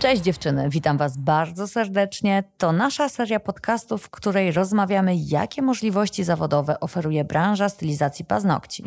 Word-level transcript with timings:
Cześć 0.00 0.22
dziewczyny, 0.22 0.68
witam 0.70 0.98
Was 0.98 1.16
bardzo 1.16 1.68
serdecznie. 1.68 2.44
To 2.58 2.72
nasza 2.72 3.08
seria 3.08 3.40
podcastów, 3.40 4.02
w 4.02 4.10
której 4.10 4.52
rozmawiamy, 4.52 5.16
jakie 5.16 5.62
możliwości 5.62 6.24
zawodowe 6.24 6.80
oferuje 6.80 7.24
branża 7.24 7.68
stylizacji 7.68 8.24
paznokci. 8.24 8.84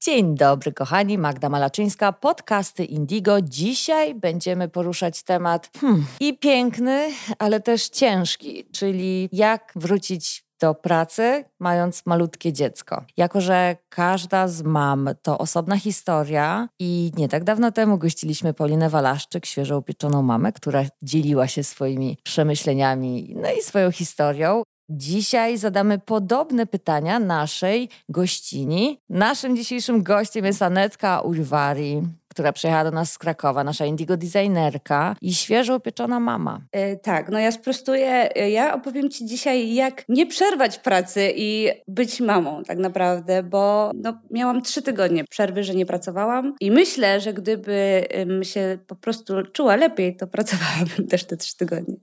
Dzień 0.00 0.34
dobry, 0.34 0.72
kochani. 0.72 1.18
Magda 1.18 1.48
Malaczyńska, 1.48 2.12
podcasty 2.12 2.84
Indigo. 2.84 3.42
Dzisiaj 3.42 4.14
będziemy 4.14 4.68
poruszać 4.68 5.22
temat 5.22 5.70
hmm, 5.80 6.06
i 6.20 6.38
piękny, 6.38 7.08
ale 7.38 7.60
też 7.60 7.88
ciężki, 7.88 8.64
czyli 8.72 9.28
jak 9.32 9.72
wrócić 9.76 10.44
do 10.62 10.74
pracy, 10.74 11.44
mając 11.58 12.06
malutkie 12.06 12.52
dziecko. 12.52 13.04
Jako, 13.16 13.40
że 13.40 13.76
każda 13.88 14.48
z 14.48 14.62
mam 14.62 15.10
to 15.22 15.38
osobna 15.38 15.76
historia 15.76 16.68
i 16.78 17.12
nie 17.16 17.28
tak 17.28 17.44
dawno 17.44 17.72
temu 17.72 17.98
gościliśmy 17.98 18.54
Paulinę 18.54 18.88
Walaszczyk, 18.88 19.46
świeżo 19.46 19.78
upieczoną 19.78 20.22
mamę, 20.22 20.52
która 20.52 20.84
dzieliła 21.02 21.46
się 21.46 21.64
swoimi 21.64 22.18
przemyśleniami, 22.22 23.34
no 23.36 23.48
i 23.58 23.62
swoją 23.62 23.90
historią. 23.90 24.62
Dzisiaj 24.90 25.58
zadamy 25.58 25.98
podobne 25.98 26.66
pytania 26.66 27.18
naszej 27.18 27.88
gościni. 28.08 28.98
Naszym 29.08 29.56
dzisiejszym 29.56 30.02
gościem 30.02 30.44
jest 30.44 30.62
Anetka 30.62 31.20
Ujwari, 31.20 32.02
która 32.32 32.52
przyjechała 32.52 32.84
do 32.84 32.90
nas 32.90 33.12
z 33.12 33.18
Krakowa, 33.18 33.64
nasza 33.64 33.86
indigo 33.86 34.16
designerka 34.16 35.16
i 35.20 35.34
świeżo 35.34 35.76
upieczona 35.76 36.20
mama. 36.20 36.60
E, 36.72 36.96
tak, 36.96 37.28
no 37.28 37.38
ja 37.38 37.52
sprostuję. 37.52 38.36
E, 38.36 38.50
ja 38.50 38.74
opowiem 38.74 39.10
Ci 39.10 39.26
dzisiaj, 39.26 39.74
jak 39.74 40.04
nie 40.08 40.26
przerwać 40.26 40.78
pracy 40.78 41.32
i 41.36 41.68
być 41.88 42.20
mamą 42.20 42.62
tak 42.62 42.78
naprawdę, 42.78 43.42
bo 43.42 43.90
no, 43.94 44.20
miałam 44.30 44.62
trzy 44.62 44.82
tygodnie 44.82 45.24
przerwy, 45.24 45.64
że 45.64 45.74
nie 45.74 45.86
pracowałam 45.86 46.54
i 46.60 46.70
myślę, 46.70 47.20
że 47.20 47.32
gdybym 47.32 48.44
się 48.44 48.78
po 48.86 48.96
prostu 48.96 49.34
czuła 49.52 49.76
lepiej, 49.76 50.16
to 50.16 50.26
pracowałabym 50.26 51.06
też 51.10 51.24
te 51.24 51.36
trzy 51.36 51.56
tygodnie. 51.56 51.96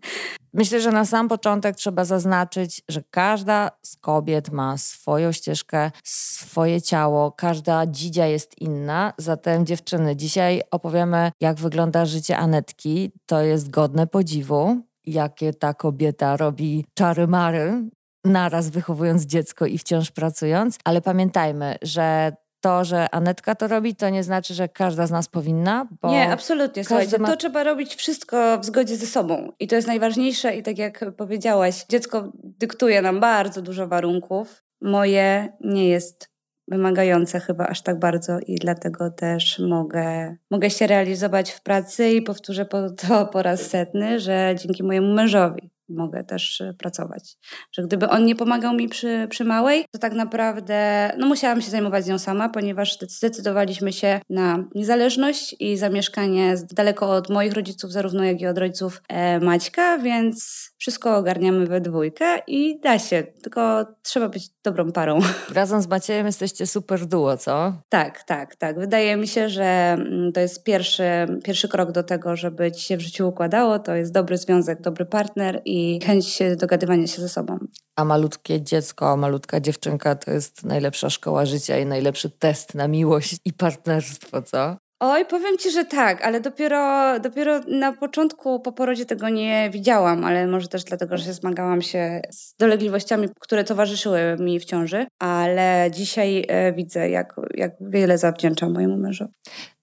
Myślę, 0.53 0.81
że 0.81 0.91
na 0.91 1.05
sam 1.05 1.27
początek 1.27 1.75
trzeba 1.75 2.05
zaznaczyć, 2.05 2.81
że 2.89 3.01
każda 3.11 3.71
z 3.81 3.95
kobiet 3.95 4.51
ma 4.51 4.77
swoją 4.77 5.31
ścieżkę, 5.31 5.91
swoje 6.03 6.81
ciało, 6.81 7.31
każda 7.31 7.87
dzidzia 7.87 8.25
jest 8.25 8.61
inna. 8.61 9.13
Zatem 9.17 9.65
dziewczyny, 9.65 10.15
dzisiaj 10.19 10.61
opowiemy, 10.71 11.31
jak 11.41 11.57
wygląda 11.57 12.05
życie 12.05 12.37
Anetki. 12.37 13.11
To 13.25 13.41
jest 13.41 13.69
godne 13.69 14.07
podziwu, 14.07 14.77
jakie 15.05 15.53
ta 15.53 15.73
kobieta 15.73 16.37
robi 16.37 16.85
czary-mary, 16.93 17.89
naraz 18.25 18.69
wychowując 18.69 19.25
dziecko 19.25 19.65
i 19.65 19.77
wciąż 19.77 20.11
pracując. 20.11 20.77
Ale 20.83 21.01
pamiętajmy, 21.01 21.75
że 21.81 22.31
to, 22.61 22.85
że 22.85 23.09
Anetka 23.09 23.55
to 23.55 23.67
robi, 23.67 23.95
to 23.95 24.09
nie 24.09 24.23
znaczy, 24.23 24.53
że 24.53 24.69
każda 24.69 25.07
z 25.07 25.11
nas 25.11 25.27
powinna. 25.27 25.87
nie, 26.03 26.31
absolutnie. 26.31 26.83
Słuchajcie, 26.83 27.19
ma... 27.19 27.27
to 27.27 27.37
trzeba 27.37 27.63
robić 27.63 27.95
wszystko 27.95 28.57
w 28.59 28.65
zgodzie 28.65 28.95
ze 28.95 29.05
sobą. 29.07 29.51
I 29.59 29.67
to 29.67 29.75
jest 29.75 29.87
najważniejsze. 29.87 30.55
I 30.55 30.63
tak 30.63 30.77
jak 30.77 31.05
powiedziałaś, 31.17 31.85
dziecko 31.89 32.31
dyktuje 32.33 33.01
nam 33.01 33.19
bardzo 33.19 33.61
dużo 33.61 33.87
warunków. 33.87 34.63
Moje 34.81 35.53
nie 35.61 35.87
jest 35.87 36.29
wymagające 36.71 37.39
chyba 37.39 37.67
aż 37.67 37.81
tak 37.81 37.99
bardzo 37.99 38.39
i 38.47 38.55
dlatego 38.55 39.11
też 39.11 39.59
mogę, 39.59 40.35
mogę 40.51 40.69
się 40.69 40.87
realizować 40.87 41.51
w 41.51 41.61
pracy 41.61 42.09
i 42.09 42.21
powtórzę 42.21 42.65
po 42.65 42.89
to 43.07 43.25
po 43.25 43.43
raz 43.43 43.61
setny, 43.61 44.19
że 44.19 44.55
dzięki 44.57 44.83
mojemu 44.83 45.13
mężowi 45.13 45.71
mogę 45.89 46.23
też 46.23 46.63
pracować. 46.77 47.37
Że 47.71 47.83
gdyby 47.83 48.09
on 48.09 48.25
nie 48.25 48.35
pomagał 48.35 48.73
mi 48.73 48.89
przy, 48.89 49.27
przy 49.29 49.45
małej, 49.45 49.85
to 49.91 49.99
tak 49.99 50.13
naprawdę 50.13 51.11
no 51.17 51.27
musiałam 51.27 51.61
się 51.61 51.71
zajmować 51.71 52.07
nią 52.07 52.19
sama, 52.19 52.49
ponieważ 52.49 52.97
zdecydowaliśmy 52.99 53.93
się 53.93 54.21
na 54.29 54.63
niezależność 54.75 55.55
i 55.59 55.77
zamieszkanie 55.77 56.55
daleko 56.71 57.11
od 57.11 57.29
moich 57.29 57.53
rodziców, 57.53 57.91
zarówno 57.91 58.23
jak 58.23 58.41
i 58.41 58.47
od 58.47 58.57
rodziców 58.57 59.01
e, 59.07 59.39
Maćka, 59.39 59.97
więc 59.97 60.68
wszystko 60.79 61.17
ogarniamy 61.17 61.67
we 61.67 61.81
dwójkę 61.81 62.39
i 62.47 62.79
da 62.79 62.99
się, 62.99 63.23
tylko 63.41 63.85
trzeba 64.01 64.29
być 64.29 64.49
dobrą 64.63 64.91
parą. 64.91 65.19
Razem 65.53 65.81
z 65.81 65.87
Maciejem 65.87 66.25
jesteście 66.25 66.67
super 66.67 67.05
duo, 67.05 67.37
co? 67.37 67.73
Tak, 67.89 68.23
tak, 68.23 68.55
tak. 68.55 68.79
Wydaje 68.79 69.17
mi 69.17 69.27
się, 69.27 69.49
że 69.49 69.63
mm, 69.63 70.31
to 70.33 70.39
jest 70.39 70.63
pierwszy, 70.63 71.03
pierwszy 71.43 71.67
krok 71.67 71.91
do 71.91 72.03
tego, 72.03 72.35
żeby 72.35 72.71
ci 72.71 72.81
się 72.81 72.97
w 72.97 73.01
życiu 73.01 73.27
układało. 73.27 73.79
To 73.79 73.95
jest 73.95 74.13
dobry 74.13 74.37
związek, 74.37 74.81
dobry 74.81 75.05
partner 75.05 75.61
i 75.65 75.99
chęć 76.05 76.39
dogadywania 76.57 77.07
się 77.07 77.21
ze 77.21 77.29
sobą. 77.29 77.57
A 77.95 78.05
malutkie 78.05 78.61
dziecko, 78.61 79.17
malutka 79.17 79.59
dziewczynka 79.59 80.15
to 80.15 80.31
jest 80.31 80.63
najlepsza 80.63 81.09
szkoła 81.09 81.45
życia 81.45 81.77
i 81.77 81.85
najlepszy 81.85 82.29
test 82.29 82.75
na 82.75 82.87
miłość 82.87 83.37
i 83.45 83.53
partnerstwo, 83.53 84.41
co? 84.41 84.77
Oj, 85.01 85.25
powiem 85.25 85.57
ci, 85.57 85.71
że 85.71 85.85
tak, 85.85 86.25
ale 86.25 86.41
dopiero, 86.41 87.19
dopiero 87.19 87.59
na 87.67 87.93
początku 87.93 88.59
po 88.59 88.71
porodzie 88.71 89.05
tego 89.05 89.29
nie 89.29 89.69
widziałam, 89.73 90.23
ale 90.23 90.47
może 90.47 90.67
też 90.67 90.83
dlatego, 90.83 91.17
że 91.17 91.33
zmagałam 91.33 91.81
się 91.81 92.21
z 92.31 92.55
dolegliwościami, 92.55 93.27
które 93.39 93.63
towarzyszyły 93.63 94.19
mi 94.39 94.59
w 94.59 94.65
ciąży, 94.65 95.05
ale 95.19 95.89
dzisiaj 95.91 96.45
e, 96.47 96.73
widzę, 96.73 97.09
jak, 97.09 97.35
jak 97.53 97.71
wiele 97.81 98.17
zawdzięczam 98.17 98.73
mojemu 98.73 98.97
mężowi. 98.97 99.31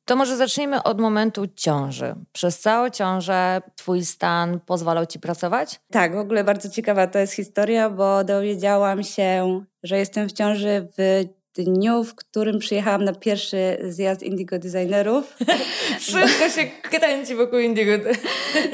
To 0.05 0.17
może 0.17 0.37
zacznijmy 0.37 0.83
od 0.83 1.01
momentu 1.01 1.47
ciąży. 1.55 2.15
Przez 2.33 2.61
całą 2.61 2.91
ciążę 2.91 3.61
twój 3.77 4.05
stan 4.05 4.61
pozwalał 4.61 5.07
ci 5.07 5.19
pracować? 5.19 5.81
Tak, 5.91 6.15
w 6.15 6.19
ogóle 6.19 6.45
bardzo 6.45 6.69
ciekawa 6.69 7.07
to 7.07 7.19
jest 7.19 7.33
historia, 7.33 7.91
bo 7.91 8.25
dowiedziałam 8.25 9.03
się, 9.03 9.61
że 9.83 9.99
jestem 9.99 10.29
w 10.29 10.33
ciąży 10.33 10.89
w 10.99 11.25
dniu, 11.65 12.05
w 12.05 12.15
którym 12.15 12.59
przyjechałam 12.59 13.05
na 13.05 13.13
pierwszy 13.13 13.77
zjazd 13.89 14.23
Indigo 14.23 14.59
Designerów. 14.59 15.37
Wszystko 15.99 16.49
się 16.49 16.67
kręci 16.83 17.35
wokół 17.35 17.59
Indigo. 17.59 17.93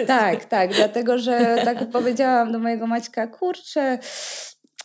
tak, 0.06 0.44
tak, 0.44 0.74
dlatego 0.74 1.18
że 1.18 1.62
tak 1.64 1.90
powiedziałam 1.90 2.52
do 2.52 2.58
mojego 2.58 2.86
Maćka, 2.86 3.26
kurczę, 3.26 3.98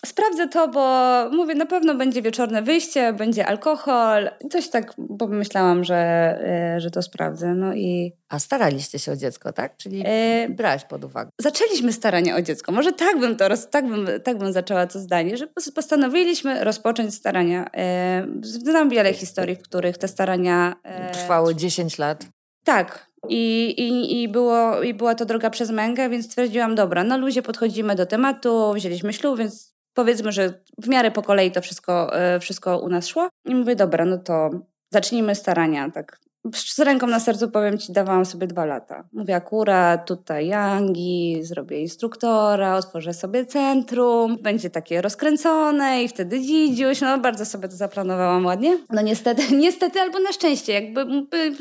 sprawdzę 0.05 0.47
to, 0.47 0.67
bo 0.67 1.25
mówię, 1.31 1.55
na 1.55 1.65
pewno 1.65 1.95
będzie 1.95 2.21
wieczorne 2.21 2.61
wyjście, 2.61 3.13
będzie 3.13 3.47
alkohol. 3.47 4.29
Coś 4.51 4.69
tak 4.69 4.93
pomyślałam, 5.19 5.83
że, 5.83 5.95
e, 5.95 6.79
że 6.79 6.91
to 6.91 7.01
sprawdzę. 7.01 7.53
No 7.53 7.73
i... 7.73 8.13
A 8.29 8.39
staraliście 8.39 8.99
się 8.99 9.11
o 9.11 9.15
dziecko, 9.15 9.53
tak? 9.53 9.77
Czyli 9.77 10.03
brałeś 10.49 10.83
pod 10.83 11.03
uwagę. 11.03 11.31
Zaczęliśmy 11.41 11.93
starania 11.93 12.35
o 12.35 12.41
dziecko. 12.41 12.71
Może 12.71 12.93
tak 12.93 13.19
bym 13.19 13.35
to, 13.35 13.45
tak 13.71 13.87
bym, 13.87 14.07
tak 14.23 14.37
bym 14.37 14.53
zaczęła 14.53 14.87
to 14.87 14.99
zdanie, 14.99 15.37
że 15.37 15.47
postanowiliśmy 15.75 16.63
rozpocząć 16.63 17.15
starania. 17.15 17.69
E... 17.77 18.27
Znam 18.41 18.89
wiele 18.89 19.13
historii, 19.13 19.55
w 19.55 19.61
których 19.61 19.97
te 19.97 20.07
starania... 20.07 20.75
E... 20.83 21.11
Trwały 21.11 21.55
10 21.55 21.97
lat. 21.97 22.25
Tak, 22.63 23.07
i, 23.29 23.73
i, 23.77 24.21
i, 24.21 24.27
było, 24.27 24.83
I 24.83 24.93
była 24.93 25.15
to 25.15 25.25
droga 25.25 25.49
przez 25.49 25.71
mękę, 25.71 26.09
więc 26.09 26.25
stwierdziłam, 26.25 26.75
dobra, 26.75 27.03
na 27.03 27.17
luzie 27.17 27.41
podchodzimy 27.41 27.95
do 27.95 28.05
tematu, 28.05 28.73
wzięliśmy 28.73 29.13
ślub, 29.13 29.39
więc 29.39 29.76
powiedzmy, 29.97 30.31
że 30.31 30.53
w 30.77 30.87
miarę 30.87 31.11
po 31.11 31.21
kolei 31.21 31.51
to 31.51 31.61
wszystko, 31.61 32.19
e, 32.19 32.39
wszystko 32.39 32.79
u 32.79 32.89
nas 32.89 33.07
szło. 33.07 33.29
I 33.45 33.55
mówię, 33.55 33.75
dobra, 33.75 34.05
no 34.05 34.17
to 34.17 34.49
zacznijmy 34.93 35.35
starania 35.35 35.91
tak 35.91 36.19
z 36.53 36.79
ręką 36.79 37.07
na 37.07 37.19
sercu 37.19 37.51
powiem 37.51 37.77
Ci, 37.77 37.93
dawałam 37.93 38.25
sobie 38.25 38.47
dwa 38.47 38.65
lata. 38.65 39.03
Mówię 39.13 39.35
akurat 39.35 40.07
tutaj 40.07 40.47
Yangi, 40.47 41.39
zrobię 41.41 41.81
instruktora, 41.81 42.75
otworzę 42.75 43.13
sobie 43.13 43.45
centrum, 43.45 44.37
będzie 44.41 44.69
takie 44.69 45.01
rozkręcone 45.01 46.03
i 46.03 46.07
wtedy 46.07 46.41
dzidziuś. 46.41 47.01
No 47.01 47.17
bardzo 47.17 47.45
sobie 47.45 47.67
to 47.67 47.75
zaplanowałam 47.75 48.45
ładnie. 48.45 48.77
No 48.89 49.01
niestety, 49.01 49.41
niestety 49.65 49.99
albo 49.99 50.19
na 50.19 50.31
szczęście. 50.31 50.73
Jakby 50.73 51.05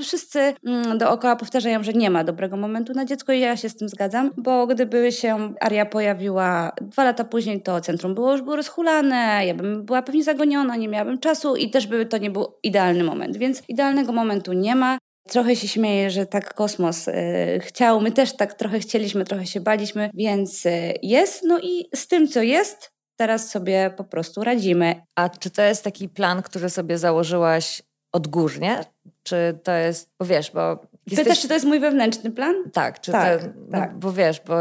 wszyscy 0.03 0.55
mm, 0.67 0.99
dookoła 0.99 1.37
powtarzają, 1.37 1.83
że 1.83 1.93
nie 1.93 2.11
ma 2.11 2.25
dobrego 2.25 2.57
momentu 2.57 2.93
na 2.93 3.05
dziecko 3.05 3.33
i 3.33 3.41
ja 3.41 3.57
się 3.57 3.69
z 3.69 3.77
tym 3.77 3.89
zgadzam, 3.89 4.31
bo 4.37 4.67
gdyby 4.67 5.13
się 5.13 5.55
Aria 5.61 5.87
pojawiła 5.87 6.73
dwa 6.81 7.05
lata 7.05 7.25
później, 7.25 7.63
to 7.63 7.81
centrum 7.81 8.15
było 8.15 8.33
już 8.33 8.43
było 8.43 8.57
rozhulane, 8.57 9.47
ja 9.47 9.55
bym 9.55 9.85
była 9.85 10.03
pewnie 10.03 10.25
zagoniona, 10.25 10.77
nie 10.77 10.89
miałabym 10.89 11.19
czasu 11.19 11.57
i 11.57 11.71
też 11.71 11.87
by 11.87 12.07
to 12.07 12.19
nie 12.19 12.31
był 12.31 12.47
idealny 12.63 13.05
moment. 13.05 13.37
Więc 13.37 13.63
idealnego 13.69 14.13
momentu 14.13 14.53
nie 14.53 14.76
ma. 14.77 14.99
Trochę 15.29 15.57
się 15.57 15.69
śmieję, 15.69 16.11
że 16.11 16.27
tak 16.27 16.55
kosmos 16.55 17.09
y, 17.09 17.15
chciał. 17.63 18.01
My 18.01 18.13
też 18.13 18.37
tak 18.37 18.55
trochę 18.55 18.79
chcieliśmy, 18.79 19.25
trochę 19.25 19.47
się 19.47 19.61
baliśmy, 19.61 20.11
więc 20.15 20.67
y, 20.67 20.95
jest. 21.03 21.43
No 21.45 21.59
i 21.61 21.89
z 21.95 22.09
tym, 22.09 22.29
co 22.29 22.43
jest, 22.43 22.91
teraz 23.17 23.51
sobie 23.51 23.91
po 23.97 24.05
prostu 24.05 24.45
radzimy. 24.45 25.03
A 25.17 25.29
czy 25.29 25.51
to 25.51 25.63
jest 25.63 25.85
taki 25.85 26.09
plan, 26.09 26.43
który 26.43 26.71
sobie 26.71 26.99
założyłaś 26.99 27.83
odgórnie? 28.13 28.85
Czy 29.23 29.59
to 29.65 29.73
jest, 29.73 30.11
bo 30.21 30.27
wiesz, 30.27 30.51
bo 30.51 30.87
Jesteś... 31.07 31.25
Pytasz, 31.25 31.43
czy 31.43 31.49
to 31.49 31.55
jest 31.55 31.67
mój 31.67 31.81
wewnętrzny 31.81 32.31
plan? 32.31 32.55
Tak, 32.73 33.01
czy 33.01 33.13
tak, 33.13 33.41
no, 33.69 33.79
tak. 33.79 33.99
bo 33.99 34.13
wiesz, 34.13 34.41
bo 34.47 34.55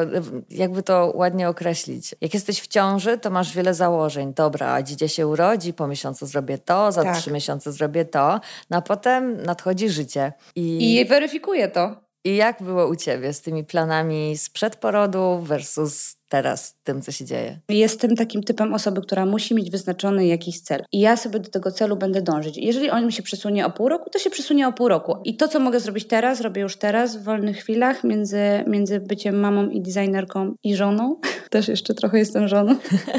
jakby 0.49 0.83
to 0.83 1.11
ładnie 1.15 1.49
określić. 1.49 2.15
Jak 2.21 2.33
jesteś 2.33 2.61
w 2.61 2.67
ciąży, 2.67 3.17
to 3.17 3.29
masz 3.29 3.55
wiele 3.55 3.73
założeń. 3.73 4.33
Dobra, 4.33 4.73
a 4.73 4.81
dzidzie 4.81 5.09
się 5.09 5.27
urodzi, 5.27 5.73
po 5.73 5.87
miesiącu 5.87 6.25
zrobię 6.25 6.57
to, 6.57 6.91
za 6.91 7.03
tak. 7.03 7.17
trzy 7.17 7.31
miesiące 7.31 7.71
zrobię 7.71 8.05
to, 8.05 8.39
no 8.69 8.77
a 8.77 8.81
potem 8.81 9.43
nadchodzi 9.43 9.89
życie. 9.89 10.33
I, 10.55 10.95
I 10.95 11.05
weryfikuje 11.05 11.67
to. 11.67 12.05
I 12.23 12.35
jak 12.35 12.63
było 12.63 12.87
u 12.87 12.95
ciebie 12.95 13.33
z 13.33 13.41
tymi 13.41 13.63
planami 13.63 14.37
sprzed 14.37 14.75
porodu 14.75 15.39
versus 15.43 16.15
teraz 16.29 16.75
tym, 16.83 17.01
co 17.01 17.11
się 17.11 17.25
dzieje? 17.25 17.59
Jestem 17.69 18.15
takim 18.15 18.43
typem 18.43 18.73
osoby, 18.73 19.01
która 19.01 19.25
musi 19.25 19.55
mieć 19.55 19.71
wyznaczony 19.71 20.27
jakiś 20.27 20.61
cel. 20.61 20.83
I 20.91 20.99
ja 20.99 21.17
sobie 21.17 21.39
do 21.39 21.49
tego 21.49 21.71
celu 21.71 21.95
będę 21.95 22.21
dążyć. 22.21 22.57
Jeżeli 22.57 22.89
on 22.89 23.05
mi 23.05 23.13
się 23.13 23.23
przesunie 23.23 23.65
o 23.65 23.71
pół 23.71 23.89
roku, 23.89 24.09
to 24.09 24.19
się 24.19 24.29
przesunie 24.29 24.67
o 24.67 24.73
pół 24.73 24.87
roku. 24.87 25.15
I 25.23 25.37
to, 25.37 25.47
co 25.47 25.59
mogę 25.59 25.79
zrobić 25.79 26.07
teraz, 26.07 26.41
robię 26.41 26.61
już 26.61 26.77
teraz, 26.77 27.17
w 27.17 27.23
wolnych 27.23 27.57
chwilach, 27.57 28.03
między, 28.03 28.39
między 28.67 28.99
byciem 28.99 29.39
mamą 29.39 29.69
i 29.69 29.81
designerką 29.81 30.53
i 30.63 30.75
żoną. 30.75 31.19
Też 31.49 31.67
jeszcze 31.67 31.93
trochę 31.93 32.17
jestem 32.17 32.47
żoną. 32.47 32.75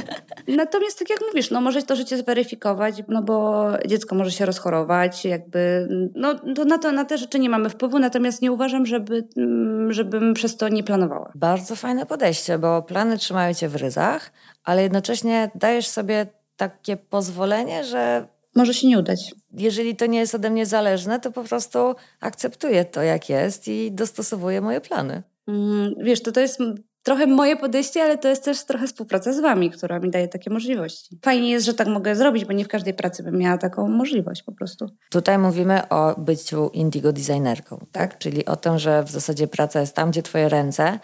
Natomiast 0.48 0.98
tak 0.98 1.10
jak 1.10 1.18
mówisz, 1.28 1.50
no 1.50 1.60
może 1.60 1.82
to 1.82 1.96
życie 1.96 2.16
zweryfikować, 2.16 2.94
no 3.08 3.22
bo 3.22 3.66
dziecko 3.86 4.14
może 4.14 4.30
się 4.30 4.46
rozchorować, 4.46 5.24
jakby, 5.24 5.88
no 6.14 6.34
to 6.54 6.64
na, 6.64 6.78
to, 6.78 6.92
na 6.92 7.04
te 7.04 7.18
rzeczy 7.18 7.38
nie 7.38 7.50
mamy 7.50 7.70
wpływu, 7.70 7.98
natomiast 7.98 8.42
nie 8.42 8.52
uważam, 8.52 8.86
żeby, 8.86 9.28
mm, 9.36 9.92
żebym 9.92 10.34
przez 10.34 10.56
to 10.56 10.68
nie 10.68 10.82
planowała. 10.82 11.32
Bardzo 11.34 11.76
fajne 11.76 12.06
podejście, 12.06 12.58
bo 12.58 12.82
plany 12.96 13.18
trzymają 13.18 13.54
cię 13.54 13.68
w 13.68 13.76
ryzach, 13.76 14.32
ale 14.64 14.82
jednocześnie 14.82 15.50
dajesz 15.54 15.86
sobie 15.86 16.26
takie 16.56 16.96
pozwolenie, 16.96 17.84
że 17.84 18.26
może 18.54 18.74
się 18.74 18.86
nie 18.88 18.98
udać. 18.98 19.34
Jeżeli 19.52 19.96
to 19.96 20.06
nie 20.06 20.18
jest 20.18 20.34
ode 20.34 20.50
mnie 20.50 20.66
zależne, 20.66 21.20
to 21.20 21.32
po 21.32 21.44
prostu 21.44 21.78
akceptuję 22.20 22.84
to, 22.84 23.02
jak 23.02 23.28
jest 23.28 23.68
i 23.68 23.92
dostosowuję 23.92 24.60
moje 24.60 24.80
plany. 24.80 25.22
Mm, 25.48 25.94
wiesz, 25.98 26.22
to, 26.22 26.32
to 26.32 26.40
jest 26.40 26.58
trochę 27.06 27.26
moje 27.26 27.56
podejście, 27.56 28.02
ale 28.02 28.18
to 28.18 28.28
jest 28.28 28.44
też 28.44 28.64
trochę 28.64 28.86
współpraca 28.86 29.32
z 29.32 29.40
wami, 29.40 29.70
która 29.70 29.98
mi 29.98 30.10
daje 30.10 30.28
takie 30.28 30.50
możliwości. 30.50 31.18
Fajnie 31.22 31.50
jest, 31.50 31.66
że 31.66 31.74
tak 31.74 31.88
mogę 31.88 32.16
zrobić, 32.16 32.44
bo 32.44 32.52
nie 32.52 32.64
w 32.64 32.68
każdej 32.68 32.94
pracy 32.94 33.22
bym 33.22 33.38
miała 33.38 33.58
taką 33.58 33.88
możliwość 33.88 34.42
po 34.42 34.52
prostu. 34.52 34.86
Tutaj 35.10 35.38
mówimy 35.38 35.88
o 35.88 36.20
byciu 36.20 36.68
indigo 36.72 37.12
designerką, 37.12 37.78
tak? 37.78 37.88
tak? 37.92 38.18
Czyli 38.18 38.46
o 38.46 38.56
tym, 38.56 38.78
że 38.78 39.02
w 39.02 39.10
zasadzie 39.10 39.48
praca 39.48 39.80
jest 39.80 39.94
tam, 39.94 40.10
gdzie 40.10 40.22
twoje 40.22 40.48
ręce 40.48 40.98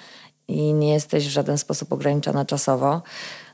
i 0.53 0.75
nie 0.75 0.93
jesteś 0.93 1.27
w 1.29 1.31
żaden 1.31 1.59
sposób 1.59 1.93
ograniczona 1.93 2.45
czasowo. 2.45 3.03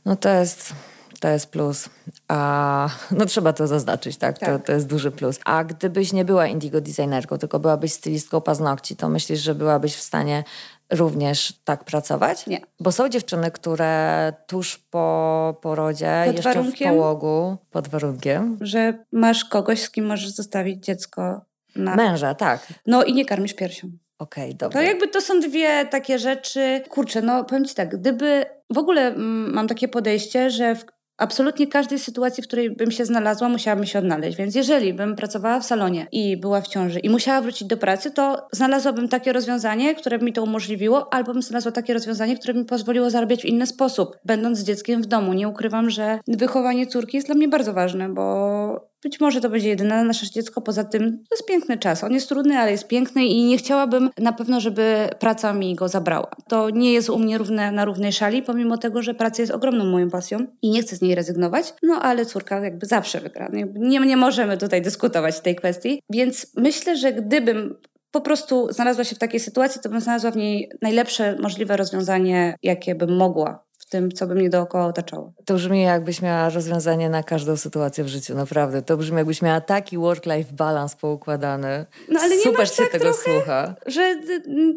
No 0.05 0.17
to 0.17 0.29
jest 0.29 0.75
to 1.21 1.29
jest 1.29 1.51
plus. 1.51 1.89
A, 2.29 2.89
no 3.11 3.27
trzeba 3.27 3.53
to 3.53 3.67
zaznaczyć, 3.67 4.17
tak? 4.17 4.39
tak. 4.39 4.49
To, 4.49 4.67
to 4.67 4.73
jest 4.73 4.87
duży 4.87 5.11
plus. 5.11 5.41
A 5.45 5.65
gdybyś 5.65 6.13
nie 6.13 6.25
była 6.25 6.47
indigo 6.47 6.81
designerką, 6.81 7.39
tylko 7.39 7.59
byłabyś 7.59 7.93
stylistką 7.93 8.41
paznokci, 8.41 8.97
to 8.97 9.09
myślisz, 9.09 9.41
że 9.41 9.55
byłabyś 9.55 9.97
w 9.97 10.01
stanie 10.01 10.45
również 10.91 11.53
tak 11.65 11.85
pracować? 11.85 12.47
Nie. 12.47 12.61
Bo 12.81 12.93
są 12.93 13.09
dziewczyny, 13.09 13.51
które 13.51 14.33
tuż 14.47 14.79
po 14.79 15.57
porodzie, 15.63 16.23
pod 16.27 16.37
jeszcze 16.37 16.63
w 16.63 16.79
połogu, 16.79 17.57
pod 17.71 17.89
warunkiem... 17.89 18.59
Że 18.61 19.05
masz 19.13 19.45
kogoś, 19.45 19.83
z 19.83 19.91
kim 19.91 20.07
możesz 20.07 20.31
zostawić 20.31 20.85
dziecko 20.85 21.41
na... 21.77 21.97
Męża, 21.97 22.35
tak. 22.35 22.67
No 22.87 23.05
i 23.05 23.15
nie 23.15 23.25
karmisz 23.25 23.55
piersią. 23.55 23.91
Okej, 24.19 24.45
okay, 24.45 24.55
dobra. 24.55 24.81
To 24.81 24.87
jakby 24.87 25.09
to 25.09 25.21
są 25.21 25.41
dwie 25.41 25.87
takie 25.87 26.19
rzeczy. 26.19 26.83
Kurczę, 26.89 27.23
no 27.23 27.45
powiem 27.45 27.65
Ci 27.65 27.75
tak, 27.75 27.97
gdyby 27.97 28.45
w 28.71 28.79
ogóle 28.79 29.07
mm, 29.07 29.55
mam 29.55 29.69
takie 29.69 29.89
podejście, 29.89 30.51
że 30.51 30.75
w 30.75 30.85
absolutnie 31.19 31.67
każdej 31.67 31.99
sytuacji, 31.99 32.43
w 32.43 32.47
której 32.47 32.71
bym 32.71 32.91
się 32.91 33.05
znalazła, 33.05 33.49
musiałabym 33.49 33.87
się 33.87 33.99
odnaleźć. 33.99 34.39
Więc 34.39 34.55
jeżeli 34.55 34.95
bym 34.95 35.17
pracowała 35.17 35.61
w 35.61 35.65
salonie 35.65 36.07
i 36.13 36.37
była 36.37 36.61
w 36.61 36.69
ciąży 36.69 36.99
i 36.99 37.11
musiała 37.11 37.41
wrócić 37.41 37.69
do 37.69 37.77
pracy, 37.77 38.11
to 38.11 38.47
znalazłabym 38.53 39.09
takie 39.09 39.33
rozwiązanie, 39.33 39.95
które 39.95 40.19
by 40.19 40.25
mi 40.25 40.33
to 40.33 40.43
umożliwiło, 40.43 41.15
albo 41.15 41.33
bym 41.33 41.43
znalazła 41.43 41.73
takie 41.73 41.95
rozwiązanie, 41.95 42.37
które 42.37 42.55
by 42.55 42.61
mi 42.61 42.67
pozwoliło 42.67 43.11
zarabiać 43.11 43.43
w 43.43 43.45
inny 43.45 43.67
sposób, 43.67 44.17
będąc 44.25 44.59
z 44.59 44.65
dzieckiem 44.65 45.03
w 45.03 45.07
domu. 45.07 45.33
Nie 45.33 45.49
ukrywam, 45.49 45.91
że 45.91 46.19
wychowanie 46.29 46.87
córki 46.87 47.17
jest 47.17 47.29
dla 47.29 47.37
mnie 47.37 47.49
bardzo 47.49 47.73
ważne, 47.73 48.09
bo 48.09 48.89
być 49.03 49.21
może 49.21 49.41
to 49.41 49.51
będzie 49.51 49.69
jedyne 49.69 50.05
nasze 50.05 50.31
dziecko, 50.31 50.61
poza 50.61 50.85
tym 50.85 51.03
to 51.03 51.35
jest 51.37 51.47
piękny 51.49 51.79
czas. 51.79 52.05
On 52.05 52.13
jest 52.13 52.29
trudny, 52.29 52.59
ale 52.59 52.71
jest 52.71 52.89
piękny 52.89 53.25
i 53.25 53.45
nie 53.45 53.59
chciałabym 53.59 54.11
na 54.19 54.33
pewno, 54.33 54.61
żeby 54.61 55.09
praca 55.19 55.53
mi 55.53 55.75
go 55.75 55.89
zabrała. 55.89 56.31
To 56.49 56.71
nie 56.71 56.93
jest 56.93 57.11
u 57.11 57.19
mnie 57.19 57.39
równe 57.39 57.73
na 57.73 57.85
równej 57.85 58.13
szali, 58.13 58.43
pomimo 58.43 58.79
tego, 58.79 59.03
że 59.03 59.15
praca 59.15 59.43
jest 59.43 59.53
ogromną 59.53 59.85
moją 59.85 60.11
pasją 60.11 60.39
i 60.63 60.71
nie 60.71 60.83
chcę 60.83 60.97
z 60.97 61.03
niej 61.03 61.15
rezygnować, 61.15 61.75
no 61.83 61.95
ale 62.03 62.27
córka 62.27 62.61
jakby 62.61 62.87
zawsze 62.87 63.21
wygra. 63.21 63.51
Nie, 63.75 63.99
nie 63.99 64.17
możemy 64.17 64.57
tutaj 64.57 64.83
dyskutować 64.83 65.41
tej 65.41 65.57
kwestii, 65.57 66.03
więc 66.11 66.53
myślę, 66.57 66.97
że 66.97 67.13
gdybym 67.13 67.77
po 68.11 68.21
prostu 68.21 68.73
znalazła 68.73 69.05
się 69.05 69.17
w 69.17 69.19
takiej 69.19 69.41
sytuacji, 69.41 69.81
to 69.81 69.89
bym 69.89 70.01
znalazła 70.01 70.31
w 70.31 70.37
niej 70.37 70.71
najlepsze 70.83 71.37
możliwe 71.41 71.77
rozwiązanie, 71.77 72.55
jakie 72.63 72.95
bym 72.95 73.17
mogła 73.17 73.68
tym, 73.89 74.13
co 74.13 74.27
by 74.27 74.35
mnie 74.35 74.51
dookoła 74.51 74.87
otaczało. 74.87 75.33
To 75.45 75.55
brzmi 75.55 75.83
jakbyś 75.83 76.23
miała 76.23 76.51
rozwiązanie 76.51 77.11
na 77.11 77.23
każdą 77.23 77.57
sytuację 77.57 78.05
w 78.05 78.09
życiu, 78.09 78.35
naprawdę. 78.35 78.83
To 78.83 78.97
brzmi 78.97 79.17
jakbyś 79.17 79.43
miała 79.43 79.61
taki 79.61 79.99
work-life 79.99 80.53
balance 80.53 80.97
poukładany. 81.01 81.87
No 82.09 82.21
ale 82.21 82.37
nie 82.37 82.43
Super 82.43 82.69
się 82.69 82.83
tak 82.83 82.93
tego 82.93 83.05
trochę, 83.05 83.33
słucha. 83.33 83.75
Że 83.87 84.21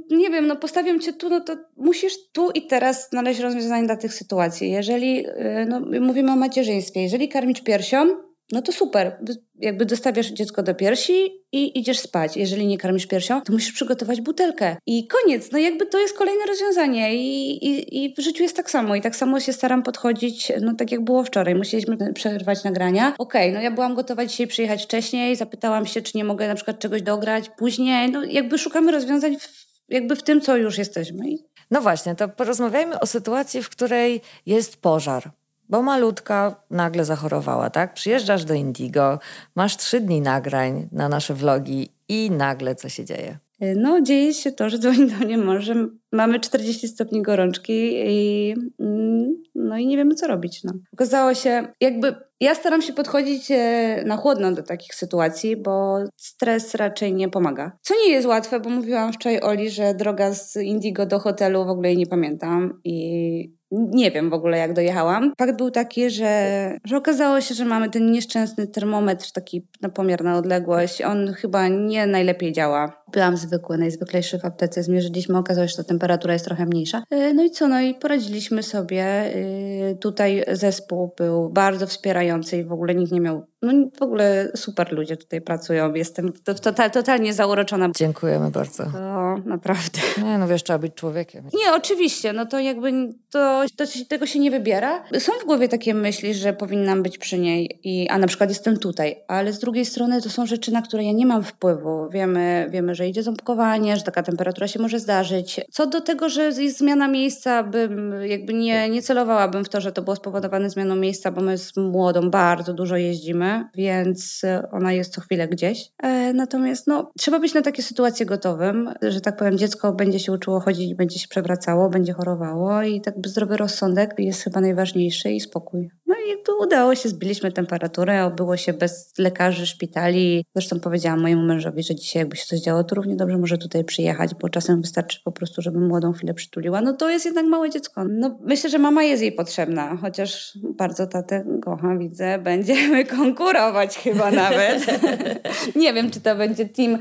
nie 0.10 0.30
wiem, 0.30 0.48
no 0.48 0.56
postawiam 0.56 1.00
cię 1.00 1.13
tu, 1.13 1.30
no 1.30 1.42
to 1.42 1.56
musisz 1.78 2.13
tu 2.31 2.52
i 2.52 2.68
teraz 2.68 3.10
znaleźć 3.10 3.40
rozwiązanie 3.40 3.86
dla 3.86 3.96
tych 3.96 4.13
sytuacji. 4.13 4.72
Jeżeli, 4.72 5.28
y, 5.28 5.66
no 5.69 5.80
mówimy 6.02 6.31
o 6.31 6.36
macierzyństwie, 6.36 7.02
jeżeli 7.02 7.30
karmić 7.30 7.62
piersią, 7.62 8.31
no 8.51 8.62
to 8.62 8.71
super. 8.71 9.18
Jakby 9.59 9.86
dostawiasz 9.86 10.27
dziecko 10.27 10.63
do 10.63 10.75
piersi 10.75 11.31
i 11.51 11.80
idziesz 11.80 12.00
spać. 12.00 12.38
Jeżeli 12.38 12.68
nie 12.68 12.77
karmisz 12.77 13.07
piersią, 13.07 13.42
to 13.42 13.53
musisz 13.53 13.71
przygotować 13.71 14.21
butelkę. 14.21 14.77
I 14.86 15.07
koniec. 15.07 15.51
No 15.51 15.59
jakby 15.59 15.86
to 15.86 16.00
jest 16.00 16.18
kolejne 16.18 16.45
rozwiązanie. 16.45 17.15
I, 17.15 17.51
i, 17.65 18.03
i 18.06 18.15
w 18.15 18.19
życiu 18.19 18.44
jest 18.44 18.56
tak 18.56 18.71
samo. 18.71 18.95
I 18.95 19.01
tak 19.01 19.15
samo 19.15 19.39
się 19.39 19.53
staram 19.53 19.83
podchodzić, 19.83 20.51
no 20.62 20.74
tak 20.75 20.92
jak 20.92 21.03
było 21.03 21.24
wczoraj. 21.24 21.56
Musieliśmy 21.56 22.13
przerwać 22.13 22.63
nagrania. 22.63 23.13
Okej, 23.18 23.50
okay, 23.50 23.51
no 23.53 23.62
ja 23.62 23.71
byłam 23.71 23.95
gotowa 23.95 24.25
dzisiaj 24.25 24.48
przyjechać 24.48 24.83
wcześniej. 24.83 25.36
Zapytałam 25.36 25.86
się, 25.86 26.01
czy 26.01 26.18
nie 26.18 26.24
mogę 26.24 26.47
na 26.47 26.56
przykład 26.56 26.80
czegoś 26.80 27.01
dograć 27.01 27.50
później. 27.50 28.12
No 28.12 28.24
jakby 28.24 28.57
szukamy 28.57 28.92
rozwiązań 28.92 29.39
w, 29.39 29.65
jakby 29.89 30.15
w 30.15 30.24
tym, 30.24 30.42
co 30.42 30.57
już 30.57 30.77
jesteśmy. 30.77 31.25
No 31.71 31.81
właśnie, 31.81 32.15
to 32.15 32.30
porozmawiajmy 32.30 33.00
o 33.00 33.06
sytuacji, 33.06 33.63
w 33.63 33.69
której 33.69 34.21
jest 34.45 34.81
pożar 34.81 35.31
bo 35.71 35.81
malutka 35.81 36.56
nagle 36.69 37.06
zachorowała, 37.06 37.69
tak? 37.69 37.94
Przyjeżdżasz 37.94 38.45
do 38.45 38.53
Indigo, 38.53 39.19
masz 39.56 39.77
trzy 39.77 40.00
dni 40.00 40.21
nagrań 40.21 40.89
na 40.91 41.09
nasze 41.09 41.33
vlogi 41.33 41.89
i 42.09 42.31
nagle 42.31 42.75
co 42.75 42.89
się 42.89 43.06
dzieje? 43.06 43.38
No, 43.75 44.01
dzieje 44.01 44.33
się 44.33 44.51
to, 44.51 44.69
że 44.69 44.79
dzwoni 44.79 45.07
do 45.07 45.25
mnie 45.25 45.38
mąż, 45.38 45.63
że 45.63 45.75
mamy 46.12 46.39
40 46.39 46.88
stopni 46.88 47.21
gorączki 47.21 47.94
i, 47.94 48.56
mm, 48.79 49.44
no 49.56 49.77
i 49.77 49.88
nie 49.88 49.97
wiemy, 49.97 50.15
co 50.15 50.27
robić. 50.27 50.63
No. 50.63 50.73
Okazało 50.94 51.33
się, 51.33 51.68
jakby 51.81 52.15
ja 52.39 52.56
staram 52.56 52.81
się 52.81 52.94
podchodzić 52.94 53.51
e, 53.51 54.03
na 54.06 54.18
chłodno 54.18 54.51
do 54.51 54.63
takich 54.63 54.95
sytuacji, 54.95 55.57
bo 55.57 55.97
stres 56.18 56.75
raczej 56.75 57.13
nie 57.13 57.29
pomaga. 57.29 57.77
Co 57.81 57.94
nie 58.06 58.12
jest 58.12 58.27
łatwe, 58.27 58.59
bo 58.59 58.69
mówiłam 58.69 59.13
wczoraj 59.13 59.41
Oli, 59.41 59.69
że 59.69 59.94
droga 59.94 60.33
z 60.33 60.57
Indigo 60.57 61.06
do 61.06 61.19
hotelu 61.19 61.65
w 61.65 61.69
ogóle 61.69 61.88
jej 61.89 61.97
nie 61.97 62.07
pamiętam 62.07 62.79
i 62.83 63.61
nie 63.71 64.12
wiem 64.12 64.29
w 64.29 64.33
ogóle, 64.33 64.57
jak 64.57 64.73
dojechałam. 64.73 65.33
Fakt 65.38 65.57
był 65.57 65.71
taki, 65.71 66.09
że, 66.09 66.77
że 66.85 66.97
okazało 66.97 67.41
się, 67.41 67.56
że 67.56 67.65
mamy 67.65 67.89
ten 67.89 68.12
nieszczęsny 68.12 68.68
termometr, 68.68 69.31
taki 69.31 69.68
na 69.81 69.89
pomiar 69.89 70.23
na 70.23 70.38
odległość. 70.38 71.01
On 71.01 71.33
chyba 71.33 71.68
nie 71.68 72.07
najlepiej 72.07 72.51
działa. 72.51 73.01
Byłam 73.11 73.37
zwykły, 73.37 73.77
najzwyklejszy 73.77 74.39
w 74.39 74.45
aptece. 74.45 74.83
Zmierzyliśmy, 74.83 75.37
okazało 75.37 75.68
się, 75.68 75.71
że 75.71 75.77
ta 75.77 75.83
temperatura 75.83 76.33
jest 76.33 76.45
trochę 76.45 76.65
mniejsza. 76.65 77.03
E, 77.09 77.33
no 77.33 77.44
i 77.44 77.51
co? 77.51 77.68
No 77.68 77.81
i 77.81 77.94
poradziliśmy 77.94 78.63
sobie. 78.63 79.03
E, 79.03 79.95
tutaj 79.95 80.44
zespół 80.51 81.13
był 81.18 81.49
bardzo 81.49 81.87
wspierający 81.87 82.57
i 82.57 82.63
w 82.63 82.71
ogóle 82.71 82.95
nikt 82.95 83.11
nie 83.11 83.21
miał 83.21 83.45
no 83.61 83.73
w 83.99 84.01
ogóle 84.01 84.51
super 84.56 84.94
ludzie 84.94 85.18
tutaj 85.18 85.41
pracują. 85.41 85.94
Jestem 85.94 86.33
total, 86.63 86.91
totalnie 86.91 87.33
zauroczona. 87.33 87.89
Dziękujemy 87.95 88.51
bardzo. 88.51 88.83
To 88.83 89.37
naprawdę. 89.45 89.99
Nie, 90.23 90.37
no 90.37 90.47
wiesz, 90.47 90.63
trzeba 90.63 90.80
być 90.80 90.94
człowiekiem. 90.94 91.44
Nie, 91.53 91.73
oczywiście. 91.73 92.33
No 92.33 92.45
to 92.45 92.59
jakby 92.59 92.91
to, 93.30 93.63
to 93.75 93.85
tego 94.09 94.25
się 94.25 94.39
nie 94.39 94.51
wybiera. 94.51 95.03
Są 95.19 95.31
w 95.41 95.45
głowie 95.45 95.68
takie 95.68 95.94
myśli, 95.94 96.33
że 96.33 96.53
powinnam 96.53 97.03
być 97.03 97.18
przy 97.18 97.39
niej, 97.39 97.80
i, 97.83 98.09
a 98.09 98.18
na 98.18 98.27
przykład 98.27 98.49
jestem 98.49 98.77
tutaj. 98.77 99.23
Ale 99.27 99.53
z 99.53 99.59
drugiej 99.59 99.85
strony 99.85 100.21
to 100.21 100.30
są 100.30 100.45
rzeczy, 100.45 100.71
na 100.71 100.81
które 100.81 101.03
ja 101.03 101.11
nie 101.11 101.25
mam 101.25 101.44
wpływu. 101.44 102.09
Wiemy, 102.09 102.68
wiemy 102.71 102.95
że 102.95 103.01
idzie 103.10 103.24
ząbkowanie, 103.24 103.98
że 103.98 104.04
taka 104.04 104.24
temperatura 104.24 104.68
się 104.68 104.80
może 104.80 105.00
zdarzyć. 105.00 105.62
Co 105.72 105.88
do 105.88 106.02
tego, 106.02 106.30
że 106.30 106.44
jest 106.44 106.78
zmiana 106.78 107.08
miejsca, 107.08 107.64
bym 107.64 108.14
jakby 108.26 108.54
nie, 108.54 108.90
nie 108.90 109.02
celowałabym 109.02 109.66
w 109.66 109.70
to, 109.70 109.81
że 109.81 109.92
to 109.92 110.02
było 110.02 110.16
spowodowane 110.16 110.70
zmianą 110.70 110.96
miejsca, 110.96 111.31
bo 111.31 111.42
my 111.42 111.58
z 111.58 111.78
młodą 111.78 112.30
bardzo 112.30 112.74
dużo 112.74 112.98
jeździmy 112.98 113.52
więc 113.76 114.42
ona 114.72 114.94
jest 114.94 115.14
co 115.14 115.22
chwilę 115.22 115.48
gdzieś. 115.48 115.92
E, 116.04 116.34
natomiast 116.34 116.88
no, 116.88 117.12
trzeba 117.18 117.40
być 117.40 117.54
na 117.54 117.62
takie 117.62 117.84
sytuacje 117.84 118.26
gotowym, 118.26 118.90
że 119.02 119.22
tak 119.22 119.38
powiem, 119.38 119.58
dziecko 119.58 119.94
będzie 119.94 120.20
się 120.20 120.31
uczyło 120.31 120.60
chodzić, 120.60 120.96
będzie 120.96 121.20
się 121.20 121.28
przewracało, 121.28 121.90
będzie 121.90 122.14
chorowało 122.14 122.84
i 122.84 123.02
tak 123.02 123.16
zdrowy 123.26 123.58
rozsądek 123.58 124.14
jest 124.18 124.44
chyba 124.44 124.62
najważniejszy 124.62 125.31
i 125.31 125.40
spokój. 125.40 125.90
No 126.11 126.18
i 126.18 126.44
tu 126.44 126.51
udało 126.61 126.95
się, 126.95 127.09
zbiliśmy 127.09 127.51
temperaturę, 127.51 128.25
obyło 128.25 128.57
się 128.57 128.73
bez 128.73 129.13
lekarzy, 129.18 129.68
szpitali. 129.68 130.45
Zresztą 130.56 130.80
powiedziałam 130.80 131.21
mojemu 131.21 131.41
mężowi, 131.41 131.83
że 131.83 131.95
dzisiaj 131.95 132.19
jakby 132.19 132.35
się 132.35 132.45
coś 132.45 132.59
działo, 132.59 132.83
to 132.83 132.95
równie 132.95 133.15
dobrze 133.15 133.37
może 133.37 133.57
tutaj 133.57 133.83
przyjechać, 133.83 134.35
bo 134.35 134.49
czasem 134.49 134.81
wystarczy 134.81 135.19
po 135.23 135.31
prostu, 135.31 135.61
żeby 135.61 135.80
młodą 135.80 136.13
chwilę 136.13 136.33
przytuliła. 136.33 136.81
No 136.81 136.94
to 136.94 137.09
jest 137.09 137.25
jednak 137.25 137.45
małe 137.45 137.69
dziecko. 137.69 138.03
No 138.09 138.39
myślę, 138.41 138.69
że 138.69 138.80
mama 138.80 139.03
jest 139.03 139.21
jej 139.21 139.31
potrzebna, 139.31 139.97
chociaż 139.97 140.57
bardzo 140.77 141.07
tatę 141.07 141.45
kocham, 141.63 141.99
widzę. 141.99 142.39
Będziemy 142.44 143.06
konkurować 143.06 143.97
chyba 143.97 144.31
nawet. 144.31 144.85
Nie 145.75 145.94
wiem, 145.94 146.11
czy 146.11 146.21
to 146.21 146.35
będzie 146.35 146.65
team 146.65 146.97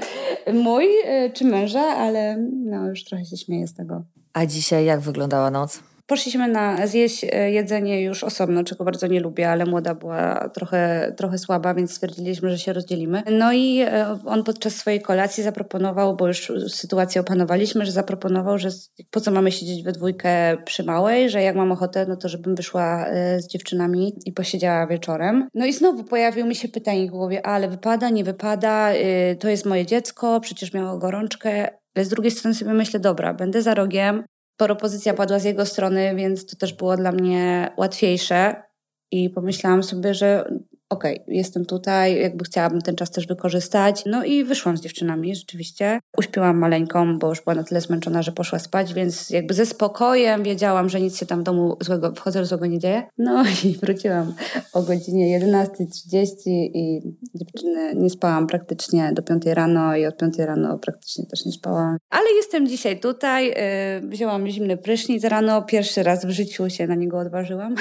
mój, 0.52 0.86
y, 0.86 1.30
czy 1.34 1.44
męża, 1.44 1.82
ale 1.82 2.36
no 2.64 2.88
już 2.88 3.04
trochę 3.04 3.24
się 3.24 3.36
śmieję 3.36 3.66
z 3.66 3.74
tego. 3.74 4.04
A 4.32 4.46
dzisiaj 4.46 4.84
jak 4.84 5.00
wyglądała 5.00 5.50
noc? 5.50 5.89
Poszliśmy 6.10 6.48
na 6.48 6.86
zjeść 6.86 7.24
e, 7.24 7.50
jedzenie 7.50 8.02
już 8.02 8.24
osobno, 8.24 8.64
czego 8.64 8.84
bardzo 8.84 9.06
nie 9.06 9.20
lubię, 9.20 9.50
ale 9.50 9.66
młoda 9.66 9.94
była 9.94 10.48
trochę, 10.54 11.12
trochę 11.16 11.38
słaba, 11.38 11.74
więc 11.74 11.94
stwierdziliśmy, 11.94 12.50
że 12.50 12.58
się 12.58 12.72
rozdzielimy. 12.72 13.22
No 13.32 13.52
i 13.52 13.80
e, 13.80 14.18
on 14.26 14.44
podczas 14.44 14.74
swojej 14.74 15.00
kolacji 15.00 15.42
zaproponował, 15.42 16.16
bo 16.16 16.26
już 16.26 16.52
sytuację 16.68 17.20
opanowaliśmy, 17.20 17.86
że 17.86 17.92
zaproponował, 17.92 18.58
że 18.58 18.68
po 19.10 19.20
co 19.20 19.30
mamy 19.30 19.52
siedzieć 19.52 19.82
we 19.82 19.92
dwójkę 19.92 20.56
przy 20.64 20.84
małej, 20.84 21.30
że 21.30 21.42
jak 21.42 21.56
mam 21.56 21.72
ochotę, 21.72 22.06
no 22.08 22.16
to 22.16 22.28
żebym 22.28 22.54
wyszła 22.54 23.06
z 23.38 23.46
dziewczynami 23.46 24.12
i 24.26 24.32
posiedziała 24.32 24.86
wieczorem. 24.86 25.48
No 25.54 25.66
i 25.66 25.72
znowu 25.72 26.04
pojawił 26.04 26.46
mi 26.46 26.54
się 26.54 26.68
pytanie 26.68 27.06
w 27.06 27.10
głowie, 27.10 27.46
ale 27.46 27.68
wypada, 27.68 28.10
nie 28.10 28.24
wypada, 28.24 28.92
to 29.40 29.48
jest 29.48 29.66
moje 29.66 29.86
dziecko, 29.86 30.40
przecież 30.40 30.74
miało 30.74 30.98
gorączkę, 30.98 31.68
ale 31.94 32.04
z 32.04 32.08
drugiej 32.08 32.30
strony 32.30 32.54
sobie 32.54 32.72
myślę, 32.72 33.00
dobra, 33.00 33.34
będę 33.34 33.62
za 33.62 33.74
rogiem. 33.74 34.24
Propozycja 34.66 35.14
padła 35.14 35.38
z 35.38 35.44
jego 35.44 35.66
strony, 35.66 36.14
więc 36.14 36.46
to 36.46 36.56
też 36.56 36.72
było 36.72 36.96
dla 36.96 37.12
mnie 37.12 37.72
łatwiejsze. 37.76 38.62
I 39.10 39.30
pomyślałam 39.30 39.82
sobie, 39.82 40.14
że 40.14 40.52
okay, 40.90 41.24
jestem 41.28 41.64
tutaj, 41.64 42.20
jakby 42.20 42.44
chciałabym 42.44 42.82
ten 42.82 42.96
czas 42.96 43.10
też 43.10 43.26
wykorzystać. 43.26 44.02
No 44.06 44.24
i 44.24 44.44
wyszłam 44.44 44.76
z 44.76 44.80
dziewczynami 44.80 45.36
rzeczywiście. 45.36 46.00
Uśpiłam 46.18 46.58
maleńką, 46.58 47.18
bo 47.18 47.28
już 47.28 47.40
była 47.40 47.54
na 47.54 47.64
tyle 47.64 47.80
zmęczona, 47.80 48.22
że 48.22 48.32
poszła 48.32 48.58
spać, 48.58 48.94
więc 48.94 49.30
jakby 49.30 49.54
ze 49.54 49.66
spokojem 49.66 50.42
wiedziałam, 50.42 50.88
że 50.88 51.00
nic 51.00 51.18
się 51.18 51.26
tam 51.26 51.40
w 51.40 51.42
domu 51.42 51.76
złego, 51.80 52.12
wchodzę 52.12 52.46
złego 52.46 52.66
nie 52.66 52.78
dzieje. 52.78 53.02
No 53.18 53.44
i 53.64 53.76
wróciłam 53.76 54.34
o 54.72 54.82
godzinie 54.82 55.40
11.30 55.40 56.26
i 56.46 57.02
dziewczyny 57.34 57.94
nie 57.94 58.10
spałam 58.10 58.46
praktycznie 58.46 59.12
do 59.12 59.22
5 59.22 59.46
rano 59.46 59.96
i 59.96 60.06
od 60.06 60.16
5 60.16 60.38
rano 60.38 60.78
praktycznie 60.78 61.26
też 61.26 61.46
nie 61.46 61.52
spałam. 61.52 61.96
Ale 62.10 62.30
jestem 62.36 62.66
dzisiaj 62.66 63.00
tutaj, 63.00 63.46
yy, 63.46 64.08
wzięłam 64.08 64.48
zimny 64.48 64.76
prysznic 64.76 65.24
rano, 65.24 65.62
pierwszy 65.62 66.02
raz 66.02 66.24
w 66.24 66.30
życiu 66.30 66.70
się 66.70 66.86
na 66.86 66.94
niego 66.94 67.18
odważyłam. 67.18 67.74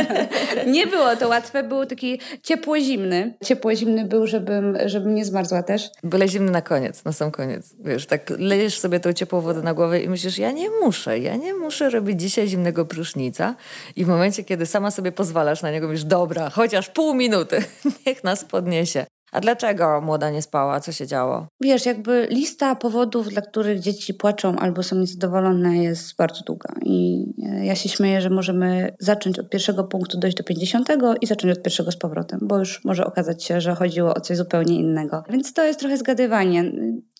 nie 0.66 0.86
było 0.86 1.16
to 1.16 1.28
łatwe, 1.28 1.62
był 1.62 1.86
taki 1.86 2.20
ciepło-zimny. 2.42 3.34
Ciepło-zimny 3.44 4.04
był, 4.04 4.26
żebym, 4.26 4.78
żebym 4.86 5.14
nie 5.14 5.24
zmarzła 5.24 5.62
też. 5.62 5.90
Byle 6.02 6.28
zimny 6.28 6.50
na 6.50 6.62
koniec, 6.62 7.04
na 7.04 7.12
sam 7.12 7.30
koniec. 7.30 7.74
Wiesz, 7.84 8.06
tak 8.06 8.30
lejesz 8.38 8.78
sobie 8.80 9.00
tą 9.00 9.12
ciepłą 9.12 9.40
wodę 9.40 9.62
na 9.62 9.74
głowę 9.74 10.00
i 10.00 10.08
myślisz, 10.08 10.38
ja 10.38 10.52
nie 10.52 10.70
muszę, 10.70 11.18
ja 11.18 11.36
nie 11.36 11.54
muszę 11.54 11.90
robić 11.90 12.20
dzisiaj 12.20 12.48
zimnego 12.48 12.84
prusznica. 12.84 13.54
I 13.96 14.04
w 14.04 14.08
momencie, 14.08 14.44
kiedy 14.44 14.66
sama 14.66 14.90
sobie 14.90 15.12
pozwalasz 15.12 15.62
na 15.62 15.70
niego, 15.70 15.86
mówisz, 15.86 16.04
dobra, 16.04 16.50
chociaż 16.50 16.88
pół 16.88 17.14
minuty, 17.14 17.64
niech 18.06 18.24
nas 18.24 18.44
podniesie. 18.44 19.06
A 19.32 19.40
dlaczego 19.40 20.00
młoda 20.00 20.30
nie 20.30 20.42
spała? 20.42 20.80
Co 20.80 20.92
się 20.92 21.06
działo? 21.06 21.46
Wiesz, 21.60 21.86
jakby 21.86 22.28
lista 22.30 22.74
powodów, 22.74 23.28
dla 23.28 23.42
których 23.42 23.80
dzieci 23.80 24.14
płaczą 24.14 24.56
albo 24.56 24.82
są 24.82 24.96
niezadowolone 24.96 25.76
jest 25.76 26.16
bardzo 26.16 26.44
długa. 26.44 26.74
I 26.82 27.26
e, 27.46 27.66
ja 27.66 27.74
się 27.74 27.88
śmieję, 27.88 28.20
że 28.20 28.30
możemy 28.30 28.96
zacząć 28.98 29.38
od 29.38 29.48
pierwszego 29.50 29.84
punktu, 29.84 30.18
dojść 30.18 30.36
do 30.36 30.44
50 30.44 30.88
i 31.20 31.26
zacząć 31.26 31.58
od 31.58 31.62
pierwszego 31.62 31.92
z 31.92 31.96
powrotem, 31.96 32.40
bo 32.42 32.58
już 32.58 32.84
może 32.84 33.06
okazać 33.06 33.44
się, 33.44 33.60
że 33.60 33.74
chodziło 33.74 34.14
o 34.14 34.20
coś 34.20 34.36
zupełnie 34.36 34.74
innego. 34.74 35.22
Więc 35.30 35.52
to 35.52 35.64
jest 35.64 35.80
trochę 35.80 35.96
zgadywanie 35.96 36.72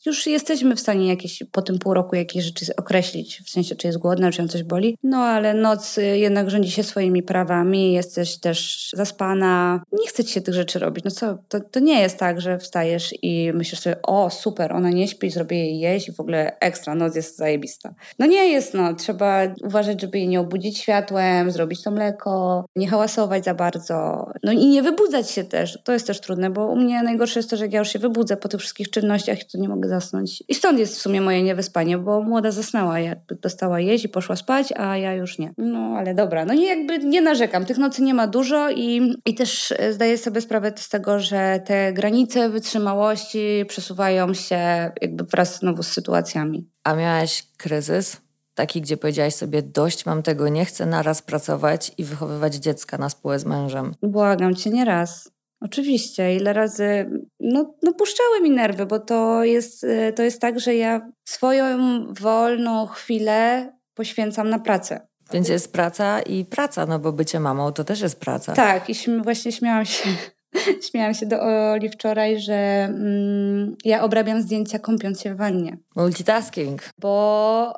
już 0.07 0.27
jesteśmy 0.27 0.77
w 0.77 0.81
stanie 0.81 1.09
jakieś 1.09 1.43
po 1.53 1.63
tym 1.63 1.79
pół 1.79 1.95
roku 1.95 2.17
jakieś 2.17 2.45
rzeczy 2.45 2.77
określić, 2.77 3.43
w 3.47 3.51
sensie 3.51 3.77
czy 3.77 3.87
jest 3.87 3.99
głodna, 3.99 4.31
czy 4.31 4.43
ją 4.43 4.49
coś 4.49 4.63
boli. 4.63 4.99
No 5.03 5.17
ale 5.17 5.55
noc 5.55 5.99
y, 5.99 6.03
jednak 6.03 6.51
rządzi 6.51 6.71
się 6.71 6.83
swoimi 6.83 7.23
prawami, 7.23 7.93
jesteś 7.93 8.39
też 8.39 8.91
zaspana, 8.97 9.83
nie 9.93 10.09
chce 10.09 10.25
ci 10.25 10.33
się 10.33 10.41
tych 10.41 10.55
rzeczy 10.55 10.79
robić. 10.79 11.05
No 11.05 11.11
co, 11.11 11.39
to, 11.49 11.61
to 11.61 11.81
nie 11.81 12.01
jest 12.01 12.19
tak, 12.19 12.41
że 12.41 12.59
wstajesz 12.59 13.15
i 13.23 13.53
myślisz 13.55 13.81
sobie, 13.81 14.03
o 14.03 14.31
super, 14.31 14.73
ona 14.73 14.91
nie 14.91 15.09
śpi, 15.09 15.31
zrobię 15.31 15.57
jej 15.57 15.79
jeść 15.79 16.09
i 16.09 16.13
w 16.13 16.21
ogóle 16.21 16.59
ekstra, 16.59 16.95
noc 16.95 17.17
jest 17.17 17.37
zajebista. 17.37 17.95
No 18.19 18.27
nie 18.27 18.49
jest, 18.49 18.75
no, 18.75 18.95
trzeba 18.95 19.41
uważać, 19.65 20.01
żeby 20.01 20.19
jej 20.19 20.29
nie 20.29 20.41
obudzić 20.41 20.79
światłem, 20.79 21.51
zrobić 21.51 21.83
to 21.83 21.91
mleko, 21.91 22.65
nie 22.77 22.89
hałasować 22.89 23.45
za 23.45 23.55
bardzo, 23.55 24.27
no 24.43 24.53
i 24.53 24.67
nie 24.67 24.83
wybudzać 24.83 25.31
się 25.31 25.45
też, 25.45 25.79
to 25.85 25.93
jest 25.93 26.07
też 26.07 26.21
trudne, 26.21 26.51
bo 26.51 26.67
u 26.67 26.77
mnie 26.77 27.03
najgorsze 27.03 27.39
jest 27.39 27.51
to, 27.51 27.57
że 27.57 27.65
jak 27.65 27.73
ja 27.73 27.79
już 27.79 27.89
się 27.89 27.99
wybudzę 27.99 28.37
po 28.37 28.49
tych 28.49 28.61
wszystkich 28.61 28.91
czynnościach, 28.91 29.39
to 29.53 29.59
nie 29.59 29.69
mogę 29.69 29.90
zasnąć. 29.91 30.43
I 30.49 30.55
stąd 30.55 30.79
jest 30.79 30.97
w 30.97 31.01
sumie 31.01 31.21
moje 31.21 31.43
niewyspanie, 31.43 31.99
bo 31.99 32.23
młoda 32.23 32.51
zasnęła, 32.51 33.01
jakby 33.01 33.35
dostała 33.35 33.81
jeść 33.81 34.05
i 34.05 34.09
poszła 34.09 34.37
spać, 34.37 34.73
a 34.77 34.97
ja 34.97 35.15
już 35.15 35.39
nie. 35.39 35.55
No 35.59 35.95
ale 35.99 36.15
dobra, 36.15 36.45
no 36.45 36.55
nie 36.55 36.67
jakby 36.67 36.99
nie 36.99 37.21
narzekam. 37.21 37.65
Tych 37.65 37.79
nocy 37.79 38.03
nie 38.03 38.15
ma 38.15 38.27
dużo 38.27 38.71
i, 38.71 39.15
i 39.27 39.35
też 39.35 39.75
e, 39.79 39.93
zdaję 39.93 40.19
sobie 40.19 40.41
sprawę 40.41 40.73
z 40.77 40.89
tego, 40.89 41.21
że 41.21 41.61
te 41.67 41.93
granice 41.93 42.49
wytrzymałości 42.49 43.65
przesuwają 43.69 44.35
się 44.35 44.57
jakby 45.03 45.25
wraz 45.25 45.59
znowu 45.59 45.83
z 45.83 45.89
sytuacjami. 45.89 46.69
A 46.85 46.95
miałaś 46.95 47.47
kryzys? 47.57 48.17
Taki, 48.55 48.81
gdzie 48.81 48.97
powiedziałaś 48.97 49.35
sobie, 49.35 49.63
dość 49.63 50.07
mam 50.07 50.23
tego, 50.23 50.49
nie 50.49 50.65
chcę 50.65 50.87
naraz 50.87 51.23
pracować 51.23 51.93
i 51.99 52.05
wychowywać 52.05 52.55
dziecka 52.55 52.99
na 52.99 53.09
spółę 53.09 53.39
z 53.39 53.45
mężem. 53.45 53.95
Błagam 54.03 54.55
cię, 54.55 54.71
nie 54.71 54.85
raz. 54.85 55.31
Oczywiście, 55.61 56.37
ile 56.37 56.53
razy, 56.53 57.11
no, 57.41 57.75
no 57.83 57.93
puszczały 57.93 58.41
mi 58.41 58.51
nerwy, 58.51 58.87
bo 58.87 58.99
to 58.99 59.45
jest, 59.45 59.85
e, 59.85 60.13
to 60.13 60.23
jest 60.23 60.41
tak, 60.41 60.61
że 60.61 60.75
ja 60.75 61.11
swoją 61.25 61.79
wolną 62.15 62.87
chwilę 62.87 63.73
poświęcam 63.95 64.51
na 64.51 64.59
pracę. 64.59 65.01
Więc 65.33 65.49
jest 65.49 65.73
praca 65.73 66.21
i 66.21 66.45
praca, 66.45 66.87
no 66.87 66.99
bo 66.99 67.13
bycie 67.13 67.41
mamą 67.41 67.73
to 67.73 67.85
też 67.85 68.01
jest 68.01 68.21
praca. 68.21 68.53
Tak, 68.53 68.91
i 68.91 68.95
właśnie 69.23 69.53
śmiałam 69.53 69.85
się, 69.85 70.09
śmiałam 70.91 71.15
się 71.15 71.27
do 71.27 71.43
Oli 71.73 71.89
wczoraj, 71.89 72.41
że 72.41 72.55
mm, 72.55 73.77
ja 73.85 74.03
obrabiam 74.03 74.43
zdjęcia 74.43 74.79
kąpiąc 74.79 75.21
się 75.21 75.35
w 75.35 75.37
wannie. 75.37 75.79
Multitasking. 75.97 76.83
Bo, 76.99 77.73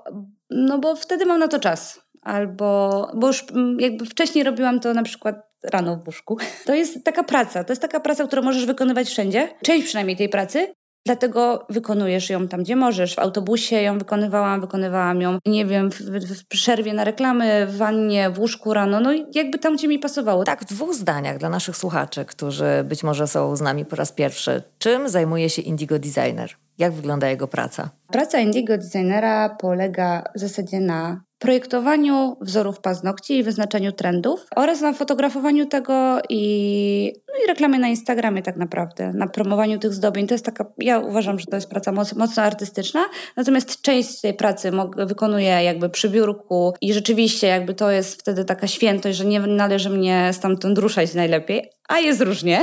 no 0.50 0.78
bo 0.78 0.96
wtedy 0.96 1.26
mam 1.26 1.38
na 1.38 1.48
to 1.48 1.58
czas. 1.58 2.00
Albo, 2.22 3.10
bo 3.14 3.26
już 3.26 3.44
mm, 3.50 3.80
jakby 3.80 4.06
wcześniej 4.06 4.44
robiłam 4.44 4.80
to 4.80 4.94
na 4.94 5.02
przykład 5.02 5.51
rano 5.64 5.96
w 5.96 6.06
łóżku. 6.06 6.38
To 6.64 6.74
jest 6.74 7.04
taka 7.04 7.24
praca, 7.24 7.64
to 7.64 7.72
jest 7.72 7.82
taka 7.82 8.00
praca, 8.00 8.26
którą 8.26 8.42
możesz 8.42 8.66
wykonywać 8.66 9.08
wszędzie, 9.08 9.48
część 9.62 9.86
przynajmniej 9.86 10.16
tej 10.16 10.28
pracy, 10.28 10.74
Dlatego 11.06 11.66
wykonujesz 11.70 12.30
ją 12.30 12.48
tam, 12.48 12.62
gdzie 12.62 12.76
możesz. 12.76 13.14
W 13.14 13.18
autobusie 13.18 13.76
ją 13.76 13.98
wykonywałam, 13.98 14.60
wykonywałam 14.60 15.20
ją, 15.20 15.38
nie 15.46 15.66
wiem, 15.66 15.90
w, 15.90 16.00
w, 16.00 16.46
przerwie 16.48 16.92
na 16.92 17.04
reklamy, 17.04 17.66
w 17.66 17.76
wannie, 17.76 18.30
w 18.30 18.38
łóżku 18.38 18.74
rano, 18.74 19.00
no 19.00 19.10
jakby 19.34 19.58
tam, 19.58 19.76
gdzie 19.76 19.88
mi 19.88 19.98
pasowało. 19.98 20.44
Tak, 20.44 20.60
w 20.60 20.64
dwóch 20.64 20.94
zdaniach 20.94 21.38
dla 21.38 21.48
naszych 21.48 21.76
słuchaczy, 21.76 22.24
którzy 22.24 22.84
być 22.84 23.02
może 23.02 23.26
są 23.26 23.56
z 23.56 23.60
nami 23.60 23.84
po 23.84 23.96
raz 23.96 24.12
pierwszy. 24.12 24.62
Czym 24.78 25.08
zajmuje 25.08 25.50
się 25.50 25.62
Indigo 25.62 25.98
Designer? 25.98 26.50
Jak 26.78 26.92
wygląda 26.92 27.28
jego 27.28 27.48
praca? 27.48 27.90
Praca 28.12 28.40
Indigo 28.40 28.78
Designera 28.78 29.48
polega 29.48 30.24
w 30.34 30.40
zasadzie 30.40 30.80
na 30.80 31.20
projektowaniu 31.42 32.36
wzorów 32.40 32.80
paznokci 32.80 33.38
i 33.38 33.42
wyznaczeniu 33.42 33.92
trendów 33.92 34.46
oraz 34.56 34.80
na 34.80 34.92
fotografowaniu 34.92 35.66
tego 35.66 36.18
i, 36.28 37.12
no 37.28 37.44
i 37.44 37.46
reklamie 37.48 37.78
na 37.78 37.88
Instagramie 37.88 38.42
tak 38.42 38.56
naprawdę, 38.56 39.12
na 39.12 39.26
promowaniu 39.26 39.78
tych 39.78 39.92
zdobień. 39.92 40.26
To 40.26 40.34
jest 40.34 40.44
taka, 40.44 40.64
ja 40.78 40.98
uważam, 40.98 41.38
że 41.38 41.46
to 41.46 41.56
jest 41.56 41.70
praca 41.70 41.92
moc, 41.92 42.12
mocno 42.12 42.42
artystyczna, 42.42 43.04
natomiast 43.36 43.82
część 43.82 44.20
tej 44.20 44.34
pracy 44.34 44.70
wykonuję 44.96 45.46
jakby 45.46 45.88
przy 45.88 46.08
biurku 46.08 46.74
i 46.80 46.92
rzeczywiście 46.92 47.46
jakby 47.46 47.74
to 47.74 47.90
jest 47.90 48.20
wtedy 48.20 48.44
taka 48.44 48.66
świętość, 48.66 49.18
że 49.18 49.24
nie 49.24 49.40
należy 49.40 49.90
mnie 49.90 50.30
stamtąd 50.32 50.78
ruszać 50.78 51.14
najlepiej, 51.14 51.70
a 51.88 51.98
jest 51.98 52.20
różnie. 52.20 52.60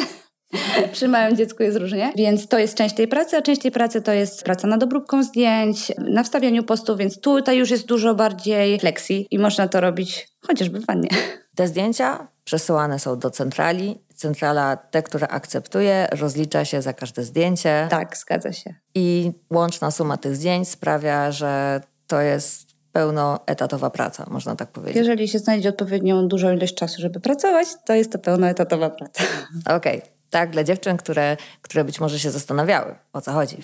Przy 0.91 1.07
małym 1.07 1.37
dziecku 1.37 1.63
jest 1.63 1.77
różnie, 1.77 2.13
więc 2.15 2.47
to 2.47 2.59
jest 2.59 2.75
część 2.75 2.95
tej 2.95 3.07
pracy, 3.07 3.37
a 3.37 3.41
część 3.41 3.61
tej 3.61 3.71
pracy 3.71 4.01
to 4.01 4.11
jest 4.11 4.43
praca 4.43 4.67
nad 4.67 4.83
obróbką 4.83 5.23
zdjęć, 5.23 5.91
na 5.97 6.23
wstawianiu 6.23 6.63
postów, 6.63 6.97
więc 6.97 7.21
tutaj 7.21 7.57
już 7.57 7.71
jest 7.71 7.85
dużo 7.85 8.15
bardziej 8.15 8.79
flexi 8.79 9.27
i 9.31 9.39
można 9.39 9.67
to 9.67 9.81
robić 9.81 10.29
chociażby 10.47 10.79
w 10.79 10.85
wannie. 10.85 11.09
Te 11.55 11.67
zdjęcia 11.67 12.27
przesyłane 12.43 12.99
są 12.99 13.19
do 13.19 13.31
centrali. 13.31 13.99
Centrala, 14.15 14.77
te, 14.77 15.03
które 15.03 15.27
akceptuje, 15.27 16.07
rozlicza 16.11 16.65
się 16.65 16.81
za 16.81 16.93
każde 16.93 17.23
zdjęcie. 17.23 17.87
Tak, 17.89 18.17
zgadza 18.17 18.53
się. 18.53 18.75
I 18.95 19.31
łączna 19.53 19.91
suma 19.91 20.17
tych 20.17 20.35
zdjęć 20.35 20.69
sprawia, 20.69 21.31
że 21.31 21.81
to 22.07 22.21
jest 22.21 22.69
pełnoetatowa 22.91 23.89
praca, 23.89 24.25
można 24.29 24.55
tak 24.55 24.71
powiedzieć. 24.71 24.95
Jeżeli 24.95 25.27
się 25.27 25.39
znajdzie 25.39 25.69
odpowiednią 25.69 26.27
dużą 26.27 26.51
ilość 26.51 26.75
czasu, 26.75 27.01
żeby 27.01 27.19
pracować, 27.19 27.67
to 27.85 27.93
jest 27.93 28.11
to 28.11 28.19
pełnoetatowa 28.19 28.89
praca. 28.89 29.23
Okej. 29.65 29.97
Okay 29.97 30.18
tak, 30.29 30.49
dla 30.49 30.63
dziewczyn, 30.63 30.97
które, 30.97 31.37
które 31.61 31.83
być 31.83 31.99
może 31.99 32.19
się 32.19 32.31
zastanawiały, 32.31 32.95
o 33.13 33.21
co 33.21 33.31
chodzi. 33.31 33.55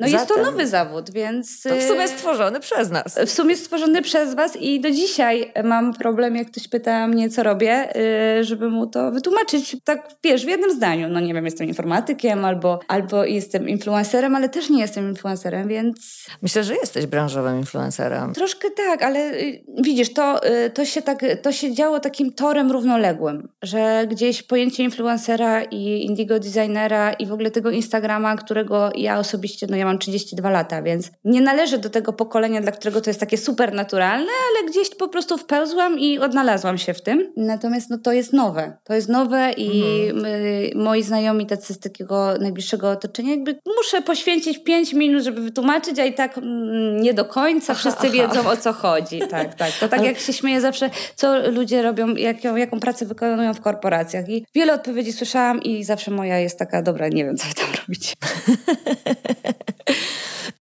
No 0.00 0.08
Zatem, 0.08 0.12
jest 0.12 0.28
to 0.28 0.42
nowy 0.42 0.66
zawód, 0.66 1.10
więc... 1.10 1.62
To 1.62 1.76
w 1.76 1.82
sumie 1.82 2.04
y, 2.04 2.08
stworzony 2.08 2.60
przez 2.60 2.90
nas. 2.90 3.18
W 3.26 3.30
sumie 3.30 3.56
stworzony 3.56 4.02
przez 4.02 4.34
was 4.34 4.56
i 4.56 4.80
do 4.80 4.90
dzisiaj 4.90 5.52
mam 5.64 5.94
problem, 5.94 6.36
jak 6.36 6.46
ktoś 6.50 6.68
pyta 6.68 7.06
mnie, 7.06 7.30
co 7.30 7.42
robię, 7.42 7.96
y, 8.40 8.44
żeby 8.44 8.68
mu 8.68 8.86
to 8.86 9.10
wytłumaczyć 9.12 9.76
tak, 9.84 10.08
wiesz, 10.24 10.44
w 10.44 10.48
jednym 10.48 10.70
zdaniu. 10.76 11.08
No 11.08 11.20
nie 11.20 11.34
wiem, 11.34 11.44
jestem 11.44 11.66
informatykiem 11.68 12.44
albo, 12.44 12.80
albo 12.88 13.24
jestem 13.24 13.68
influencerem, 13.68 14.36
ale 14.36 14.48
też 14.48 14.70
nie 14.70 14.80
jestem 14.80 15.08
influencerem, 15.08 15.68
więc... 15.68 16.26
Myślę, 16.42 16.64
że 16.64 16.74
jesteś 16.74 17.06
branżowym 17.06 17.58
influencerem. 17.58 18.34
Troszkę 18.34 18.70
tak, 18.70 19.02
ale 19.02 19.32
y, 19.32 19.64
widzisz, 19.82 20.12
to, 20.12 20.40
to, 20.74 20.84
się 20.84 21.02
tak, 21.02 21.24
to 21.42 21.52
się 21.52 21.74
działo 21.74 22.00
takim 22.00 22.32
torem 22.32 22.72
równoległym, 22.72 23.48
że 23.62 24.06
gdzieś 24.10 24.42
pojęcie 24.42 24.82
influencera 24.82 25.62
i 25.62 26.06
Indigo 26.14 26.38
Designera 26.38 27.12
i 27.12 27.26
w 27.26 27.32
ogóle 27.32 27.50
tego 27.50 27.70
Instagrama, 27.70 28.36
którego 28.36 28.90
ja 28.94 29.18
osobiście, 29.18 29.66
no 29.70 29.76
ja 29.76 29.84
mam 29.84 29.98
32 29.98 30.50
lata, 30.50 30.82
więc 30.82 31.10
nie 31.24 31.40
należę 31.40 31.78
do 31.78 31.90
tego 31.90 32.12
pokolenia, 32.12 32.60
dla 32.60 32.72
którego 32.72 33.00
to 33.00 33.10
jest 33.10 33.20
takie 33.20 33.38
super 33.38 33.72
naturalne, 33.72 34.30
ale 34.50 34.70
gdzieś 34.70 34.90
po 34.90 35.08
prostu 35.08 35.38
wpełzłam 35.38 35.98
i 35.98 36.18
odnalazłam 36.18 36.78
się 36.78 36.94
w 36.94 37.02
tym. 37.02 37.32
Natomiast 37.36 37.90
no 37.90 37.98
to 37.98 38.12
jest 38.12 38.32
nowe. 38.32 38.76
To 38.84 38.94
jest 38.94 39.08
nowe 39.08 39.52
i 39.56 39.82
mhm. 40.10 40.22
my, 40.22 40.70
moi 40.74 41.02
znajomi 41.02 41.46
tacy 41.46 41.74
z 41.74 41.78
takiego 41.78 42.38
najbliższego 42.40 42.90
otoczenia 42.90 43.30
jakby 43.30 43.58
muszę 43.76 44.02
poświęcić 44.02 44.58
5 44.58 44.92
minut, 44.92 45.22
żeby 45.22 45.40
wytłumaczyć, 45.40 45.98
a 45.98 46.04
i 46.04 46.14
tak 46.14 46.38
mm, 46.38 47.00
nie 47.00 47.14
do 47.14 47.24
końca 47.24 47.74
wszyscy 47.74 48.06
aha, 48.06 48.12
wiedzą 48.12 48.48
o 48.48 48.56
co 48.56 48.72
chodzi. 48.72 49.20
Tak, 49.34 49.54
tak. 49.54 49.72
To 49.80 49.88
tak 49.88 49.98
ale... 49.98 50.08
jak 50.08 50.18
się 50.18 50.32
śmieję 50.32 50.60
zawsze, 50.60 50.90
co 51.14 51.50
ludzie 51.50 51.82
robią, 51.82 52.14
jaką, 52.14 52.56
jaką 52.56 52.80
pracę 52.80 53.06
wykonują 53.06 53.54
w 53.54 53.60
korporacjach. 53.60 54.28
I 54.28 54.46
wiele 54.54 54.74
odpowiedzi 54.74 55.12
słyszałam 55.12 55.62
i 55.62 55.84
zawsze 55.84 56.03
moja 56.10 56.38
jest 56.38 56.58
taka, 56.58 56.82
dobra, 56.82 57.08
nie 57.08 57.24
wiem, 57.24 57.36
co 57.36 57.44
tam 57.54 57.74
robić. 57.80 58.16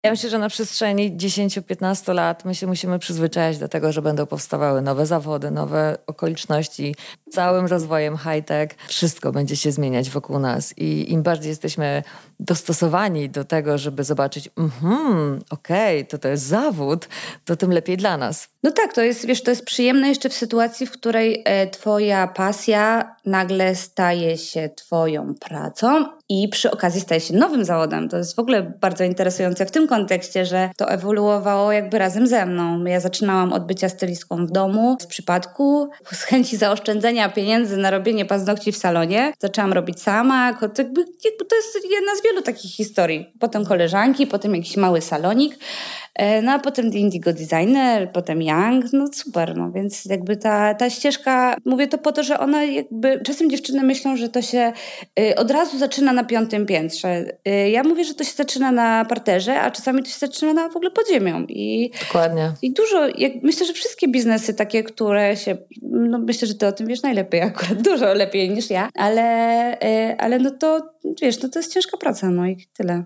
Ja 0.05 0.11
myślę, 0.11 0.31
że 0.31 0.39
na 0.39 0.49
przestrzeni 0.49 1.17
10-15 1.17 2.15
lat 2.15 2.45
my 2.45 2.55
się 2.55 2.67
musimy 2.67 2.99
przyzwyczaić 2.99 3.59
do 3.59 3.69
tego, 3.69 3.93
że 3.93 4.03
będą 4.03 4.27
powstawały 4.27 4.83
nowe 4.83 5.07
zawody, 5.07 5.51
nowe 5.51 5.99
okoliczności. 6.07 6.95
Całym 7.33 7.67
rozwojem 7.67 8.17
high-tech 8.17 8.71
wszystko 8.89 9.33
będzie 9.33 9.57
się 9.57 9.73
zmieniać 9.73 10.11
wokół 10.11 10.39
nas 10.39 10.79
i 10.79 11.13
im 11.13 11.23
bardziej 11.23 11.51
jesteśmy 11.51 12.03
dostosowani 12.41 13.31
do 13.31 13.45
tego, 13.45 13.79
żeby 13.79 14.05
zobaczyć, 14.05 14.51
mhm, 14.59 15.41
okej, 15.51 15.99
okay, 15.99 16.11
to 16.11 16.19
to 16.19 16.29
jest 16.29 16.45
zawód, 16.45 17.09
to 17.45 17.57
tym 17.57 17.73
lepiej 17.73 17.97
dla 17.97 18.17
nas. 18.17 18.49
No 18.63 18.71
tak, 18.71 18.95
to 18.95 19.03
jest, 19.03 19.27
wiesz, 19.27 19.43
to 19.43 19.51
jest 19.51 19.65
przyjemne 19.65 20.09
jeszcze 20.09 20.29
w 20.29 20.35
sytuacji, 20.35 20.87
w 20.87 20.91
której 20.91 21.43
e, 21.45 21.67
twoja 21.67 22.27
pasja 22.27 23.15
nagle 23.27 23.75
staje 23.75 24.39
się 24.39 24.71
twoją 24.77 25.35
pracą 25.35 26.05
i 26.29 26.49
przy 26.49 26.71
okazji 26.71 27.01
staje 27.01 27.21
się 27.21 27.35
nowym 27.37 27.65
zawodem. 27.65 28.09
To 28.09 28.17
jest 28.17 28.37
w 28.37 28.39
ogóle 28.39 28.63
bardzo 28.81 29.05
interesujące 29.05 29.67
w 29.67 29.71
tym 29.71 29.89
kontekście, 29.89 30.47
że 30.47 30.71
to 30.77 30.91
ewoluowało 30.91 31.73
jakby 31.73 31.99
razem 31.99 32.27
ze 32.27 32.47
mną. 32.47 32.85
Ja 32.85 33.01
zaczynałam 33.01 33.53
od 33.53 33.67
bycia 33.67 33.89
stylistką 33.89 34.47
w 34.47 34.51
domu 34.51 34.97
z 35.01 35.07
przypadku, 35.07 35.91
z 36.13 36.23
chęci 36.23 36.57
zaoszczędzenia 36.57 37.22
pieniędzy 37.29 37.77
na 37.77 37.91
robienie 37.91 38.25
paznokci 38.25 38.73
w 38.73 38.77
salonie. 38.77 39.33
Zaczęłam 39.39 39.73
robić 39.73 40.03
sama. 40.03 40.47
Jakby, 40.79 41.01
jakby 41.25 41.45
to 41.45 41.57
jest 41.57 41.75
jedna 41.91 42.17
z 42.17 42.23
wielu 42.25 42.43
takich 42.43 42.71
historii. 42.71 43.33
Potem 43.41 43.65
koleżanki, 43.65 44.27
potem 44.27 44.55
jakiś 44.55 44.77
mały 44.77 45.01
salonik. 45.01 45.59
E, 46.15 46.43
no 46.43 46.53
a 46.53 46.59
potem 46.59 46.87
Indigo 46.87 47.33
Designer, 47.33 48.13
potem 48.13 48.43
Young, 48.43 48.85
no 48.93 49.07
super, 49.13 49.57
no 49.57 49.73
więc 49.73 50.05
jakby 50.05 50.37
ta, 50.37 50.75
ta 50.75 50.91
ścieżka, 50.91 51.57
mówię 51.65 51.87
to 51.87 51.99
po 51.99 52.13
to, 52.13 52.23
że 52.23 52.39
ona 52.39 52.65
jakby, 52.65 53.21
czasem 53.25 53.51
dziewczyny 53.51 53.83
myślą, 53.83 54.17
że 54.17 54.29
to 54.29 54.43
się 54.43 54.73
y, 55.21 55.35
od 55.35 55.51
razu 55.51 55.79
zaczyna 55.79 56.13
na 56.13 56.25
piątym 56.25 56.67
piętrze. 56.67 57.25
Y, 57.49 57.71
ja 57.71 57.83
mówię, 57.83 58.05
że 58.05 58.15
to 58.15 58.25
się 58.25 58.33
zaczyna 58.33 58.73
na 58.73 59.05
parterze, 59.05 59.61
a 59.61 59.71
czasami 59.71 60.03
to 60.03 60.09
się 60.09 60.19
zaczyna 60.19 60.53
na 60.53 60.69
w 60.69 60.77
ogóle 60.77 60.91
pod 60.91 61.09
ziemią. 61.09 61.47
I, 61.49 61.91
Dokładnie. 62.07 62.53
I 62.63 62.73
dużo, 62.73 63.07
jak, 63.19 63.33
myślę, 63.43 63.67
że 63.67 63.73
wszystkie 63.73 64.09
biznesy 64.09 64.55
takie, 64.55 64.83
które 64.83 65.37
się, 65.37 65.57
no 65.83 66.19
myślę, 66.19 66.49
że 66.49 66.55
ty 66.55 66.67
o 66.67 66.73
tym 66.73 66.87
wiesz 66.87 67.03
najlepiej 67.13 67.43
akurat, 67.43 67.83
dużo 67.91 68.15
lepiej 68.15 68.51
niż 68.51 68.71
ja, 68.71 68.89
ale, 68.95 69.75
y, 69.75 70.17
ale 70.19 70.39
no 70.39 70.51
to, 70.51 70.95
wiesz, 71.23 71.43
no 71.43 71.49
to 71.49 71.59
jest 71.59 71.73
ciężka 71.73 71.97
praca, 71.97 72.31
no 72.31 72.47
i 72.47 72.67
tyle. 72.73 73.05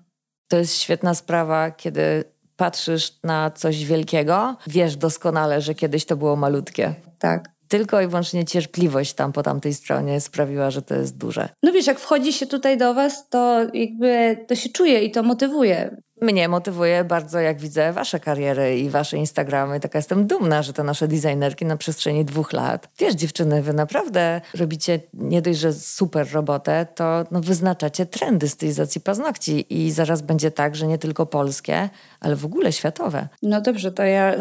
To 0.48 0.56
jest 0.56 0.80
świetna 0.80 1.14
sprawa, 1.14 1.70
kiedy 1.70 2.24
patrzysz 2.56 3.18
na 3.24 3.50
coś 3.50 3.84
wielkiego, 3.84 4.56
wiesz 4.66 4.96
doskonale, 4.96 5.60
że 5.60 5.74
kiedyś 5.74 6.04
to 6.04 6.16
było 6.16 6.36
malutkie. 6.36 6.94
Tak. 7.18 7.48
Tylko 7.68 8.00
i 8.00 8.06
wyłącznie 8.06 8.44
cierpliwość 8.44 9.12
tam 9.14 9.32
po 9.32 9.42
tamtej 9.42 9.74
stronie 9.74 10.20
sprawiła, 10.20 10.70
że 10.70 10.82
to 10.82 10.94
jest 10.94 11.16
duże. 11.16 11.48
No 11.62 11.72
wiesz, 11.72 11.86
jak 11.86 11.98
wchodzi 11.98 12.32
się 12.32 12.46
tutaj 12.46 12.78
do 12.78 12.94
was, 12.94 13.28
to 13.28 13.60
jakby 13.74 14.36
to 14.48 14.54
się 14.54 14.68
czuje 14.68 15.02
i 15.02 15.10
to 15.10 15.22
motywuje. 15.22 15.96
Mnie 16.20 16.48
motywuje 16.48 17.04
bardzo, 17.04 17.40
jak 17.40 17.60
widzę 17.60 17.92
wasze 17.92 18.20
kariery 18.20 18.78
i 18.78 18.90
wasze 18.90 19.16
Instagramy. 19.16 19.80
Taka 19.80 19.98
jestem 19.98 20.26
dumna, 20.26 20.62
że 20.62 20.72
te 20.72 20.82
nasze 20.84 21.08
designerki 21.08 21.66
na 21.66 21.76
przestrzeni 21.76 22.24
dwóch 22.24 22.52
lat. 22.52 22.88
Wiesz, 22.98 23.14
dziewczyny, 23.14 23.62
wy 23.62 23.72
naprawdę 23.72 24.40
robicie 24.54 25.00
nie 25.14 25.42
dość, 25.42 25.58
że 25.58 25.72
super 25.72 26.32
robotę, 26.32 26.86
to 26.94 27.24
no, 27.30 27.40
wyznaczacie 27.40 28.06
trendy 28.06 28.48
stylizacji 28.48 29.00
paznokci 29.00 29.66
i 29.70 29.92
zaraz 29.92 30.22
będzie 30.22 30.50
tak, 30.50 30.76
że 30.76 30.86
nie 30.86 30.98
tylko 30.98 31.26
polskie, 31.26 31.88
ale 32.20 32.36
w 32.36 32.44
ogóle 32.44 32.72
światowe. 32.72 33.28
No 33.42 33.60
dobrze, 33.60 33.92
to 33.92 34.02
ja 34.02 34.34
y, 34.34 34.38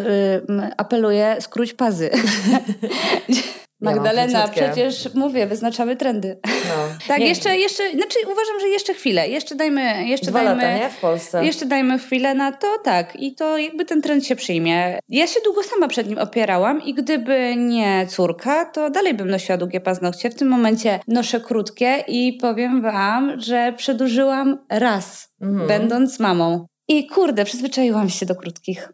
apeluję, 0.78 1.38
skróć 1.40 1.74
pazy. 1.74 2.10
Magdalena, 3.86 4.40
ja 4.40 4.48
przecież 4.48 5.14
mówię, 5.14 5.48
wyznaczamy 5.48 5.96
trendy. 5.96 6.40
No. 6.46 6.74
tak, 7.08 7.20
nie. 7.20 7.28
jeszcze, 7.28 7.58
jeszcze, 7.58 7.92
znaczy 7.92 8.20
uważam, 8.24 8.60
że 8.62 8.68
jeszcze 8.68 8.94
chwilę, 8.94 9.28
jeszcze 9.28 9.56
dajmy, 9.56 10.08
jeszcze 10.08 10.32
Dwa 10.32 10.44
dajmy, 10.44 10.64
lata, 10.64 10.78
nie? 10.78 10.90
W 10.90 11.00
Polsce. 11.00 11.46
Jeszcze 11.46 11.66
dajmy 11.66 12.00
chwilę 12.00 12.34
na 12.34 12.52
to, 12.52 12.68
tak, 12.84 13.16
i 13.16 13.36
to 13.36 13.58
jakby 13.58 13.86
ten 13.86 14.02
trend 14.02 14.26
się 14.26 14.36
przyjmie. 14.36 15.00
Ja 15.10 15.28
się 15.28 15.40
długo 15.44 15.64
sama 15.64 15.88
przed 15.88 16.10
nim 16.10 16.18
opierałam 16.18 16.82
i 16.84 16.94
gdyby 16.94 17.56
nie 17.56 18.08
córka, 18.10 18.66
to 18.66 18.90
dalej 18.90 19.14
bym 19.14 19.30
nosiła 19.30 19.58
długie 19.58 19.82
paznokcie. 19.82 20.30
W 20.30 20.36
tym 20.36 20.48
momencie 20.48 21.00
noszę 21.08 21.40
krótkie 21.40 22.04
i 22.08 22.34
powiem 22.34 22.82
wam, 22.82 23.40
że 23.42 23.74
przedłużyłam 23.78 24.66
raz, 24.70 25.34
mhm. 25.42 25.68
będąc 25.68 26.20
mamą. 26.20 26.66
I 26.88 27.08
kurde, 27.08 27.46
przyzwyczaiłam 27.46 28.10
się 28.10 28.26
do 28.26 28.36
krótkich. 28.36 28.90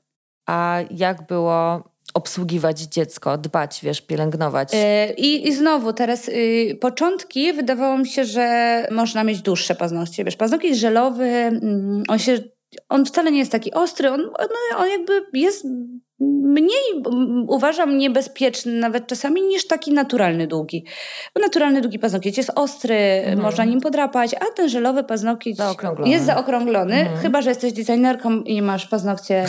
A 0.45 0.77
jak 0.91 1.27
było 1.27 1.90
obsługiwać 2.13 2.79
dziecko, 2.79 3.37
dbać, 3.37 3.79
wiesz, 3.83 4.01
pielęgnować. 4.01 4.73
Yy, 4.73 5.13
I, 5.17 5.47
I 5.47 5.55
znowu 5.55 5.93
teraz 5.93 6.27
yy, 6.27 6.75
początki 6.75 7.53
wydawało 7.53 7.97
mi 7.97 8.07
się, 8.07 8.25
że 8.25 8.87
można 8.91 9.23
mieć 9.23 9.41
dłuższe 9.41 9.75
paznokcie. 9.75 10.23
Wiesz, 10.23 10.35
paznokieć 10.35 10.77
żelowy, 10.77 11.27
yy, 11.27 12.03
on 12.07 12.19
się 12.19 12.39
on 12.89 13.05
wcale 13.05 13.31
nie 13.31 13.39
jest 13.39 13.51
taki 13.51 13.73
ostry, 13.73 14.09
on, 14.09 14.21
on, 14.21 14.47
on 14.77 14.89
jakby 14.89 15.25
jest 15.33 15.65
mniej 16.21 17.03
uważam 17.47 17.97
niebezpieczny 17.97 18.71
nawet 18.71 19.07
czasami 19.07 19.41
niż 19.41 19.67
taki 19.67 19.93
naturalny 19.93 20.47
długi. 20.47 20.85
Bo 21.35 21.41
naturalny 21.41 21.81
długi 21.81 21.99
paznokieć 21.99 22.37
jest 22.37 22.51
ostry, 22.55 22.95
mhm. 22.95 23.41
można 23.41 23.65
nim 23.65 23.81
podrapać, 23.81 24.33
a 24.33 24.45
ten 24.55 24.69
żelowy 24.69 25.03
paznokieć 25.03 25.57
zaokrąglony. 25.57 26.11
jest 26.11 26.25
zaokrąglony, 26.25 26.95
mhm. 26.95 27.17
chyba 27.17 27.41
że 27.41 27.49
jesteś 27.49 27.73
designerką 27.73 28.41
i 28.41 28.61
masz 28.61 28.87
paznokcie 28.87 29.45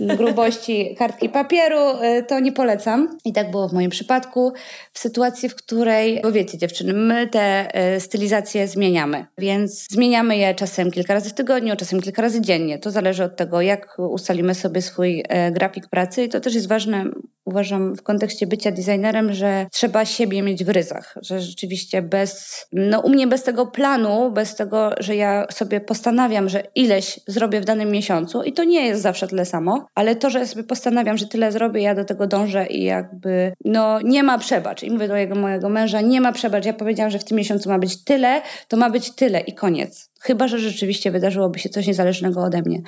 grubości 0.00 0.96
kartki 0.98 1.28
papieru, 1.28 1.80
y, 2.18 2.22
to 2.22 2.40
nie 2.40 2.52
polecam. 2.52 3.18
I 3.24 3.32
tak 3.32 3.50
było 3.50 3.68
w 3.68 3.72
moim 3.72 3.90
przypadku, 3.90 4.52
w 4.92 4.98
sytuacji, 4.98 5.48
w 5.48 5.54
której, 5.54 6.20
bo 6.22 6.32
wiecie 6.32 6.58
dziewczyny, 6.58 6.92
my 6.92 7.26
te 7.26 7.68
y, 7.96 8.00
stylizacje 8.00 8.68
zmieniamy, 8.68 9.26
więc 9.38 9.86
zmieniamy 9.90 10.36
je 10.36 10.54
czasem 10.54 10.90
kilka 10.90 11.14
razy 11.14 11.30
w 11.30 11.34
tygodniu, 11.34 11.76
czasem 11.76 12.00
kilka 12.00 12.22
razy 12.22 12.40
dziennie. 12.40 12.78
To 12.78 12.90
zależy 12.90 13.24
od 13.24 13.36
tego, 13.36 13.60
jak 13.60 13.98
ustalimy 13.98 14.54
sobie 14.54 14.82
swój 14.82 15.20
y, 15.20 15.52
grafik 15.52 15.88
pracy 15.88 16.03
pracy 16.04 16.24
i 16.24 16.28
to 16.28 16.40
też 16.40 16.54
jest 16.54 16.68
ważne, 16.68 17.04
uważam, 17.44 17.96
w 17.96 18.02
kontekście 18.02 18.46
bycia 18.46 18.70
designerem, 18.70 19.32
że 19.32 19.66
trzeba 19.72 20.04
siebie 20.04 20.42
mieć 20.42 20.64
w 20.64 20.68
ryzach, 20.68 21.14
że 21.22 21.40
rzeczywiście 21.40 22.02
bez, 22.02 22.64
no 22.72 23.00
u 23.00 23.08
mnie 23.08 23.26
bez 23.26 23.42
tego 23.42 23.66
planu, 23.66 24.30
bez 24.30 24.54
tego, 24.54 24.90
że 25.00 25.16
ja 25.16 25.46
sobie 25.50 25.80
postanawiam, 25.80 26.48
że 26.48 26.62
ileś 26.74 27.20
zrobię 27.26 27.60
w 27.60 27.64
danym 27.64 27.90
miesiącu 27.90 28.42
i 28.42 28.52
to 28.52 28.64
nie 28.64 28.86
jest 28.86 29.02
zawsze 29.02 29.28
tyle 29.28 29.44
samo, 29.44 29.86
ale 29.94 30.16
to, 30.16 30.30
że 30.30 30.38
ja 30.38 30.46
sobie 30.46 30.64
postanawiam, 30.64 31.16
że 31.16 31.26
tyle 31.26 31.52
zrobię, 31.52 31.82
ja 31.82 31.94
do 31.94 32.04
tego 32.04 32.26
dążę 32.26 32.66
i 32.66 32.84
jakby, 32.84 33.52
no 33.64 34.00
nie 34.00 34.22
ma 34.22 34.38
przebacz. 34.38 34.82
I 34.82 34.90
mówię 34.90 35.08
do 35.08 35.16
jego, 35.16 35.34
mojego 35.34 35.68
męża, 35.68 36.00
nie 36.00 36.20
ma 36.20 36.32
przebacz. 36.32 36.64
Ja 36.64 36.72
powiedziałam, 36.72 37.10
że 37.10 37.18
w 37.18 37.24
tym 37.24 37.36
miesiącu 37.36 37.68
ma 37.68 37.78
być 37.78 38.04
tyle, 38.04 38.42
to 38.68 38.76
ma 38.76 38.90
być 38.90 39.10
tyle 39.10 39.40
i 39.40 39.54
koniec. 39.54 40.13
Chyba, 40.26 40.48
że 40.48 40.58
rzeczywiście 40.58 41.10
wydarzyłoby 41.10 41.58
się 41.58 41.68
coś 41.68 41.86
niezależnego 41.86 42.42
ode 42.42 42.62
mnie. 42.62 42.80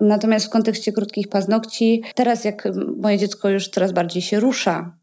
Natomiast 0.00 0.46
w 0.46 0.50
kontekście 0.50 0.92
krótkich 0.92 1.28
paznokci, 1.28 2.02
teraz 2.14 2.44
jak 2.44 2.68
moje 2.96 3.18
dziecko 3.18 3.48
już 3.48 3.68
coraz 3.68 3.92
bardziej 3.92 4.22
się 4.22 4.40
rusza, 4.40 4.96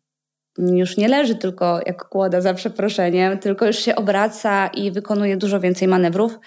już 0.57 0.97
nie 0.97 1.07
leży 1.07 1.35
tylko 1.35 1.79
jak 1.85 2.09
kłoda 2.09 2.41
za 2.41 2.53
przeproszeniem, 2.53 3.37
tylko 3.37 3.65
już 3.67 3.79
się 3.79 3.95
obraca 3.95 4.67
i 4.67 4.91
wykonuje 4.91 5.37
dużo 5.37 5.59
więcej 5.59 5.87
manewrów, 5.87 6.39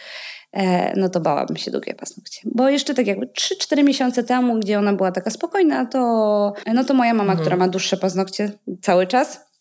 e, 0.52 0.92
no 0.96 1.08
to 1.08 1.20
bałabym 1.20 1.56
się 1.56 1.70
długie 1.70 1.94
paznokcie. 1.94 2.40
Bo 2.44 2.68
jeszcze 2.68 2.94
tak 2.94 3.06
jakby 3.06 3.26
3-4 3.26 3.84
miesiące 3.84 4.24
temu, 4.24 4.58
gdzie 4.58 4.78
ona 4.78 4.92
była 4.92 5.12
taka 5.12 5.30
spokojna, 5.30 5.86
to, 5.86 5.98
no 6.74 6.84
to 6.84 6.94
moja 6.94 7.14
mama, 7.14 7.32
mhm. 7.32 7.40
która 7.40 7.56
ma 7.56 7.68
dłuższe 7.68 7.96
paznokcie 7.96 8.52
cały 8.82 9.06
czas, 9.06 9.53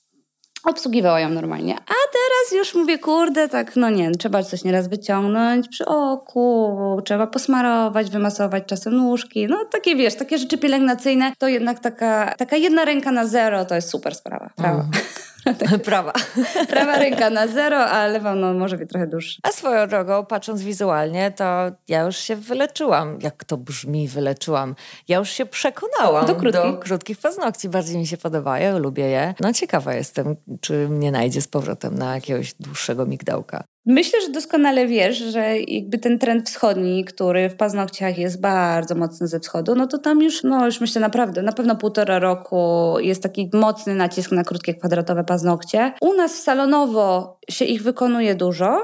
obsługiwała 0.66 1.20
ją 1.20 1.30
normalnie. 1.30 1.76
A 1.76 1.94
teraz 2.14 2.66
już 2.66 2.76
mówię, 2.76 3.00
kurde, 3.00 3.50
tak, 3.50 3.76
no 3.76 3.90
nie, 3.90 4.12
trzeba 4.12 4.44
coś 4.44 4.64
nieraz 4.64 4.88
wyciągnąć 4.88 5.68
przy 5.68 5.86
oku, 5.86 7.02
trzeba 7.06 7.28
posmarować, 7.28 8.10
wymasować 8.10 8.64
czasem 8.66 8.94
nóżki. 8.96 9.48
No 9.48 9.66
takie, 9.72 9.96
wiesz, 9.96 10.16
takie 10.16 10.38
rzeczy 10.38 10.58
pielęgnacyjne, 10.58 11.34
to 11.38 11.48
jednak 11.48 11.80
taka, 11.80 12.34
taka 12.38 12.56
jedna 12.56 12.86
ręka 12.86 13.12
na 13.12 13.28
zero 13.28 13.66
to 13.66 13.76
jest 13.76 13.90
super 13.90 14.16
sprawa, 14.16 14.50
prawda? 14.56 14.86
Mm. 15.46 15.80
Prawa. 15.90 16.14
Prawa 16.70 17.00
ręka 17.00 17.30
na 17.30 17.48
zero, 17.48 17.86
a 17.86 18.08
lewa 18.08 18.36
no, 18.36 18.54
może 18.54 18.78
być 18.78 18.90
trochę 18.90 19.08
dłuższa. 19.08 19.40
A 19.44 19.52
swoją 19.52 19.88
drogą, 19.88 20.26
patrząc 20.26 20.62
wizualnie, 20.62 21.32
to 21.32 21.72
ja 21.88 22.02
już 22.02 22.18
się 22.18 22.36
wyleczyłam. 22.36 23.18
Jak 23.22 23.44
to 23.44 23.58
brzmi, 23.58 24.08
wyleczyłam. 24.08 24.76
Ja 25.08 25.18
już 25.18 25.30
się 25.30 25.46
przekonałam 25.46 26.26
do, 26.26 26.36
krótkich. 26.36 26.62
do 26.62 26.78
krótkich 26.78 27.18
paznokci. 27.18 27.70
Bardziej 27.70 27.98
mi 27.98 28.08
się 28.08 28.18
podobają, 28.18 28.80
lubię 28.80 29.04
je. 29.04 29.34
No 29.40 29.54
ciekawa 29.54 29.94
jestem, 29.94 30.36
czy 30.62 30.90
mnie 30.90 31.12
najdzie 31.12 31.42
z 31.42 31.48
powrotem 31.48 31.98
na 31.98 32.16
jakiegoś 32.16 32.54
dłuższego 32.54 33.06
migdałka. 33.06 33.64
Myślę, 33.86 34.22
że 34.22 34.30
doskonale 34.30 34.88
wiesz, 34.88 35.18
że 35.18 35.60
jakby 35.60 35.98
ten 35.98 36.20
trend 36.20 36.50
wschodni, 36.50 37.06
który 37.06 37.50
w 37.50 37.56
paznokciach 37.56 38.18
jest 38.18 38.42
bardzo 38.42 38.96
mocny 38.96 39.28
ze 39.28 39.40
wschodu, 39.40 39.76
no 39.76 39.88
to 39.88 39.98
tam 39.98 40.22
już, 40.22 40.44
no 40.44 40.66
już 40.66 40.82
myślę 40.82 41.02
naprawdę, 41.02 41.42
na 41.42 41.52
pewno 41.52 41.76
półtora 41.76 42.20
roku 42.20 42.96
jest 43.00 43.24
taki 43.24 43.50
mocny 43.54 43.96
nacisk 43.96 44.32
na 44.32 44.44
krótkie 44.44 44.74
kwadratowe 44.74 45.24
paznokcie. 45.24 45.94
U 46.02 46.14
nas 46.14 46.32
salonowo 46.44 47.38
się 47.50 47.66
ich 47.66 47.84
wykonuje 47.84 48.36
dużo, 48.36 48.84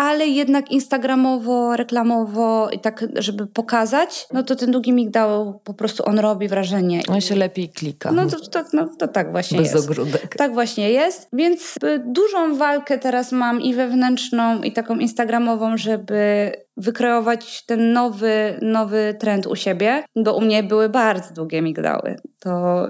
ale 0.00 0.26
jednak 0.28 0.70
instagramowo, 0.70 1.76
reklamowo 1.76 2.70
i 2.70 2.78
tak, 2.78 3.04
żeby 3.18 3.46
pokazać, 3.46 4.26
no 4.32 4.42
to 4.42 4.56
ten 4.56 4.70
długi 4.70 4.92
migdał 4.92 5.60
po 5.64 5.74
prostu 5.74 6.02
on 6.06 6.18
robi 6.18 6.48
wrażenie. 6.48 7.00
On 7.08 7.20
się 7.20 7.36
lepiej 7.36 7.68
klika. 7.68 8.12
No 8.12 8.26
to, 8.26 8.40
to, 8.40 8.64
no, 8.72 8.88
to 8.98 9.08
tak 9.08 9.30
właśnie 9.32 9.58
Bez 9.58 9.72
jest. 9.72 9.90
ogródek. 9.90 10.36
Tak 10.36 10.52
właśnie 10.54 10.90
jest, 10.90 11.28
więc 11.32 11.76
y, 11.84 12.02
dużą 12.06 12.56
walkę 12.56 12.98
teraz 12.98 13.32
mam 13.32 13.60
i 13.60 13.74
wewnętrzną, 13.74 14.62
i 14.62 14.72
taką 14.72 14.98
instagramową, 14.98 15.76
żeby 15.76 16.52
wykreować 16.76 17.66
ten 17.66 17.92
nowy, 17.92 18.58
nowy 18.62 19.14
trend 19.18 19.46
u 19.46 19.56
siebie, 19.56 20.04
bo 20.16 20.36
u 20.36 20.40
mnie 20.40 20.62
były 20.62 20.88
bardzo 20.88 21.34
długie 21.34 21.62
migdały. 21.62 22.16
To, 22.38 22.86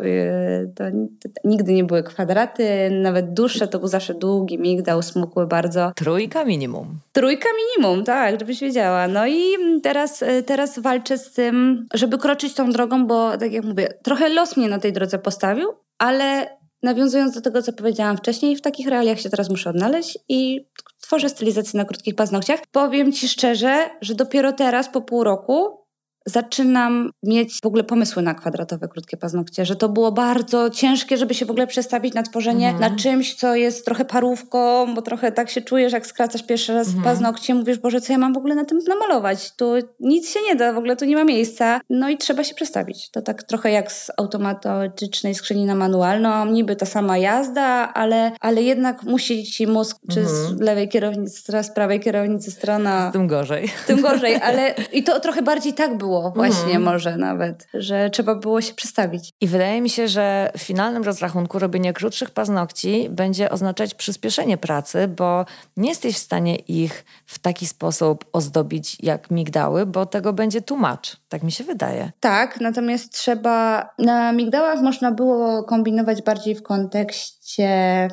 to, 0.77 0.85
to 1.23 1.31
nigdy 1.45 1.73
nie 1.73 1.85
były 1.85 2.03
kwadraty, 2.03 2.91
nawet 2.91 3.33
dłuższe, 3.33 3.69
to 3.69 3.79
był 3.79 3.89
zawsze 3.89 4.15
długi 4.15 4.59
migdał, 4.59 5.03
smukły 5.03 5.47
bardzo. 5.47 5.93
Trójka 5.97 6.45
minimum. 6.45 7.00
Trójka 7.13 7.49
minimum, 7.57 8.05
tak, 8.05 8.41
żebyś 8.41 8.61
wiedziała. 8.61 9.09
No 9.09 9.27
i 9.27 9.57
teraz, 9.83 10.23
y, 10.23 10.43
teraz 10.47 10.79
walczę 10.79 11.19
z 11.19 11.33
tym, 11.33 11.87
żeby 11.95 12.19
kroczyć 12.19 12.55
tą 12.55 12.71
drogą, 12.71 13.07
bo 13.07 13.39
tak 13.39 13.53
jak 13.53 13.65
mówię, 13.65 13.89
trochę 14.03 14.29
los 14.29 14.57
mnie 14.57 14.69
na 14.69 14.79
tej 14.79 14.93
drodze 14.93 15.19
postawił, 15.19 15.69
ale 15.99 16.57
nawiązując 16.83 17.35
do 17.35 17.41
tego, 17.41 17.63
co 17.63 17.73
powiedziałam 17.73 18.17
wcześniej, 18.17 18.57
w 18.57 18.61
takich 18.61 18.89
realiach 18.89 19.21
się 19.21 19.31
teraz 19.31 19.51
muszę 19.51 19.71
odnaleźć 19.71 20.19
i 20.29 20.67
tworzę 21.01 21.29
stylizację 21.29 21.79
na 21.79 21.85
krótkich 21.85 22.15
paznokciach. 22.15 22.61
Powiem 22.73 23.13
Ci 23.13 23.29
szczerze, 23.29 23.91
że 24.01 24.15
dopiero 24.15 24.53
teraz, 24.53 24.89
po 24.89 25.01
pół 25.01 25.25
roku, 25.25 25.80
zaczynam 26.27 27.11
mieć 27.23 27.59
w 27.63 27.67
ogóle 27.67 27.85
pomysły 27.85 28.23
na 28.23 28.35
kwadratowe, 28.35 28.89
krótkie 28.89 29.17
paznokcie, 29.17 29.65
że 29.67 29.77
to 29.77 29.89
było 29.89 30.13
bardzo 30.13 30.71
ciężkie, 30.71 31.17
żeby 31.17 31.35
się 31.35 31.47
w 31.47 31.51
ogóle 31.51 31.67
przestawić 31.67 32.15
na 32.15 32.23
tworzenie 32.23 32.69
Mhm. 32.71 32.91
na 32.93 32.99
czymś, 32.99 33.35
co 33.35 33.55
jest 33.55 33.85
trochę 33.85 34.05
parówką, 34.05 34.95
bo 34.95 35.03
trochę 35.03 35.33
tak 35.33 35.51
się 35.51 35.61
czujesz, 35.61 35.93
jak 35.93 36.07
skracasz 36.07 36.43
pierwszy 36.43 36.75
raz 36.75 36.87
Mhm. 36.87 37.05
paznokcie, 37.05 37.55
mówisz, 37.55 37.79
Boże, 37.79 38.01
co 38.01 38.13
ja 38.13 38.19
mam 38.19 38.33
w 38.35 38.37
ogóle 38.37 38.55
na 38.55 38.65
tym 38.65 38.79
namalować? 38.89 39.53
Tu 39.57 39.73
nic 40.01 40.31
się 40.31 40.41
nie 40.43 40.57
da, 40.57 40.73
w 40.73 40.79
ogóle 40.79 40.97
tu 40.97 41.05
nie 41.05 41.17
ma 41.17 41.25
miejsca. 41.25 41.81
No 41.91 42.09
i 42.09 42.19
trzeba 42.19 42.45
się 42.45 42.55
przestawić. 42.55 43.11
To 43.11 43.23
tak 43.23 43.43
trochę 43.43 43.71
jak 43.71 43.93
z 43.93 44.11
automatycznej 44.17 45.35
skrzyni 45.35 45.65
na 45.67 45.75
manualną, 45.75 46.47
niby 46.47 46.77
ta 46.77 46.87
sama 46.87 47.19
jazda, 47.19 47.93
ale, 47.95 48.33
ale 48.41 48.63
jednak 48.63 49.03
musi 49.03 49.45
ci 49.45 49.67
mózg, 49.67 49.97
czy 50.11 50.27
z 50.27 50.41
Mhm. 50.41 50.61
lewej 50.61 50.89
kierownicy, 50.89 51.63
z 51.63 51.71
prawej 51.75 52.01
kierownicy 52.01 52.51
strona 52.51 53.11
Tym 53.13 53.27
gorzej. 53.27 53.69
tym 53.87 54.01
gorzej, 54.03 54.37
ale 54.47 54.75
i 54.93 55.03
to 55.03 55.21
trochę 55.21 55.43
bardziej 55.43 55.73
tak 55.73 55.97
było 55.99 56.10
właśnie 56.37 56.65
Mhm. 56.77 56.83
może 56.83 57.17
nawet, 57.17 57.67
że 57.75 58.11
trzeba 58.11 58.35
było 58.35 58.61
się 58.61 58.75
przestawić. 58.75 59.31
I 59.41 59.47
wydaje 59.47 59.81
mi 59.81 59.91
się, 59.91 60.09
że 60.09 60.51
w 60.59 60.61
finalnym 60.63 61.03
rozrachunku 61.03 61.59
robienie 61.59 61.93
krótszych 61.93 62.31
paznokci 62.31 63.09
będzie 63.11 63.51
oznaczać 63.51 63.95
przyspieszenie 63.95 64.57
pracy, 64.57 65.09
bo 65.09 65.45
nie 65.77 65.89
jesteś 65.89 66.15
w 66.15 66.19
stanie 66.19 66.57
ich 66.57 67.05
w 67.27 67.39
taki 67.39 67.67
sposób 67.67 68.25
ozdobić 68.33 68.97
jak 69.03 69.31
migdały, 69.31 69.87
bo 69.87 70.07
tego 70.07 70.33
będzie 70.33 70.61
tłumacz. 70.63 71.17
Tak 71.29 71.43
mi 71.43 71.53
się 71.53 71.65
wydaje. 71.65 72.13
Tak, 72.21 72.61
natomiast 72.61 73.13
trzeba, 73.13 73.89
na 73.99 74.33
migdałach 74.33 74.81
można 74.83 75.13
było 75.13 75.65
kombinować 75.65 76.23
bardziej 76.23 76.55
w 76.55 76.63
kontekście 76.63 77.40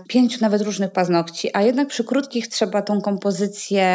pięciu 0.07 0.37
nawet 0.41 0.61
różnych 0.61 0.91
paznokci, 0.91 1.49
a 1.53 1.61
jednak 1.61 1.87
przy 1.87 2.03
krótkich 2.03 2.47
trzeba 2.47 2.81
tą 2.81 3.01
kompozycję 3.01 3.87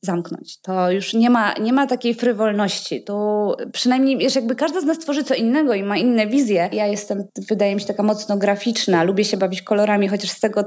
zamknąć. 0.00 0.60
To 0.60 0.90
już 0.90 1.14
nie 1.14 1.30
ma, 1.30 1.54
nie 1.54 1.72
ma 1.72 1.86
takiej 1.86 2.14
frywolności. 2.14 3.04
Tu 3.04 3.52
przynajmniej, 3.72 4.18
wiesz, 4.18 4.34
jakby 4.34 4.54
każda 4.54 4.80
z 4.80 4.84
nas 4.84 4.98
tworzy 4.98 5.24
co 5.24 5.34
innego 5.34 5.74
i 5.74 5.82
ma 5.82 5.96
inne 5.96 6.26
wizje. 6.26 6.68
Ja 6.72 6.86
jestem, 6.86 7.24
wydaje 7.48 7.74
mi 7.74 7.80
się, 7.80 7.86
taka 7.86 8.02
mocno 8.02 8.36
graficzna, 8.36 9.04
lubię 9.04 9.24
się 9.24 9.36
bawić 9.36 9.62
kolorami, 9.62 10.08
chociaż 10.08 10.30
z 10.30 10.40
tego 10.40 10.64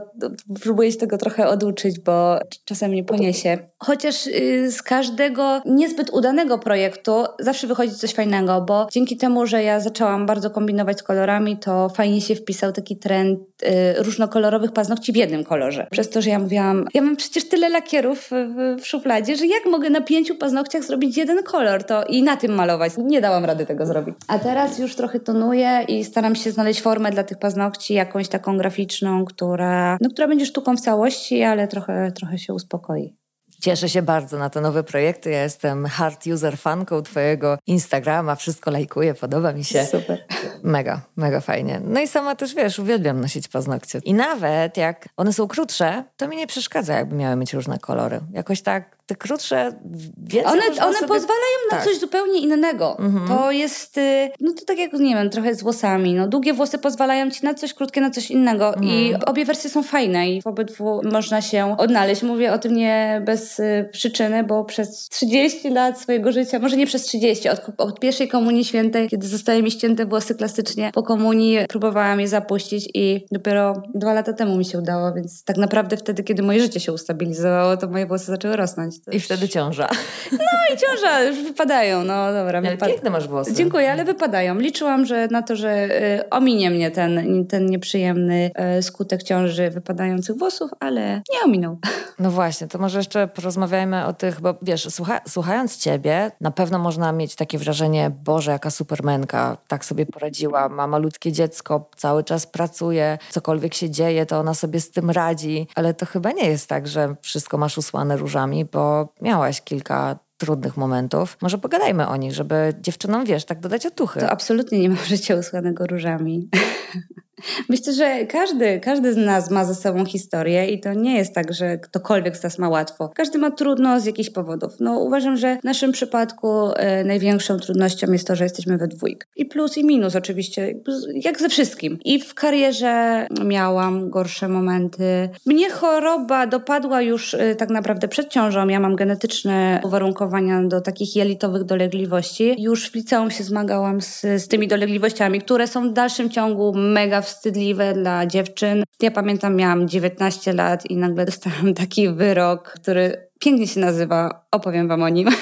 próbuję 0.62 0.92
się 0.92 0.98
tego 0.98 1.18
trochę 1.18 1.48
oduczyć, 1.48 2.00
bo 2.00 2.40
czasem 2.66 2.94
nie 2.94 3.04
poniesie. 3.04 3.58
Chociaż 3.78 4.28
y, 4.28 4.72
z 4.72 4.82
każdego 4.82 5.62
niezbyt 5.66 6.10
udanego 6.10 6.60
projektu 6.60 7.26
zawsze 7.40 7.68
wychodzi 7.68 7.96
coś 7.96 8.14
fajnego, 8.14 8.62
bo 8.62 8.88
dzięki 8.92 9.18
temu, 9.18 9.48
że 9.48 9.64
ja 9.64 9.80
zaczęłam 9.80 10.26
bardzo 10.26 10.50
kombinować 10.50 11.00
z 11.00 11.04
kolorami, 11.04 11.58
to 11.58 11.90
fajnie 11.90 12.22
się 12.22 12.36
wpisał 12.36 12.72
taki 12.72 12.98
trend 12.98 13.40
y, 13.64 14.04
różnokolorowych 14.16 14.72
paznokci 14.72 15.12
w 15.12 15.16
jednym 15.16 15.44
kolorze. 15.44 15.88
Przez 15.92 16.10
to, 16.10 16.22
że 16.22 16.30
ja 16.30 16.40
mówiłam, 16.40 16.86
ja 16.94 17.02
mam 17.02 17.16
przecież 17.16 17.50
tyle 17.50 17.70
lakierów 17.70 18.30
w, 18.32 18.82
w 18.82 18.88
szufladzie, 18.88 19.36
że 19.36 19.46
jak 19.46 19.66
mogę 19.66 19.90
na 19.90 20.02
pięciu 20.02 20.36
paznokciach 20.36 20.84
zrobić 20.84 21.18
jeden 21.18 21.44
kolor 21.44 21.84
to 21.84 22.04
i 22.06 22.24
na 22.24 22.38
tym 22.38 22.54
malować. 22.54 22.94
Nie 22.98 23.22
dałam 23.22 23.46
rady 23.46 23.66
tego 23.66 23.86
zrobić. 23.86 24.16
A 24.28 24.40
teraz 24.40 24.80
już 24.80 24.96
trochę 24.96 25.20
tonuję 25.20 25.86
i 25.88 26.04
staram 26.04 26.36
się 26.36 26.52
znaleźć 26.52 26.82
formę 26.82 27.12
dla 27.12 27.24
tych 27.24 27.38
paznokci, 27.38 27.94
jakąś 27.94 28.28
taką 28.28 28.58
graficzną, 28.58 29.26
która, 29.26 29.98
no, 30.02 30.10
która 30.10 30.28
będzie 30.28 30.46
sztuką 30.46 30.78
w 30.78 30.82
całości, 30.82 31.44
ale 31.44 31.68
trochę, 31.68 32.12
trochę 32.12 32.38
się 32.38 32.54
uspokoi. 32.54 33.14
Cieszę 33.62 33.90
się 33.90 34.02
bardzo 34.02 34.38
na 34.38 34.50
te 34.50 34.62
nowe 34.62 34.84
projekty. 34.84 35.30
Ja 35.30 35.44
jestem 35.44 35.86
hard 35.86 36.28
user 36.28 36.58
fanką 36.58 37.02
twojego 37.02 37.58
Instagrama, 37.68 38.36
wszystko 38.36 38.72
lajkuję, 38.72 39.14
podoba 39.14 39.54
mi 39.54 39.64
się. 39.64 39.86
Super. 39.86 40.26
Mega, 40.64 41.02
mega 41.16 41.42
fajnie. 41.42 41.82
No 41.84 42.00
i 42.00 42.08
sama 42.08 42.36
też 42.36 42.56
wiesz, 42.56 42.80
uwielbiam 42.80 43.22
nosić 43.22 43.48
paznokcie. 43.48 44.00
I 44.04 44.14
nawet 44.14 44.78
jak 44.78 45.10
one 45.18 45.34
są 45.34 45.48
krótsze, 45.48 46.04
to 46.18 46.28
mi 46.28 46.38
nie 46.38 46.48
przeszkadza, 46.48 46.94
jakby 46.94 47.16
miały 47.16 47.36
mieć 47.36 47.54
różne 47.54 47.80
kolory. 47.80 48.20
Jakoś 48.32 48.62
tak 48.62 48.95
te 49.06 49.16
krótsze 49.16 49.72
więcej 50.18 50.52
One, 50.54 50.62
one 50.82 50.94
sobie... 50.94 51.08
pozwalają 51.08 51.58
na 51.72 51.78
Tak. 51.78 51.86
coś 51.86 52.00
zupełnie 52.00 52.40
innego. 52.40 52.98
Mhm. 53.00 53.28
To 53.28 53.52
jest, 53.52 53.98
y, 53.98 54.30
no 54.40 54.54
to 54.54 54.66
tak 54.66 54.78
jak, 54.78 54.94
nie 54.94 55.16
wiem, 55.16 55.30
trochę 55.30 55.56
z 55.56 55.64
włosami. 55.64 56.14
No, 56.14 56.28
długie 56.28 56.54
włosy 56.54 56.78
pozwalają 56.78 57.32
ci 57.32 57.46
na 57.46 57.54
coś, 57.54 57.74
krótkie 57.74 58.02
na 58.02 58.10
coś 58.10 58.32
innego. 58.32 58.74
I 58.82 59.06
Mhm. 59.06 59.24
obie 59.26 59.46
wersje 59.46 59.70
są 59.70 59.84
fajne 59.84 60.30
i 60.30 60.42
w 60.42 60.48
obydwu 60.48 61.02
można 61.12 61.42
się 61.42 61.76
odnaleźć. 61.78 62.24
Mówię 62.24 62.54
o 62.54 62.58
tym 62.58 62.74
nie 62.76 63.22
bez 63.26 63.60
y, 63.60 63.90
przyczyny, 63.92 64.44
bo 64.44 64.64
przez 64.66 65.10
30 65.10 65.70
lat 65.70 66.02
swojego 66.02 66.32
życia, 66.32 66.60
może 66.60 66.78
nie 66.78 66.88
przez 66.88 67.04
30, 67.04 67.50
od, 67.50 67.62
od 67.78 68.00
pierwszej 68.00 68.28
komunii 68.28 68.66
świętej, 68.66 69.10
kiedy 69.10 69.28
zostały 69.28 69.64
mi 69.64 69.72
ścięte 69.72 70.06
włosy 70.06 70.36
klasycznie, 70.36 70.92
po 70.94 71.04
komunii 71.04 71.58
próbowałam 71.70 72.20
je 72.20 72.28
zapuścić 72.28 72.90
i 72.94 73.26
dopiero 73.32 73.74
dwa 73.96 74.14
lata 74.14 74.34
temu 74.34 74.58
mi 74.58 74.66
się 74.66 74.78
udało, 74.80 75.14
więc 75.14 75.44
tak 75.44 75.58
naprawdę 75.58 75.98
wtedy, 75.98 76.24
kiedy 76.24 76.44
moje 76.44 76.60
życie 76.60 76.80
się 76.80 76.94
ustabilizowało, 76.94 77.78
to 77.78 77.88
moje 77.88 78.06
włosy 78.06 78.26
zaczęły 78.26 78.56
rosnąć. 78.56 78.95
I 79.12 79.20
wtedy 79.20 79.50
ciąża. 79.50 79.90
no 80.32 80.76
i 80.76 80.78
ciąża, 80.78 81.24
już 81.24 81.44
wypadają, 81.44 82.04
no 82.04 82.34
dobra. 82.34 82.60
Ale 82.60 82.78
wypad- 82.78 82.88
piękne 82.88 83.10
masz 83.10 83.28
włosy. 83.28 83.54
Dziękuję, 83.54 83.92
ale 83.92 84.06
wypadają. 84.06 84.60
Liczyłam, 84.60 85.06
że 85.06 85.28
na 85.28 85.42
to, 85.42 85.56
że 85.56 86.02
y, 86.20 86.30
ominie 86.30 86.70
mnie 86.72 86.92
ten, 86.92 87.46
ten 87.48 87.66
nieprzyjemny 87.66 88.52
y, 88.80 88.84
skutek 88.84 89.24
ciąży 89.24 89.70
wypadających 89.70 90.38
włosów, 90.38 90.72
ale 90.80 91.22
nie 91.34 91.40
ominął. 91.46 91.78
No 92.20 92.32
właśnie, 92.32 92.68
to 92.68 92.78
może 92.80 92.98
jeszcze 93.00 93.28
porozmawiajmy 93.28 94.06
o 94.06 94.14
tych, 94.14 94.42
bo 94.42 94.56
wiesz, 94.62 94.88
słucha, 94.94 95.22
słuchając 95.28 95.78
ciebie, 95.78 96.32
na 96.42 96.52
pewno 96.52 96.80
można 96.80 97.12
mieć 97.12 97.36
takie 97.36 97.58
wrażenie, 97.58 98.12
Boże, 98.24 98.52
jaka 98.52 98.70
supermenka, 98.72 99.58
tak 99.68 99.86
sobie 99.86 100.06
poradziła, 100.06 100.70
ma 100.70 100.88
malutkie 100.88 101.32
dziecko, 101.32 101.90
cały 101.96 102.24
czas 102.24 102.48
pracuje, 102.48 103.18
cokolwiek 103.30 103.74
się 103.74 103.90
dzieje, 103.90 104.26
to 104.26 104.40
ona 104.40 104.54
sobie 104.54 104.80
z 104.80 104.92
tym 104.92 105.10
radzi, 105.12 105.68
ale 105.76 105.94
to 105.94 106.06
chyba 106.06 106.32
nie 106.32 106.50
jest 106.50 106.70
tak, 106.70 106.88
że 106.88 107.16
wszystko 107.22 107.58
masz 107.58 107.78
usłane 107.78 108.18
różami, 108.18 108.66
bo 108.66 108.85
miałaś 109.22 109.62
kilka 109.62 110.20
trudnych 110.38 110.78
momentów. 110.78 111.38
Może 111.42 111.58
pogadajmy 111.58 112.08
o 112.08 112.16
nich, 112.16 112.34
żeby 112.34 112.74
dziewczynom, 112.82 113.26
wiesz, 113.26 113.46
tak 113.46 113.60
dodać 113.60 113.86
otuchy. 113.86 114.20
To 114.20 114.30
absolutnie 114.30 114.80
nie 114.80 114.90
mam 114.90 115.06
życia 115.06 115.36
usłanego 115.36 115.88
różami. 115.88 116.50
Myślę, 117.70 117.94
że 117.94 118.26
każdy, 118.26 118.80
każdy 118.80 119.14
z 119.14 119.18
nas 119.18 119.52
ma 119.52 119.66
ze 119.66 119.76
sobą 119.76 120.06
historię 120.06 120.70
i 120.70 120.80
to 120.80 120.94
nie 120.94 121.18
jest 121.18 121.34
tak, 121.34 121.54
że 121.54 121.78
ktokolwiek 121.78 122.38
z 122.38 122.44
nas 122.44 122.60
ma 122.60 122.70
łatwo. 122.70 123.12
Każdy 123.16 123.38
ma 123.38 123.52
trudno 123.52 124.00
z 124.00 124.06
jakichś 124.06 124.30
powodów. 124.30 124.74
No 124.80 125.00
uważam, 125.00 125.38
że 125.38 125.58
w 125.62 125.64
naszym 125.64 125.92
przypadku 125.92 126.48
e, 126.76 127.04
największą 127.04 127.60
trudnością 127.60 128.12
jest 128.12 128.28
to, 128.28 128.36
że 128.36 128.44
jesteśmy 128.44 128.78
we 128.78 128.88
dwójkę. 128.88 129.28
I 129.36 129.46
plus 129.46 129.78
i 129.78 129.86
minus 129.86 130.16
oczywiście, 130.16 130.76
jak 131.14 131.40
ze 131.40 131.50
wszystkim. 131.50 132.00
I 132.06 132.20
w 132.20 132.34
karierze 132.34 133.28
miałam 133.46 134.10
gorsze 134.10 134.48
momenty. 134.48 135.30
Mnie 135.46 135.70
choroba 135.70 136.48
dopadła 136.48 137.02
już 137.02 137.34
e, 137.34 137.56
tak 137.56 137.70
naprawdę 137.70 138.08
przed 138.08 138.30
ciążą. 138.30 138.68
Ja 138.68 138.80
mam 138.80 138.96
genetyczne 138.96 139.82
uwarunkowania 139.84 140.64
do 140.64 140.82
takich 140.82 141.16
jelitowych 141.16 141.64
dolegliwości. 141.64 142.56
Już 142.62 142.92
w 142.92 142.96
liceum 142.96 143.32
się 143.32 143.44
zmagałam 143.44 144.02
z, 144.02 144.22
z 144.22 144.48
tymi 144.48 144.68
dolegliwościami, 144.68 145.42
które 145.42 145.68
są 145.68 145.90
w 145.90 145.94
dalszym 145.94 146.30
ciągu 146.30 146.74
mega 146.76 147.22
wstydliwe 147.26 147.94
dla 147.94 148.26
dziewczyn. 148.26 148.84
Ja 149.02 149.12
pamiętam, 149.12 149.56
miałam 149.56 149.88
19 149.88 150.54
lat 150.54 150.90
i 150.90 150.98
nagle 150.98 151.26
dostałam 151.26 151.74
taki 151.74 152.10
wyrok, 152.10 152.72
który 152.72 153.30
pięknie 153.40 153.68
się 153.68 153.80
nazywa, 153.80 154.46
opowiem 154.52 154.88
wam 154.88 155.04
o 155.04 155.10
nim. 155.10 155.30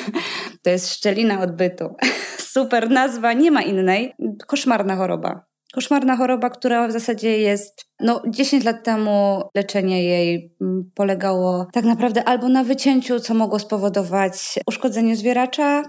To 0.63 0.69
jest 0.69 0.93
szczelina 0.93 1.41
odbytu. 1.41 1.95
Super 2.53 2.89
nazwa, 2.89 3.33
nie 3.33 3.51
ma 3.51 3.61
innej. 3.61 4.13
Koszmarna 4.47 4.95
choroba. 4.95 5.45
Koszmarna 5.73 6.17
choroba, 6.17 6.49
która 6.49 6.87
w 6.87 6.91
zasadzie 6.91 7.37
jest, 7.37 7.85
no 7.99 8.21
10 8.27 8.63
lat 8.63 8.83
temu 8.83 9.41
leczenie 9.55 10.03
jej 10.03 10.55
mm, 10.61 10.91
polegało 10.95 11.67
tak 11.73 11.85
naprawdę 11.85 12.23
albo 12.23 12.49
na 12.49 12.63
wycięciu, 12.63 13.19
co 13.19 13.33
mogło 13.33 13.59
spowodować 13.59 14.59
uszkodzenie 14.67 15.15
zwieracza, 15.15 15.83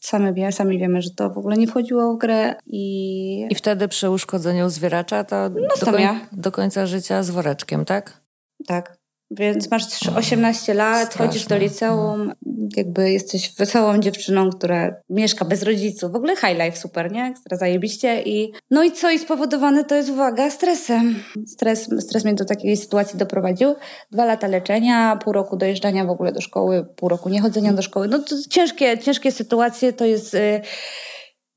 Sami, 0.00 0.34
wie, 0.34 0.52
sami 0.52 0.78
wiemy, 0.78 1.02
że 1.02 1.10
to 1.10 1.30
w 1.30 1.38
ogóle 1.38 1.56
nie 1.56 1.66
wchodziło 1.66 2.14
w 2.14 2.18
grę 2.18 2.54
i... 2.66 3.46
I 3.50 3.54
wtedy 3.54 3.88
przy 3.88 4.10
uszkodzeniu 4.10 4.68
zwieracza 4.68 5.24
to 5.24 5.36
no, 5.48 5.68
do, 5.80 5.92
koń, 5.92 6.02
do 6.32 6.52
końca 6.52 6.86
życia 6.86 7.22
z 7.22 7.30
woreczkiem, 7.30 7.84
tak? 7.84 8.20
Tak. 8.66 8.97
Więc 9.30 9.70
masz 9.70 10.08
18 10.16 10.74
lat, 10.74 11.06
Straszne. 11.06 11.26
chodzisz 11.26 11.46
do 11.46 11.58
liceum, 11.58 12.32
jakby 12.76 13.12
jesteś 13.12 13.54
wesołą 13.54 13.98
dziewczyną, 13.98 14.50
która 14.50 14.94
mieszka 15.10 15.44
bez 15.44 15.62
rodziców. 15.62 16.12
W 16.12 16.16
ogóle 16.16 16.36
high 16.36 16.58
life 16.64 16.76
super, 16.76 17.12
nie? 17.12 17.24
Ekstra 17.24 17.56
zajebiście. 17.56 18.22
I, 18.22 18.52
no 18.70 18.82
i 18.82 18.92
co? 18.92 19.10
I 19.10 19.18
spowodowane 19.18 19.84
to 19.84 19.94
jest, 19.94 20.10
uwaga, 20.10 20.50
stresem. 20.50 21.22
Stres, 21.46 21.88
stres 22.00 22.24
mnie 22.24 22.34
do 22.34 22.44
takiej 22.44 22.76
sytuacji 22.76 23.18
doprowadził. 23.18 23.74
Dwa 24.10 24.24
lata 24.24 24.46
leczenia, 24.46 25.18
pół 25.24 25.32
roku 25.32 25.56
dojeżdżania 25.56 26.04
w 26.04 26.10
ogóle 26.10 26.32
do 26.32 26.40
szkoły, 26.40 26.86
pół 26.96 27.08
roku 27.08 27.28
niechodzenia 27.28 27.72
do 27.72 27.82
szkoły. 27.82 28.08
No 28.08 28.18
to 28.18 28.36
ciężkie, 28.50 28.98
ciężkie 28.98 29.32
sytuacje, 29.32 29.92
to 29.92 30.04
jest... 30.04 30.34
Yy, 30.34 30.60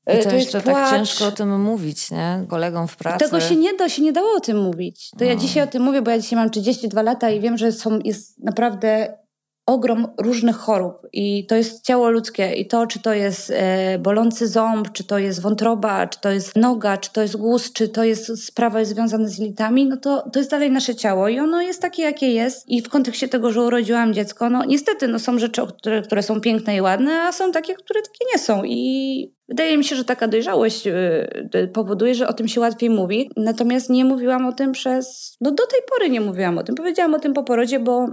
i 0.06 0.22
to, 0.22 0.30
to 0.30 0.36
jeszcze 0.36 0.60
tak 0.60 0.90
ciężko 0.90 1.26
o 1.26 1.32
tym 1.32 1.60
mówić, 1.60 2.10
nie? 2.10 2.44
Kolegom 2.48 2.88
w 2.88 2.96
pracy. 2.96 3.24
Tego 3.24 3.40
się 3.40 3.56
nie 3.56 3.74
da, 3.74 3.88
się 3.88 4.02
nie 4.02 4.12
dało 4.12 4.36
o 4.36 4.40
tym 4.40 4.62
mówić. 4.62 5.10
To 5.10 5.16
no. 5.20 5.26
ja 5.26 5.36
dzisiaj 5.36 5.62
o 5.62 5.66
tym 5.66 5.82
mówię, 5.82 6.02
bo 6.02 6.10
ja 6.10 6.18
dzisiaj 6.18 6.38
mam 6.38 6.50
32 6.50 7.02
lata 7.02 7.30
i 7.30 7.40
wiem, 7.40 7.58
że 7.58 7.72
są, 7.72 7.98
jest 8.04 8.38
naprawdę 8.44 9.22
ogrom 9.66 10.08
różnych 10.18 10.56
chorób 10.56 11.06
i 11.12 11.46
to 11.46 11.56
jest 11.56 11.84
ciało 11.84 12.10
ludzkie 12.10 12.52
i 12.52 12.66
to, 12.66 12.86
czy 12.86 13.00
to 13.00 13.12
jest 13.12 13.52
e, 13.54 13.98
bolący 13.98 14.48
ząb, 14.48 14.92
czy 14.92 15.04
to 15.04 15.18
jest 15.18 15.42
wątroba, 15.42 16.06
czy 16.06 16.20
to 16.20 16.30
jest 16.30 16.56
noga, 16.56 16.96
czy 16.96 17.12
to 17.12 17.22
jest 17.22 17.36
guz, 17.36 17.72
czy 17.72 17.88
to 17.88 18.04
jest 18.04 18.44
sprawa 18.44 18.84
związana 18.84 19.28
z 19.28 19.38
jelitami, 19.38 19.86
no 19.86 19.96
to, 19.96 20.30
to 20.32 20.38
jest 20.38 20.50
dalej 20.50 20.70
nasze 20.70 20.94
ciało 20.94 21.28
i 21.28 21.38
ono 21.38 21.62
jest 21.62 21.82
takie, 21.82 22.02
jakie 22.02 22.32
jest 22.32 22.68
i 22.68 22.82
w 22.82 22.88
kontekście 22.88 23.28
tego, 23.28 23.52
że 23.52 23.62
urodziłam 23.62 24.14
dziecko, 24.14 24.50
no 24.50 24.64
niestety, 24.64 25.08
no 25.08 25.18
są 25.18 25.38
rzeczy, 25.38 25.62
które, 25.78 26.02
które 26.02 26.22
są 26.22 26.40
piękne 26.40 26.76
i 26.76 26.80
ładne, 26.80 27.22
a 27.22 27.32
są 27.32 27.52
takie, 27.52 27.74
które 27.74 28.02
takie 28.02 28.24
nie 28.32 28.38
są 28.38 28.64
i 28.64 29.34
Wydaje 29.52 29.78
mi 29.78 29.84
się, 29.84 29.96
że 29.96 30.04
taka 30.04 30.28
dojrzałość 30.28 30.86
y, 30.86 31.68
powoduje, 31.72 32.14
że 32.14 32.28
o 32.28 32.32
tym 32.32 32.48
się 32.48 32.60
łatwiej 32.60 32.90
mówi. 32.90 33.30
Natomiast 33.36 33.90
nie 33.90 34.04
mówiłam 34.04 34.46
o 34.46 34.52
tym 34.52 34.72
przez. 34.72 35.36
No 35.40 35.50
do 35.50 35.66
tej 35.66 35.80
pory 35.90 36.10
nie 36.10 36.20
mówiłam 36.20 36.58
o 36.58 36.62
tym. 36.62 36.74
Powiedziałam 36.74 37.14
o 37.14 37.18
tym 37.18 37.32
po 37.32 37.42
porodzie, 37.42 37.78
bo, 37.78 38.06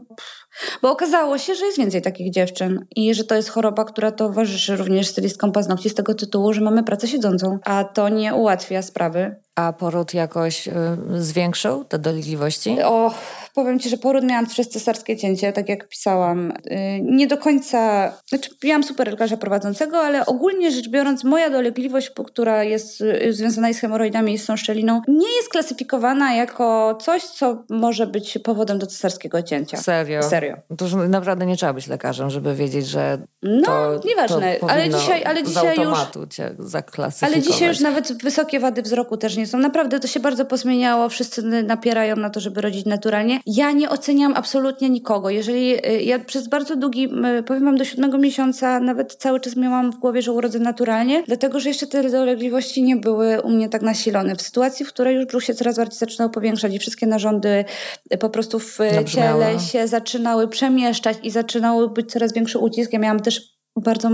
bo 0.81 0.91
okazało 0.91 1.37
się, 1.37 1.55
że 1.55 1.65
jest 1.65 1.77
więcej 1.77 2.01
takich 2.01 2.31
dziewczyn 2.31 2.85
i 2.95 3.13
że 3.13 3.23
to 3.23 3.35
jest 3.35 3.49
choroba, 3.49 3.85
która 3.85 4.11
towarzyszy 4.11 4.75
również 4.75 5.07
stylistkom 5.07 5.51
paznokci 5.51 5.89
z 5.89 5.95
tego 5.95 6.13
tytułu, 6.13 6.53
że 6.53 6.61
mamy 6.61 6.83
pracę 6.83 7.07
siedzącą, 7.07 7.59
a 7.65 7.83
to 7.83 8.09
nie 8.09 8.35
ułatwia 8.35 8.81
sprawy. 8.81 9.35
A 9.55 9.73
poród 9.73 10.13
jakoś 10.13 10.67
y, 10.67 10.71
zwiększył 11.17 11.85
te 11.85 11.99
dolegliwości? 11.99 12.81
O, 12.83 13.13
powiem 13.55 13.79
Ci, 13.79 13.89
że 13.89 13.97
poród 13.97 14.23
miałam 14.23 14.45
przez 14.45 14.69
cesarskie 14.69 15.17
cięcie, 15.17 15.53
tak 15.53 15.69
jak 15.69 15.87
pisałam. 15.87 16.51
Y, 16.51 16.55
nie 17.01 17.27
do 17.27 17.37
końca, 17.37 18.11
znaczy 18.27 18.49
miałam 18.63 18.83
super 18.83 19.07
lekarza 19.07 19.37
prowadzącego, 19.37 19.99
ale 19.99 20.25
ogólnie 20.25 20.71
rzecz 20.71 20.89
biorąc 20.89 21.23
moja 21.23 21.49
dolegliwość, 21.49 22.11
która 22.25 22.63
jest 22.63 23.01
y, 23.01 23.33
związana 23.33 23.73
z 23.73 23.79
hemoroidami 23.79 24.33
i 24.33 24.37
z 24.37 24.47
szczeliną, 24.55 25.01
nie 25.07 25.35
jest 25.35 25.49
klasyfikowana 25.49 26.33
jako 26.33 26.97
coś, 27.01 27.23
co 27.23 27.63
może 27.69 28.07
być 28.07 28.37
powodem 28.43 28.79
do 28.79 28.87
cesarskiego 28.87 29.43
cięcia. 29.43 29.77
Serio? 29.77 30.23
Serio. 30.23 30.38
To 30.77 30.85
już 30.85 30.93
naprawdę 31.09 31.45
nie 31.45 31.57
trzeba 31.57 31.73
być 31.73 31.87
lekarzem, 31.87 32.29
żeby 32.29 32.55
wiedzieć, 32.55 32.87
że 32.87 33.17
No, 33.43 33.65
to, 33.65 34.01
nieważne, 34.05 34.55
to 34.55 34.69
ale 34.69 34.89
dzisiaj, 34.89 35.23
ale 35.23 35.43
dzisiaj 35.43 35.77
już... 35.77 35.97
cię 36.29 36.55
zaklasyfikować. 36.59 37.33
Ale 37.33 37.53
dzisiaj 37.53 37.67
już 37.67 37.79
nawet 37.79 38.23
wysokie 38.23 38.59
wady 38.59 38.81
wzroku 38.81 39.17
też 39.17 39.37
nie 39.37 39.47
są. 39.47 39.57
Naprawdę 39.57 39.99
to 39.99 40.07
się 40.07 40.19
bardzo 40.19 40.45
pozmieniało, 40.45 41.09
wszyscy 41.09 41.43
napierają 41.43 42.15
na 42.15 42.29
to, 42.29 42.39
żeby 42.39 42.61
rodzić 42.61 42.85
naturalnie. 42.85 43.39
Ja 43.45 43.71
nie 43.71 43.89
oceniam 43.89 44.33
absolutnie 44.35 44.89
nikogo. 44.89 45.29
Jeżeli 45.29 45.87
y, 45.87 46.01
ja 46.01 46.19
przez 46.19 46.47
bardzo 46.47 46.75
długi, 46.75 47.09
powiem 47.45 47.65
wam 47.65 47.77
do 47.77 47.85
siódmego 47.85 48.17
miesiąca, 48.17 48.79
nawet 48.79 49.15
cały 49.15 49.39
czas 49.39 49.55
miałam 49.55 49.91
w 49.91 49.97
głowie, 49.97 50.21
że 50.21 50.31
urodzę 50.31 50.59
naturalnie, 50.59 51.23
dlatego 51.27 51.59
że 51.59 51.69
jeszcze 51.69 51.87
te 51.87 52.09
dolegliwości 52.09 52.83
nie 52.83 52.95
były 52.95 53.41
u 53.41 53.49
mnie 53.49 53.69
tak 53.69 53.81
nasilone. 53.81 54.35
W 54.35 54.41
sytuacji, 54.41 54.85
w 54.85 54.89
której 54.89 55.15
już 55.15 55.25
brzuch 55.25 55.43
się 55.43 55.53
coraz 55.53 55.77
bardziej 55.77 55.99
zaczynał 55.99 56.29
powiększać 56.29 56.73
i 56.73 56.79
wszystkie 56.79 57.07
narządy 57.07 57.65
y, 58.13 58.17
po 58.17 58.29
prostu 58.29 58.59
w 58.59 58.77
ciele 59.05 59.59
się 59.59 59.87
zaczynały 59.87 60.28
przemieszczać 60.47 61.17
i 61.23 61.31
zaczynały 61.31 61.89
być 61.89 62.11
coraz 62.11 62.33
większy 62.33 62.59
ucisk. 62.59 62.93
Ja 62.93 62.99
miałam 62.99 63.19
też 63.19 63.59
bardzo 63.75 64.09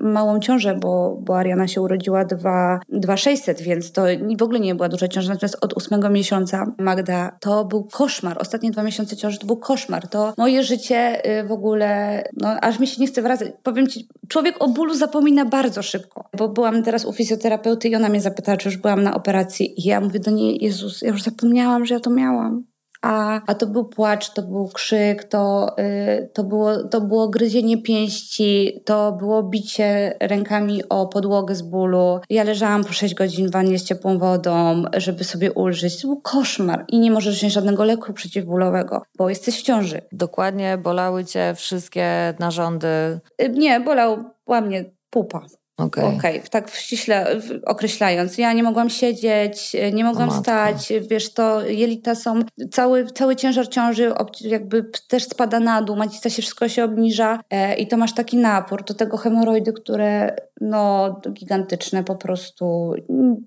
małą 0.00 0.40
ciążę, 0.40 0.74
bo, 0.80 1.18
bo 1.20 1.38
Ariana 1.38 1.68
się 1.68 1.80
urodziła 1.80 2.24
2600, 2.24 3.60
więc 3.60 3.92
to 3.92 4.02
w 4.38 4.42
ogóle 4.42 4.60
nie 4.60 4.74
była 4.74 4.88
duża 4.88 5.08
ciąża. 5.08 5.32
Natomiast 5.32 5.56
od 5.60 5.76
ósmego 5.76 6.10
miesiąca 6.10 6.74
Magda 6.78 7.38
to 7.40 7.64
był 7.64 7.84
koszmar. 7.84 8.36
Ostatnie 8.40 8.70
dwa 8.70 8.82
miesiące 8.82 9.16
ciąży 9.16 9.38
to 9.38 9.46
był 9.46 9.56
koszmar. 9.56 10.08
To 10.08 10.34
moje 10.38 10.62
życie 10.62 11.30
y, 11.40 11.46
w 11.46 11.52
ogóle, 11.52 12.22
no 12.40 12.48
aż 12.48 12.78
mi 12.78 12.86
się 12.86 13.00
nie 13.00 13.06
chce 13.06 13.22
wracać. 13.22 13.48
Powiem 13.62 13.86
ci, 13.86 14.08
człowiek 14.28 14.56
o 14.60 14.68
bólu 14.68 14.94
zapomina 14.94 15.44
bardzo 15.44 15.82
szybko. 15.82 16.24
Bo 16.38 16.48
byłam 16.48 16.82
teraz 16.82 17.04
u 17.04 17.12
fizjoterapeuty 17.12 17.88
i 17.88 17.96
ona 17.96 18.08
mnie 18.08 18.20
zapytała, 18.20 18.56
czy 18.56 18.68
już 18.68 18.76
byłam 18.76 19.02
na 19.02 19.14
operacji. 19.14 19.80
I 19.80 19.88
ja 19.88 20.00
mówię 20.00 20.20
do 20.20 20.30
niej, 20.30 20.64
Jezus, 20.64 21.02
ja 21.02 21.08
już 21.08 21.22
zapomniałam, 21.22 21.86
że 21.86 21.94
ja 21.94 22.00
to 22.00 22.10
miałam 22.10 22.73
a, 23.04 23.40
a 23.46 23.54
to 23.54 23.66
był 23.66 23.84
płacz, 23.84 24.30
to 24.30 24.42
był 24.42 24.68
krzyk, 24.68 25.24
to, 25.24 25.74
y, 25.78 26.30
to, 26.32 26.44
było, 26.44 26.84
to 26.84 27.00
było 27.00 27.28
gryzienie 27.28 27.82
pięści, 27.82 28.82
to 28.84 29.12
było 29.12 29.42
bicie 29.42 30.16
rękami 30.20 30.88
o 30.88 31.06
podłogę 31.06 31.54
z 31.54 31.62
bólu. 31.62 32.20
Ja 32.30 32.44
leżałam 32.44 32.84
po 32.84 32.92
6 32.92 33.14
godzin 33.14 33.48
w 33.48 33.52
wannie 33.52 33.78
z 33.78 33.84
ciepłą 33.84 34.18
wodą, 34.18 34.82
żeby 34.96 35.24
sobie 35.24 35.52
ulżyć. 35.52 36.02
To 36.02 36.08
był 36.08 36.20
koszmar 36.20 36.84
i 36.88 36.98
nie 36.98 37.10
możesz 37.10 37.36
wziąć 37.36 37.52
żadnego 37.52 37.84
leku 37.84 38.12
przeciwbólowego, 38.12 39.02
bo 39.18 39.28
jesteś 39.28 39.58
w 39.58 39.62
ciąży. 39.62 40.00
Dokładnie, 40.12 40.78
bolały 40.78 41.24
cię 41.24 41.54
wszystkie 41.56 42.34
narządy? 42.38 43.20
Y, 43.42 43.48
nie, 43.48 43.80
bolała 43.80 44.60
mnie 44.62 44.84
pupa. 45.10 45.46
Okej, 45.76 46.04
okay. 46.04 46.16
okay. 46.16 46.40
tak 46.50 46.70
ściśle 46.70 47.40
określając. 47.66 48.38
Ja 48.38 48.52
nie 48.52 48.62
mogłam 48.62 48.90
siedzieć, 48.90 49.76
nie 49.92 50.04
mogłam 50.04 50.30
stać, 50.30 50.92
wiesz, 51.10 51.32
to 51.32 51.66
jelita 51.66 52.14
są, 52.14 52.40
cały, 52.72 53.06
cały 53.06 53.36
ciężar 53.36 53.68
ciąży 53.68 54.12
jakby 54.40 54.90
też 55.08 55.24
spada 55.24 55.60
na 55.60 55.82
dół, 55.82 55.96
macica 55.96 56.30
się, 56.30 56.42
wszystko 56.42 56.68
się 56.68 56.84
obniża 56.84 57.40
e, 57.50 57.76
i 57.76 57.86
to 57.86 57.96
masz 57.96 58.14
taki 58.14 58.36
napór, 58.36 58.84
do 58.84 58.94
tego 58.94 59.16
hemoroidy, 59.16 59.72
które 59.72 60.36
no 60.60 61.20
gigantyczne 61.32 62.04
po 62.04 62.16
prostu. 62.16 62.94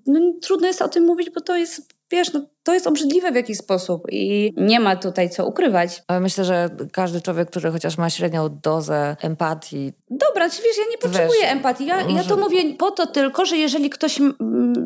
No, 0.06 0.20
trudno 0.42 0.66
jest 0.66 0.82
o 0.82 0.88
tym 0.88 1.04
mówić, 1.04 1.30
bo 1.30 1.40
to 1.40 1.56
jest 1.56 1.98
wiesz, 2.10 2.32
no, 2.32 2.40
to 2.68 2.74
jest 2.74 2.86
obrzydliwe 2.86 3.32
w 3.32 3.34
jakiś 3.34 3.58
sposób 3.58 4.02
i 4.10 4.52
nie 4.56 4.80
ma 4.80 4.96
tutaj 4.96 5.30
co 5.30 5.46
ukrywać. 5.46 6.02
Ale 6.06 6.20
myślę, 6.20 6.44
że 6.44 6.70
każdy 6.92 7.20
człowiek, 7.20 7.50
który 7.50 7.70
chociaż 7.70 7.98
ma 7.98 8.10
średnią 8.10 8.48
dozę 8.62 9.16
empatii. 9.22 9.92
Dobra, 10.10 10.50
czy 10.50 10.62
wiesz, 10.62 10.78
ja 10.78 10.84
nie 10.90 10.98
potrzebuję 10.98 11.40
wiesz, 11.40 11.52
empatii. 11.52 11.86
Ja, 11.86 12.04
może... 12.04 12.16
ja 12.16 12.24
to 12.24 12.36
mówię 12.36 12.74
po 12.74 12.90
to 12.90 13.06
tylko, 13.06 13.46
że 13.46 13.56
jeżeli 13.56 13.90
ktoś 13.90 14.18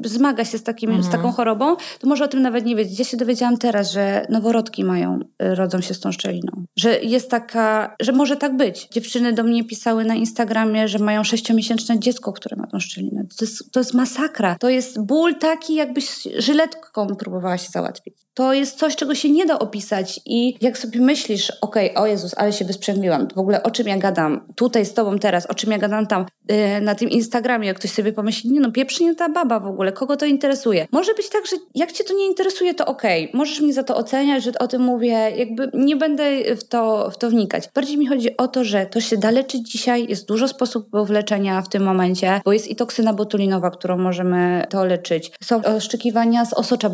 zmaga 0.04 0.44
się 0.44 0.58
z, 0.58 0.62
takim, 0.62 0.90
mhm. 0.90 1.08
z 1.08 1.12
taką 1.12 1.32
chorobą, 1.32 1.76
to 2.00 2.06
może 2.06 2.24
o 2.24 2.28
tym 2.28 2.42
nawet 2.42 2.64
nie 2.64 2.76
wiedzieć. 2.76 2.98
Ja 2.98 3.04
się 3.04 3.16
dowiedziałam 3.16 3.58
teraz, 3.58 3.92
że 3.92 4.26
noworodki 4.28 4.84
mają, 4.84 5.20
y, 5.42 5.54
rodzą 5.54 5.80
się 5.80 5.94
z 5.94 6.00
tą 6.00 6.12
szczeliną. 6.12 6.64
Że 6.76 7.00
jest 7.00 7.30
taka, 7.30 7.96
że 8.00 8.12
może 8.12 8.36
tak 8.36 8.56
być. 8.56 8.88
Dziewczyny 8.88 9.32
do 9.32 9.42
mnie 9.44 9.64
pisały 9.64 10.04
na 10.04 10.14
Instagramie, 10.14 10.88
że 10.88 10.98
mają 10.98 11.24
sześciomiesięczne 11.24 11.98
dziecko, 11.98 12.32
które 12.32 12.56
ma 12.56 12.66
tą 12.66 12.80
szczelinę. 12.80 13.24
To 13.38 13.44
jest, 13.44 13.72
to 13.72 13.80
jest 13.80 13.94
masakra. 13.94 14.56
To 14.60 14.68
jest 14.68 15.00
ból 15.06 15.34
taki, 15.34 15.74
jakbyś 15.74 16.28
żyletką 16.38 17.06
próbowała 17.06 17.58
się 17.58 17.71
załatwić. 17.72 18.14
To 18.34 18.52
jest 18.52 18.78
coś, 18.78 18.96
czego 18.96 19.14
się 19.14 19.30
nie 19.30 19.46
da 19.46 19.58
opisać 19.58 20.20
i 20.26 20.56
jak 20.60 20.78
sobie 20.78 21.00
myślisz, 21.00 21.52
okej, 21.60 21.90
okay, 21.90 22.02
o 22.02 22.06
Jezus, 22.06 22.34
ale 22.36 22.52
się 22.52 22.64
wysprzęgliłam, 22.64 23.28
w 23.34 23.38
ogóle 23.38 23.62
o 23.62 23.70
czym 23.70 23.88
ja 23.88 23.98
gadam 23.98 24.40
tutaj 24.56 24.86
z 24.86 24.94
tobą 24.94 25.18
teraz, 25.18 25.46
o 25.46 25.54
czym 25.54 25.70
ja 25.70 25.78
gadam 25.78 26.06
tam 26.06 26.26
yy, 26.48 26.80
na 26.80 26.94
tym 26.94 27.10
Instagramie, 27.10 27.68
jak 27.68 27.76
ktoś 27.76 27.90
sobie 27.90 28.12
pomyśli, 28.12 28.50
nie 28.50 28.60
no, 28.60 28.72
pieprznie 28.72 29.14
ta 29.14 29.28
baba 29.28 29.60
w 29.60 29.66
ogóle, 29.66 29.92
kogo 29.92 30.16
to 30.16 30.26
interesuje? 30.26 30.86
Może 30.92 31.14
być 31.14 31.28
tak, 31.28 31.46
że 31.46 31.56
jak 31.74 31.92
cię 31.92 32.04
to 32.04 32.14
nie 32.14 32.26
interesuje, 32.26 32.74
to 32.74 32.86
okej, 32.86 33.24
okay. 33.24 33.38
możesz 33.38 33.60
mnie 33.60 33.72
za 33.72 33.82
to 33.82 33.96
oceniać, 33.96 34.44
że 34.44 34.50
o 34.58 34.68
tym 34.68 34.82
mówię, 34.82 35.30
jakby 35.36 35.70
nie 35.74 35.96
będę 35.96 36.56
w 36.56 36.64
to, 36.64 37.10
w 37.10 37.18
to 37.18 37.30
wnikać. 37.30 37.68
Bardziej 37.74 37.98
mi 37.98 38.06
chodzi 38.06 38.36
o 38.36 38.48
to, 38.48 38.64
że 38.64 38.86
to 38.86 39.00
się 39.00 39.16
da 39.16 39.30
leczyć 39.30 39.70
dzisiaj, 39.70 40.06
jest 40.08 40.28
dużo 40.28 40.48
sposobów 40.48 41.10
leczenia 41.10 41.62
w 41.62 41.68
tym 41.68 41.82
momencie, 41.82 42.40
bo 42.44 42.52
jest 42.52 42.68
i 42.68 42.76
toksyna 42.76 43.12
botulinowa, 43.12 43.70
którą 43.70 43.98
możemy 43.98 44.66
to 44.70 44.84
leczyć. 44.84 45.32
Są 45.42 45.62
oszczekiwania 45.62 46.44
z 46.44 46.52
osocza 46.52 46.90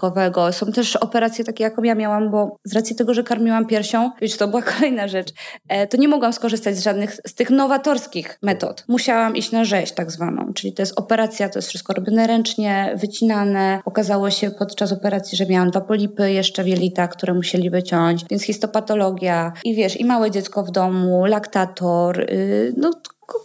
bogatopłytkowego, 0.00 0.52
są 0.52 0.72
też 0.72 0.96
operacje 0.96 1.44
takie, 1.44 1.64
jaką 1.64 1.82
ja 1.82 1.94
miałam, 1.94 2.30
bo 2.30 2.56
z 2.64 2.74
racji 2.74 2.96
tego, 2.96 3.14
że 3.14 3.22
karmiłam 3.22 3.66
piersią, 3.66 4.10
wiesz, 4.20 4.36
to 4.36 4.48
była 4.48 4.62
kolejna 4.72 5.08
rzecz, 5.08 5.32
e, 5.68 5.86
to 5.86 5.96
nie 5.96 6.08
mogłam 6.08 6.32
skorzystać 6.32 6.76
z 6.76 6.82
żadnych 6.82 7.14
z 7.14 7.34
tych 7.34 7.50
nowatorskich 7.50 8.38
metod. 8.42 8.84
Musiałam 8.88 9.36
iść 9.36 9.52
na 9.52 9.64
rzeź 9.64 9.92
tak 9.92 10.10
zwaną, 10.10 10.52
czyli 10.54 10.72
to 10.72 10.82
jest 10.82 10.98
operacja, 10.98 11.48
to 11.48 11.58
jest 11.58 11.68
wszystko 11.68 11.92
robione 11.92 12.26
ręcznie, 12.26 12.92
wycinane. 12.96 13.80
Okazało 13.84 14.30
się 14.30 14.50
podczas 14.50 14.92
operacji, 14.92 15.38
że 15.38 15.46
miałam 15.46 15.70
dwa 15.70 15.80
polipy 15.80 16.32
jeszcze 16.32 16.64
w 16.64 16.66
jelitach, 16.66 17.10
które 17.10 17.34
musieli 17.34 17.70
wyciąć, 17.70 18.24
więc 18.30 18.42
histopatologia 18.42 19.52
i 19.64 19.74
wiesz, 19.74 20.00
i 20.00 20.04
małe 20.04 20.30
dziecko 20.30 20.62
w 20.62 20.70
domu, 20.70 21.24
laktator, 21.24 22.30
yy, 22.30 22.72
no 22.76 22.90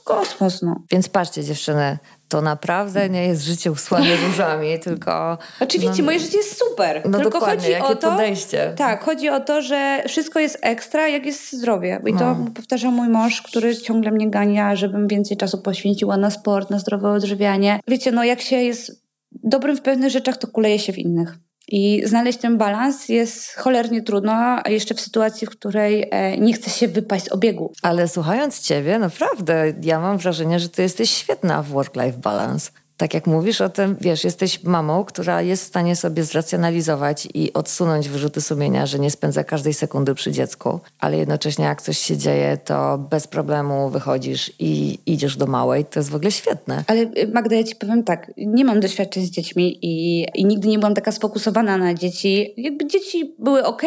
kosmos, 0.04 0.62
no. 0.62 0.76
Więc 0.92 1.10
patrzcie 1.10 1.44
dziewczyny, 1.44 1.98
to 2.36 2.42
naprawdę 2.42 3.10
nie 3.10 3.28
jest 3.28 3.44
życie 3.44 3.72
usłane 3.72 4.16
różami, 4.28 4.80
tylko... 4.80 5.38
Oczywiście, 5.60 6.02
no, 6.02 6.06
moje 6.06 6.20
życie 6.20 6.38
jest 6.38 6.60
super. 6.60 7.02
No 7.10 7.20
tylko 7.20 7.40
chodzi 7.40 7.72
jakie 7.72 7.86
o 7.86 7.96
to, 7.96 8.12
podejście. 8.12 8.74
Tak, 8.78 9.04
chodzi 9.04 9.30
o 9.30 9.40
to, 9.40 9.62
że 9.62 10.04
wszystko 10.08 10.40
jest 10.40 10.58
ekstra, 10.62 11.08
jak 11.08 11.26
jest 11.26 11.54
zdrowie. 11.54 12.02
I 12.06 12.14
to 12.14 12.36
no. 12.36 12.52
powtarza 12.56 12.92
mój 12.92 13.10
mąż, 13.10 13.42
który 13.42 13.78
ciągle 13.78 14.12
mnie 14.12 14.30
gania, 14.30 14.76
żebym 14.76 15.08
więcej 15.08 15.38
czasu 15.38 15.58
poświęciła 15.58 16.18
na 16.18 16.30
sport, 16.30 16.70
na 16.70 16.80
zdrowe 16.80 17.12
odżywianie. 17.12 17.80
Wiecie, 17.88 18.12
no 18.12 18.24
jak 18.24 18.42
się 18.42 18.56
jest 18.56 19.06
dobrym 19.32 19.78
w 19.78 19.82
pewnych 19.82 20.12
rzeczach, 20.12 20.38
to 20.38 20.48
kuleje 20.48 20.80
się 20.80 20.94
w 20.94 20.98
innych. 20.98 21.38
I 21.68 22.02
znaleźć 22.06 22.40
ten 22.40 22.58
balans 22.58 23.10
jest 23.10 23.56
cholernie 23.56 24.02
trudno, 24.02 24.34
a 24.34 24.70
jeszcze 24.70 24.96
w 24.96 25.02
sytuacji, 25.02 25.48
w 25.48 25.50
której 25.50 26.08
e, 26.12 26.38
nie 26.38 26.54
chce 26.54 26.70
się 26.70 26.88
wypaść 26.88 27.26
z 27.26 27.32
obiegu. 27.32 27.74
Ale 27.82 28.08
słuchając 28.08 28.62
Ciebie, 28.62 29.00
naprawdę, 29.00 29.74
ja 29.82 30.00
mam 30.00 30.18
wrażenie, 30.18 30.60
że 30.60 30.70
Ty 30.70 30.82
jesteś 30.82 31.10
świetna 31.10 31.64
w 31.64 31.68
work-life 31.68 32.18
balance 32.18 32.72
tak 32.98 33.14
jak 33.14 33.28
mówisz 33.28 33.62
o 33.62 33.70
tym, 33.70 33.98
wiesz, 34.02 34.24
jesteś 34.24 34.64
mamą, 34.64 35.06
która 35.06 35.42
jest 35.42 35.64
w 35.64 35.68
stanie 35.68 35.96
sobie 35.96 36.24
zracjonalizować 36.24 37.28
i 37.34 37.54
odsunąć 37.54 38.10
wyrzuty 38.10 38.42
sumienia, 38.42 38.86
że 38.86 39.00
nie 39.00 39.12
spędza 39.12 39.44
każdej 39.44 39.74
sekundy 39.74 40.16
przy 40.16 40.32
dziecku, 40.32 40.80
ale 41.00 41.18
jednocześnie 41.18 41.66
jak 41.66 41.82
coś 41.82 41.98
się 41.98 42.18
dzieje, 42.18 42.58
to 42.58 42.98
bez 42.98 43.28
problemu 43.28 43.90
wychodzisz 43.90 44.52
i 44.60 45.00
idziesz 45.06 45.38
do 45.38 45.48
małej. 45.48 45.86
To 45.86 46.00
jest 46.00 46.10
w 46.10 46.16
ogóle 46.16 46.32
świetne. 46.32 46.84
Ale 46.88 47.02
y, 47.02 47.32
Magda, 47.34 47.56
ja 47.56 47.64
ci 47.64 47.76
powiem 47.76 48.04
tak, 48.04 48.32
nie 48.38 48.66
mam 48.66 48.80
doświadczeń 48.80 49.26
z 49.26 49.32
dziećmi 49.32 49.80
i, 49.82 50.26
i 50.36 50.46
nigdy 50.46 50.68
nie 50.68 50.80
byłam 50.80 50.94
taka 50.94 51.12
sfokusowana 51.12 51.78
na 51.78 51.94
dzieci. 51.94 52.54
Jakby 52.58 52.88
dzieci 52.88 53.36
były 53.40 53.66
ok, 53.66 53.84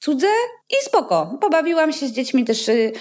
cudze 0.00 0.26
i 0.70 0.84
spoko. 0.84 1.38
Pobawiłam 1.40 1.92
się 1.92 2.08
z 2.08 2.12
dziećmi 2.12 2.44
też. 2.44 2.68
Yy, 2.68 2.92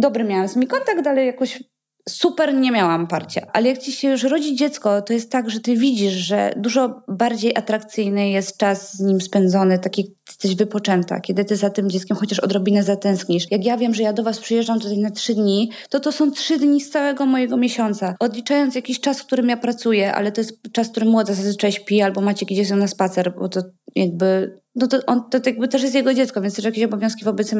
dobry 0.00 0.24
miałam 0.24 0.48
z 0.48 0.56
nimi 0.56 0.66
kontakt, 0.66 1.06
ale 1.06 1.24
jakoś 1.24 1.62
super 2.08 2.54
nie 2.54 2.70
miałam 2.70 3.06
parcia. 3.06 3.46
Ale 3.52 3.68
jak 3.68 3.78
ci 3.78 3.92
się 3.92 4.08
już 4.08 4.22
rodzi 4.22 4.56
dziecko, 4.56 5.02
to 5.02 5.12
jest 5.12 5.30
tak, 5.30 5.50
że 5.50 5.60
ty 5.60 5.76
widzisz, 5.76 6.12
że 6.12 6.52
dużo 6.56 7.02
bardziej 7.08 7.56
atrakcyjny 7.56 8.30
jest 8.30 8.56
czas 8.56 8.96
z 8.96 9.00
nim 9.00 9.20
spędzony, 9.20 9.78
taki 9.78 10.14
jesteś 10.28 10.54
wypoczęta, 10.54 11.20
kiedy 11.20 11.44
ty 11.44 11.56
za 11.56 11.70
tym 11.70 11.90
dzieckiem 11.90 12.16
chociaż 12.16 12.40
odrobinę 12.40 12.82
zatęsknisz. 12.82 13.50
Jak 13.50 13.64
ja 13.64 13.76
wiem, 13.76 13.94
że 13.94 14.02
ja 14.02 14.12
do 14.12 14.22
was 14.22 14.38
przyjeżdżam 14.38 14.80
tutaj 14.80 14.98
na 14.98 15.10
trzy 15.10 15.34
dni, 15.34 15.70
to 15.88 16.00
to 16.00 16.12
są 16.12 16.30
trzy 16.30 16.58
dni 16.58 16.80
z 16.80 16.90
całego 16.90 17.26
mojego 17.26 17.56
miesiąca. 17.56 18.14
Odliczając 18.20 18.74
jakiś 18.74 19.00
czas, 19.00 19.20
w 19.20 19.26
którym 19.26 19.48
ja 19.48 19.56
pracuję, 19.56 20.14
ale 20.14 20.32
to 20.32 20.40
jest 20.40 20.72
czas, 20.72 20.88
w 20.88 20.90
którym 20.90 21.08
młoda 21.08 21.34
zazwyczaj 21.34 21.72
śpi 21.72 22.02
albo 22.02 22.20
macie 22.20 22.46
gdzieś 22.46 22.70
na 22.70 22.88
spacer, 22.88 23.34
bo 23.38 23.48
to 23.48 23.62
jakby 23.94 24.59
no 24.74 24.86
to 24.86 24.98
on 25.06 25.30
to 25.30 25.38
jakby 25.46 25.68
też 25.68 25.82
jest 25.82 25.94
jego 25.94 26.14
dziecko, 26.14 26.40
więc 26.40 26.56
też 26.56 26.64
jakieś 26.64 26.84
obowiązki 26.84 27.24
wobec 27.24 27.52
y, 27.52 27.56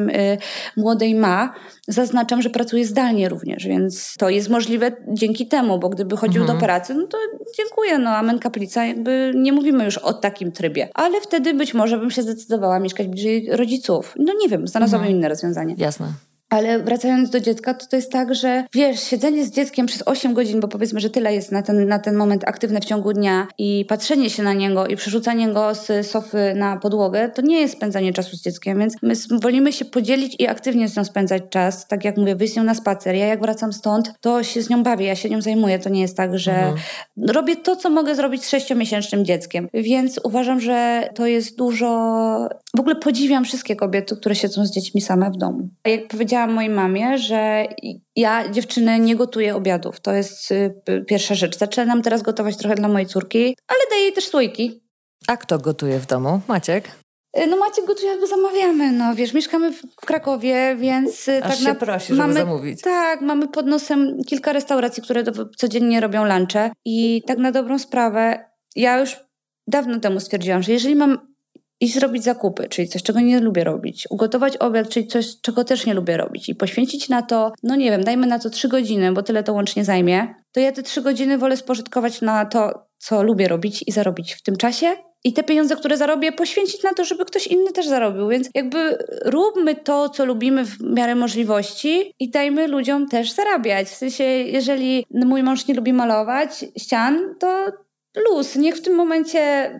młodej 0.77 1.15
ma. 1.15 1.53
Zaznaczam, 1.87 2.41
że 2.41 2.49
pracuje 2.49 2.85
zdalnie 2.85 3.29
również, 3.29 3.67
więc 3.67 4.13
to 4.17 4.29
jest 4.29 4.49
możliwe 4.49 4.91
dzięki 5.13 5.47
temu, 5.47 5.79
bo 5.79 5.89
gdyby 5.89 6.17
chodził 6.17 6.41
mhm. 6.41 6.59
do 6.59 6.65
pracy, 6.65 6.93
no 6.93 7.07
to 7.07 7.17
dziękuję, 7.57 7.97
no 7.97 8.09
amen 8.09 8.39
kaplica, 8.39 8.85
jakby 8.85 9.31
nie 9.35 9.53
mówimy 9.53 9.85
już 9.85 9.97
o 9.97 10.13
takim 10.13 10.51
trybie. 10.51 10.89
Ale 10.93 11.21
wtedy 11.21 11.53
być 11.53 11.73
może 11.73 11.97
bym 11.97 12.11
się 12.11 12.21
zdecydowała 12.21 12.79
mieszkać 12.79 13.07
bliżej 13.07 13.47
rodziców. 13.51 14.15
No 14.19 14.33
nie 14.41 14.49
wiem, 14.49 14.67
znalazłabym 14.67 15.05
mhm. 15.05 15.17
inne 15.17 15.29
rozwiązanie. 15.29 15.75
Jasne. 15.77 16.13
Ale 16.51 16.79
wracając 16.79 17.29
do 17.29 17.39
dziecka, 17.39 17.73
to 17.73 17.85
to 17.85 17.95
jest 17.95 18.11
tak, 18.11 18.35
że 18.35 18.63
wiesz, 18.73 19.03
siedzenie 19.03 19.45
z 19.45 19.51
dzieckiem 19.51 19.85
przez 19.85 20.03
8 20.05 20.33
godzin, 20.33 20.59
bo 20.59 20.67
powiedzmy, 20.67 20.99
że 20.99 21.09
tyle 21.09 21.33
jest 21.33 21.51
na 21.51 21.61
ten, 21.61 21.87
na 21.87 21.99
ten 21.99 22.15
moment 22.15 22.43
aktywne 22.47 22.81
w 22.81 22.85
ciągu 22.85 23.13
dnia 23.13 23.47
i 23.57 23.85
patrzenie 23.89 24.29
się 24.29 24.43
na 24.43 24.53
niego 24.53 24.87
i 24.87 24.95
przerzucanie 24.95 25.49
go 25.49 25.75
z 25.75 26.07
sofy 26.07 26.53
na 26.55 26.77
podłogę, 26.77 27.29
to 27.29 27.41
nie 27.41 27.61
jest 27.61 27.73
spędzanie 27.73 28.13
czasu 28.13 28.37
z 28.37 28.41
dzieckiem, 28.41 28.79
więc 28.79 28.95
my 29.01 29.13
wolimy 29.41 29.73
się 29.73 29.85
podzielić 29.85 30.35
i 30.39 30.47
aktywnie 30.47 30.87
z 30.87 30.97
nią 30.97 31.05
spędzać 31.05 31.43
czas. 31.49 31.87
Tak 31.87 32.05
jak 32.05 32.17
mówię, 32.17 32.35
wyjść 32.35 32.53
z 32.53 32.57
nią 32.57 32.63
na 32.63 32.75
spacer. 32.75 33.15
Ja 33.15 33.25
jak 33.25 33.41
wracam 33.41 33.73
stąd, 33.73 34.13
to 34.21 34.43
się 34.43 34.61
z 34.61 34.69
nią 34.69 34.83
bawię, 34.83 35.05
ja 35.05 35.15
się 35.15 35.29
nią 35.29 35.41
zajmuję. 35.41 35.79
To 35.79 35.89
nie 35.89 36.01
jest 36.01 36.17
tak, 36.17 36.39
że 36.39 36.53
mhm. 36.53 36.79
robię 37.17 37.55
to, 37.55 37.75
co 37.75 37.89
mogę 37.89 38.15
zrobić 38.15 38.43
z 38.43 38.49
sześciomiesięcznym 38.49 39.25
dzieckiem. 39.25 39.67
Więc 39.73 40.19
uważam, 40.23 40.59
że 40.59 41.09
to 41.15 41.27
jest 41.27 41.57
dużo... 41.57 41.87
W 42.75 42.79
ogóle 42.79 42.95
podziwiam 42.95 43.45
wszystkie 43.45 43.75
kobiety, 43.75 44.15
które 44.15 44.35
siedzą 44.35 44.65
z 44.65 44.71
dziećmi 44.71 45.01
same 45.01 45.31
w 45.31 45.37
domu. 45.37 45.69
A 45.83 45.89
jak 45.89 46.07
powiedziałam 46.07 46.40
powiedziałam 46.41 46.55
mojej 46.55 46.69
mamie, 46.69 47.17
że 47.17 47.65
ja 48.15 48.49
dziewczyny 48.49 48.99
nie 48.99 49.15
gotuję 49.15 49.55
obiadów. 49.55 49.99
To 49.99 50.13
jest 50.13 50.51
y, 50.51 51.05
pierwsza 51.07 51.35
rzecz. 51.35 51.57
Zaczynam 51.57 52.01
teraz 52.01 52.21
gotować 52.21 52.57
trochę 52.57 52.75
dla 52.75 52.87
mojej 52.87 53.07
córki, 53.07 53.55
ale 53.67 53.79
daję 53.89 54.01
jej 54.01 54.13
też 54.13 54.27
słoiki. 54.27 54.81
A 55.27 55.37
kto 55.37 55.57
gotuje 55.57 55.99
w 55.99 56.05
domu? 56.05 56.41
Maciek? 56.47 56.91
Y, 57.37 57.47
no 57.47 57.57
Maciek 57.57 57.85
gotuje, 57.85 58.19
go 58.19 58.27
zamawiamy. 58.27 58.91
No 58.91 59.15
wiesz, 59.15 59.33
mieszkamy 59.33 59.71
w 59.71 59.95
Krakowie, 59.95 60.75
więc 60.79 61.27
y, 61.27 61.43
Aż 61.43 61.57
tak 61.57 61.67
na... 61.67 61.75
prosi, 61.75 62.07
żeby 62.07 62.19
mamy, 62.19 62.33
zamówić. 62.33 62.81
Tak, 62.81 63.21
mamy 63.21 63.47
pod 63.47 63.65
nosem 63.65 64.23
kilka 64.27 64.53
restauracji, 64.53 65.03
które 65.03 65.23
do, 65.23 65.45
codziennie 65.57 66.01
robią 66.01 66.25
lunche 66.25 66.71
i 66.85 67.21
tak 67.27 67.37
na 67.37 67.51
dobrą 67.51 67.79
sprawę 67.79 68.51
ja 68.75 68.99
już 68.99 69.19
dawno 69.67 69.99
temu 69.99 70.19
stwierdziłam, 70.19 70.63
że 70.63 70.71
jeżeli 70.71 70.95
mam 70.95 71.30
i 71.81 71.87
zrobić 71.87 72.23
zakupy, 72.23 72.67
czyli 72.69 72.87
coś, 72.87 73.03
czego 73.03 73.19
nie 73.19 73.39
lubię 73.39 73.63
robić, 73.63 74.07
ugotować 74.09 74.57
obiad, 74.57 74.89
czyli 74.89 75.07
coś, 75.07 75.41
czego 75.41 75.63
też 75.63 75.85
nie 75.85 75.93
lubię 75.93 76.17
robić 76.17 76.49
i 76.49 76.55
poświęcić 76.55 77.09
na 77.09 77.21
to, 77.21 77.51
no 77.63 77.75
nie 77.75 77.91
wiem, 77.91 78.03
dajmy 78.03 78.27
na 78.27 78.39
to 78.39 78.49
trzy 78.49 78.67
godziny, 78.67 79.11
bo 79.11 79.23
tyle 79.23 79.43
to 79.43 79.53
łącznie 79.53 79.85
zajmie, 79.85 80.35
to 80.51 80.59
ja 80.59 80.71
te 80.71 80.83
trzy 80.83 81.01
godziny 81.01 81.37
wolę 81.37 81.57
spożytkować 81.57 82.21
na 82.21 82.45
to, 82.45 82.87
co 82.97 83.23
lubię 83.23 83.47
robić 83.47 83.83
i 83.87 83.91
zarobić 83.91 84.33
w 84.33 84.41
tym 84.41 84.55
czasie 84.55 84.87
i 85.23 85.33
te 85.33 85.43
pieniądze, 85.43 85.75
które 85.75 85.97
zarobię, 85.97 86.31
poświęcić 86.31 86.83
na 86.83 86.93
to, 86.93 87.05
żeby 87.05 87.25
ktoś 87.25 87.47
inny 87.47 87.71
też 87.71 87.87
zarobił. 87.87 88.27
Więc 88.27 88.49
jakby 88.55 88.97
róbmy 89.25 89.75
to, 89.75 90.09
co 90.09 90.25
lubimy 90.25 90.65
w 90.65 90.81
miarę 90.81 91.15
możliwości 91.15 92.13
i 92.19 92.29
dajmy 92.29 92.67
ludziom 92.67 93.07
też 93.07 93.31
zarabiać. 93.31 93.87
W 93.87 93.95
sensie, 93.95 94.23
jeżeli 94.23 95.05
mój 95.11 95.43
mąż 95.43 95.67
nie 95.67 95.73
lubi 95.73 95.93
malować 95.93 96.65
ścian, 96.77 97.35
to 97.39 97.71
luz. 98.15 98.55
Niech 98.55 98.75
w 98.75 98.81
tym 98.81 98.95
momencie 98.95 99.71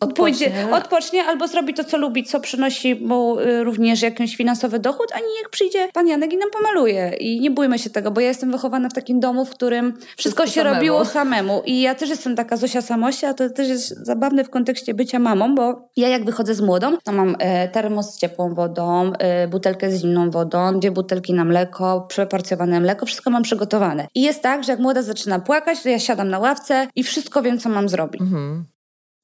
odpocznie. 0.00 0.50
pójdzie, 0.50 0.52
odpocznie 0.72 1.24
albo 1.24 1.48
zrobi 1.48 1.74
to, 1.74 1.84
co 1.84 1.96
lubi, 1.96 2.24
co 2.24 2.40
przynosi 2.40 2.94
mu 2.94 3.40
y, 3.40 3.64
również 3.64 4.02
jakiś 4.02 4.36
finansowy 4.36 4.78
dochód, 4.78 5.06
a 5.12 5.18
nie 5.18 5.38
jak 5.42 5.50
przyjdzie 5.50 5.88
pan 5.92 6.08
Janek 6.08 6.32
i 6.32 6.36
nam 6.36 6.50
pomaluje. 6.50 7.12
I 7.20 7.40
nie 7.40 7.50
bójmy 7.50 7.78
się 7.78 7.90
tego, 7.90 8.10
bo 8.10 8.20
ja 8.20 8.28
jestem 8.28 8.50
wychowana 8.52 8.88
w 8.88 8.92
takim 8.92 9.20
domu, 9.20 9.44
w 9.44 9.50
którym 9.50 9.92
wszystko, 9.92 10.16
wszystko 10.16 10.46
się 10.46 10.52
samemu. 10.52 10.74
robiło 10.74 11.04
samemu. 11.04 11.62
I 11.66 11.80
ja 11.80 11.94
też 11.94 12.08
jestem 12.08 12.36
taka 12.36 12.56
Zosia 12.56 12.82
Samosia, 12.82 13.28
a 13.28 13.34
to 13.34 13.50
też 13.50 13.68
jest 13.68 14.06
zabawne 14.06 14.44
w 14.44 14.50
kontekście 14.50 14.94
bycia 14.94 15.18
mamą, 15.18 15.54
bo 15.54 15.88
ja 15.96 16.08
jak 16.08 16.24
wychodzę 16.24 16.54
z 16.54 16.60
młodą, 16.60 16.96
to 17.04 17.12
mam 17.12 17.36
e, 17.38 17.68
termos 17.68 18.14
z 18.14 18.18
ciepłą 18.18 18.54
wodą, 18.54 19.12
e, 19.18 19.48
butelkę 19.48 19.90
z 19.90 20.00
zimną 20.00 20.30
wodą, 20.30 20.80
dwie 20.80 20.90
butelki 20.90 21.34
na 21.34 21.44
mleko, 21.44 22.06
przeporcjowane 22.08 22.80
mleko, 22.80 23.06
wszystko 23.06 23.30
mam 23.30 23.42
przygotowane. 23.42 24.06
I 24.14 24.22
jest 24.22 24.42
tak, 24.42 24.64
że 24.64 24.72
jak 24.72 24.80
młoda 24.80 25.02
zaczyna 25.02 25.38
płakać, 25.38 25.82
to 25.82 25.88
ja 25.88 25.98
siadam 25.98 26.28
na 26.28 26.38
ławce 26.38 26.86
i 26.94 27.02
wszystko 27.02 27.42
wiem, 27.42 27.53
co 27.58 27.68
mam 27.68 27.88
zrobić. 27.88 28.20
Mhm. 28.20 28.64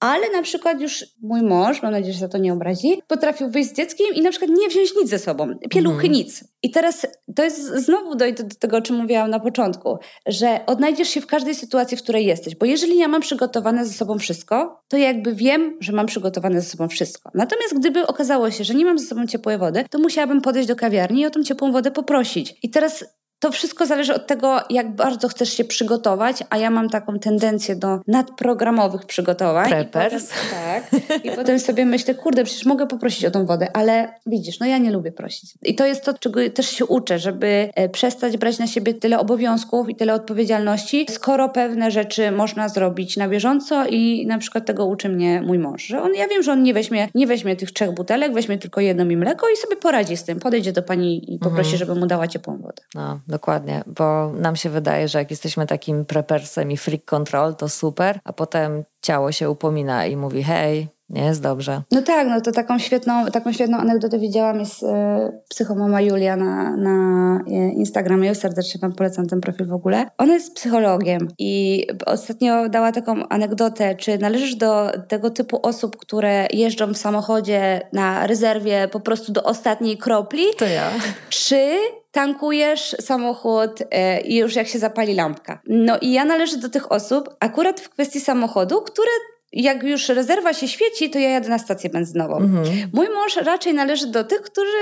Ale 0.00 0.30
na 0.30 0.42
przykład 0.42 0.80
już 0.80 1.04
mój 1.22 1.42
mąż, 1.42 1.82
mam 1.82 1.92
nadzieję, 1.92 2.12
że 2.12 2.20
za 2.20 2.28
to 2.28 2.38
nie 2.38 2.52
obrazi, 2.52 3.02
potrafił 3.06 3.50
wyjść 3.50 3.70
z 3.70 3.76
dzieckiem 3.76 4.06
i 4.14 4.22
na 4.22 4.30
przykład 4.30 4.50
nie 4.50 4.68
wziąć 4.68 4.94
nic 4.96 5.08
ze 5.10 5.18
sobą. 5.18 5.54
Pieluchy, 5.70 5.94
mhm. 5.94 6.12
nic. 6.12 6.44
I 6.62 6.70
teraz 6.70 7.06
to 7.36 7.44
jest 7.44 7.60
znowu 7.60 8.14
dojdę 8.14 8.44
do 8.44 8.54
tego, 8.54 8.76
o 8.76 8.80
czym 8.80 8.96
mówiłam 8.96 9.30
na 9.30 9.40
początku, 9.40 9.98
że 10.26 10.60
odnajdziesz 10.66 11.08
się 11.08 11.20
w 11.20 11.26
każdej 11.26 11.54
sytuacji, 11.54 11.96
w 11.96 12.02
której 12.02 12.26
jesteś. 12.26 12.56
Bo 12.56 12.66
jeżeli 12.66 12.98
ja 12.98 13.08
mam 13.08 13.20
przygotowane 13.20 13.86
ze 13.86 13.92
sobą 13.92 14.18
wszystko, 14.18 14.82
to 14.88 14.96
jakby 14.96 15.34
wiem, 15.34 15.76
że 15.80 15.92
mam 15.92 16.06
przygotowane 16.06 16.60
ze 16.60 16.70
sobą 16.70 16.88
wszystko. 16.88 17.30
Natomiast 17.34 17.78
gdyby 17.78 18.06
okazało 18.06 18.50
się, 18.50 18.64
że 18.64 18.74
nie 18.74 18.84
mam 18.84 18.98
ze 18.98 19.06
sobą 19.06 19.26
ciepłej 19.26 19.58
wody, 19.58 19.84
to 19.90 19.98
musiałabym 19.98 20.40
podejść 20.40 20.68
do 20.68 20.76
kawiarni 20.76 21.20
i 21.20 21.26
o 21.26 21.30
tą 21.30 21.42
ciepłą 21.42 21.72
wodę 21.72 21.90
poprosić. 21.90 22.54
I 22.62 22.70
teraz 22.70 23.04
to 23.40 23.52
wszystko 23.52 23.86
zależy 23.86 24.14
od 24.14 24.26
tego, 24.26 24.60
jak 24.70 24.94
bardzo 24.94 25.28
chcesz 25.28 25.52
się 25.52 25.64
przygotować, 25.64 26.44
a 26.50 26.58
ja 26.58 26.70
mam 26.70 26.88
taką 26.88 27.18
tendencję 27.18 27.76
do 27.76 28.00
nadprogramowych 28.06 29.06
przygotowań. 29.06 29.68
Preppers. 29.68 30.24
I 30.24 30.28
potem, 30.28 31.00
tak. 31.08 31.24
I 31.24 31.30
potem 31.30 31.60
sobie 31.68 31.86
myślę, 31.86 32.14
kurde, 32.14 32.44
przecież 32.44 32.66
mogę 32.66 32.86
poprosić 32.86 33.24
o 33.24 33.30
tą 33.30 33.46
wodę, 33.46 33.68
ale 33.74 34.14
widzisz, 34.26 34.60
no 34.60 34.66
ja 34.66 34.78
nie 34.78 34.90
lubię 34.90 35.12
prosić. 35.12 35.54
I 35.62 35.74
to 35.74 35.86
jest 35.86 36.04
to, 36.04 36.14
czego 36.14 36.40
też 36.50 36.70
się 36.70 36.86
uczę, 36.86 37.18
żeby 37.18 37.70
e, 37.74 37.88
przestać 37.88 38.36
brać 38.36 38.58
na 38.58 38.66
siebie 38.66 38.94
tyle 38.94 39.18
obowiązków 39.18 39.88
i 39.88 39.94
tyle 39.94 40.14
odpowiedzialności, 40.14 41.06
skoro 41.10 41.48
pewne 41.48 41.90
rzeczy 41.90 42.30
można 42.30 42.68
zrobić 42.68 43.16
na 43.16 43.28
bieżąco 43.28 43.86
i 43.86 44.26
na 44.26 44.38
przykład 44.38 44.66
tego 44.66 44.86
uczy 44.86 45.08
mnie 45.08 45.42
mój 45.46 45.58
mąż, 45.58 45.86
że 45.86 46.02
on, 46.02 46.14
ja 46.14 46.28
wiem, 46.28 46.42
że 46.42 46.52
on 46.52 46.62
nie 46.62 46.74
weźmie, 46.74 47.08
nie 47.14 47.26
weźmie 47.26 47.56
tych 47.56 47.72
trzech 47.72 47.94
butelek, 47.94 48.34
weźmie 48.34 48.58
tylko 48.58 48.80
jedno 48.80 49.04
mi 49.04 49.16
mleko 49.16 49.48
i 49.48 49.56
sobie 49.56 49.76
poradzi 49.76 50.16
z 50.16 50.24
tym. 50.24 50.40
Podejdzie 50.40 50.72
do 50.72 50.82
pani 50.82 51.34
i 51.34 51.38
poprosi, 51.38 51.72
mhm. 51.72 51.78
żeby 51.78 52.00
mu 52.00 52.06
dała 52.06 52.28
ciepłą 52.28 52.58
wodę. 52.58 52.82
No 52.94 53.29
dokładnie, 53.30 53.82
bo 53.86 54.32
nam 54.32 54.56
się 54.56 54.70
wydaje, 54.70 55.08
że 55.08 55.18
jak 55.18 55.30
jesteśmy 55.30 55.66
takim 55.66 56.04
prepersem 56.04 56.70
i 56.70 56.76
freak 56.76 57.04
control, 57.04 57.56
to 57.56 57.68
super, 57.68 58.20
a 58.24 58.32
potem 58.32 58.84
ciało 59.02 59.32
się 59.32 59.50
upomina 59.50 60.06
i 60.06 60.16
mówi 60.16 60.42
hej, 60.42 60.88
nie 61.10 61.24
jest 61.24 61.42
dobrze. 61.42 61.82
No 61.90 62.02
tak, 62.02 62.28
no 62.28 62.40
to 62.40 62.52
taką 62.52 62.78
świetną, 62.78 63.26
taką 63.26 63.52
świetną 63.52 63.78
anegdotę 63.78 64.18
widziałam 64.18 64.60
jest 64.60 64.82
e, 64.82 65.32
psychomama 65.48 66.00
Julia 66.00 66.36
na, 66.36 66.76
na 66.76 67.36
e, 67.46 67.50
Instagramie. 67.72 68.28
Ja 68.28 68.34
serdecznie 68.34 68.80
Wam 68.80 68.92
polecam 68.92 69.26
ten 69.26 69.40
profil 69.40 69.66
w 69.66 69.72
ogóle. 69.72 70.06
Ona 70.18 70.34
jest 70.34 70.54
psychologiem 70.54 71.28
i 71.38 71.86
ostatnio 72.06 72.68
dała 72.68 72.92
taką 72.92 73.28
anegdotę, 73.28 73.94
czy 73.94 74.18
należysz 74.18 74.54
do 74.54 74.90
tego 75.08 75.30
typu 75.30 75.60
osób, 75.62 75.96
które 75.96 76.46
jeżdżą 76.52 76.86
w 76.94 76.96
samochodzie 76.96 77.80
na 77.92 78.26
rezerwie 78.26 78.88
po 78.92 79.00
prostu 79.00 79.32
do 79.32 79.42
ostatniej 79.42 79.98
kropli? 79.98 80.44
To 80.58 80.66
ja. 80.66 80.90
Czy 81.28 81.76
tankujesz 82.10 82.96
samochód 83.00 83.82
e, 83.90 84.20
i 84.20 84.36
już 84.36 84.56
jak 84.56 84.68
się 84.68 84.78
zapali 84.78 85.14
lampka. 85.14 85.60
No 85.66 85.98
i 86.00 86.12
ja 86.12 86.24
należę 86.24 86.56
do 86.56 86.68
tych 86.68 86.92
osób, 86.92 87.36
akurat 87.40 87.80
w 87.80 87.88
kwestii 87.88 88.20
samochodu, 88.20 88.82
które 88.82 89.10
jak 89.52 89.82
już 89.82 90.08
rezerwa 90.08 90.52
się 90.52 90.68
świeci, 90.68 91.10
to 91.10 91.18
ja 91.18 91.30
jadę 91.30 91.48
na 91.48 91.58
stację 91.58 91.90
benzynową. 91.90 92.36
Mhm. 92.36 92.66
Mój 92.92 93.06
mąż 93.08 93.36
raczej 93.36 93.74
należy 93.74 94.06
do 94.06 94.24
tych, 94.24 94.40
którzy 94.40 94.78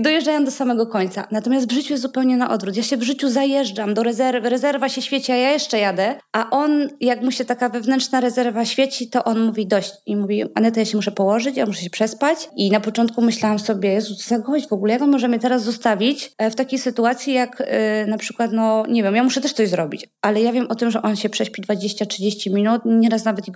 dojeżdżają 0.00 0.44
do 0.44 0.50
samego 0.50 0.86
końca. 0.86 1.28
Natomiast 1.30 1.68
w 1.68 1.72
życiu 1.72 1.92
jest 1.92 2.02
zupełnie 2.02 2.36
na 2.36 2.50
odwrót. 2.50 2.76
Ja 2.76 2.82
się 2.82 2.96
w 2.96 3.02
życiu 3.02 3.28
zajeżdżam 3.28 3.94
do 3.94 4.02
rezerwy, 4.02 4.48
rezerwa 4.48 4.88
się 4.88 5.02
świeci, 5.02 5.32
a 5.32 5.36
ja 5.36 5.50
jeszcze 5.50 5.78
jadę, 5.78 6.14
a 6.32 6.50
on, 6.50 6.88
jak 7.00 7.22
mu 7.22 7.30
się 7.30 7.44
taka 7.44 7.68
wewnętrzna 7.68 8.20
rezerwa 8.20 8.64
świeci, 8.64 9.10
to 9.10 9.24
on 9.24 9.46
mówi 9.46 9.66
dość. 9.66 9.92
I 10.06 10.16
mówi, 10.16 10.44
Aneta, 10.54 10.80
ja 10.80 10.86
się 10.86 10.96
muszę 10.96 11.12
położyć, 11.12 11.56
ja 11.56 11.66
muszę 11.66 11.82
się 11.82 11.90
przespać. 11.90 12.48
I 12.56 12.70
na 12.70 12.80
początku 12.80 13.22
myślałam 13.22 13.58
sobie, 13.58 13.92
Jezu, 13.92 14.14
co 14.14 14.28
za 14.28 14.38
gość 14.38 14.68
w 14.68 14.72
ogóle, 14.72 14.92
jak 14.92 15.02
on 15.02 15.10
może 15.10 15.28
mnie 15.28 15.38
teraz 15.38 15.62
zostawić 15.62 16.32
e, 16.38 16.50
w 16.50 16.54
takiej 16.54 16.78
sytuacji, 16.78 17.34
jak 17.34 17.60
yy, 17.60 18.10
na 18.10 18.18
przykład, 18.18 18.52
no 18.52 18.84
nie 18.88 19.02
wiem, 19.02 19.14
ja 19.16 19.24
muszę 19.24 19.40
też 19.40 19.52
coś 19.52 19.68
zrobić, 19.68 20.08
ale 20.22 20.42
ja 20.42 20.52
wiem 20.52 20.66
o 20.68 20.74
tym, 20.74 20.90
że 20.90 21.02
on 21.02 21.16
się 21.16 21.28
prześpi 21.28 21.62
20-30 21.62 22.52
minut, 22.52 22.82
nieraz 22.84 23.24
nawet 23.24 23.48
i 23.48 23.52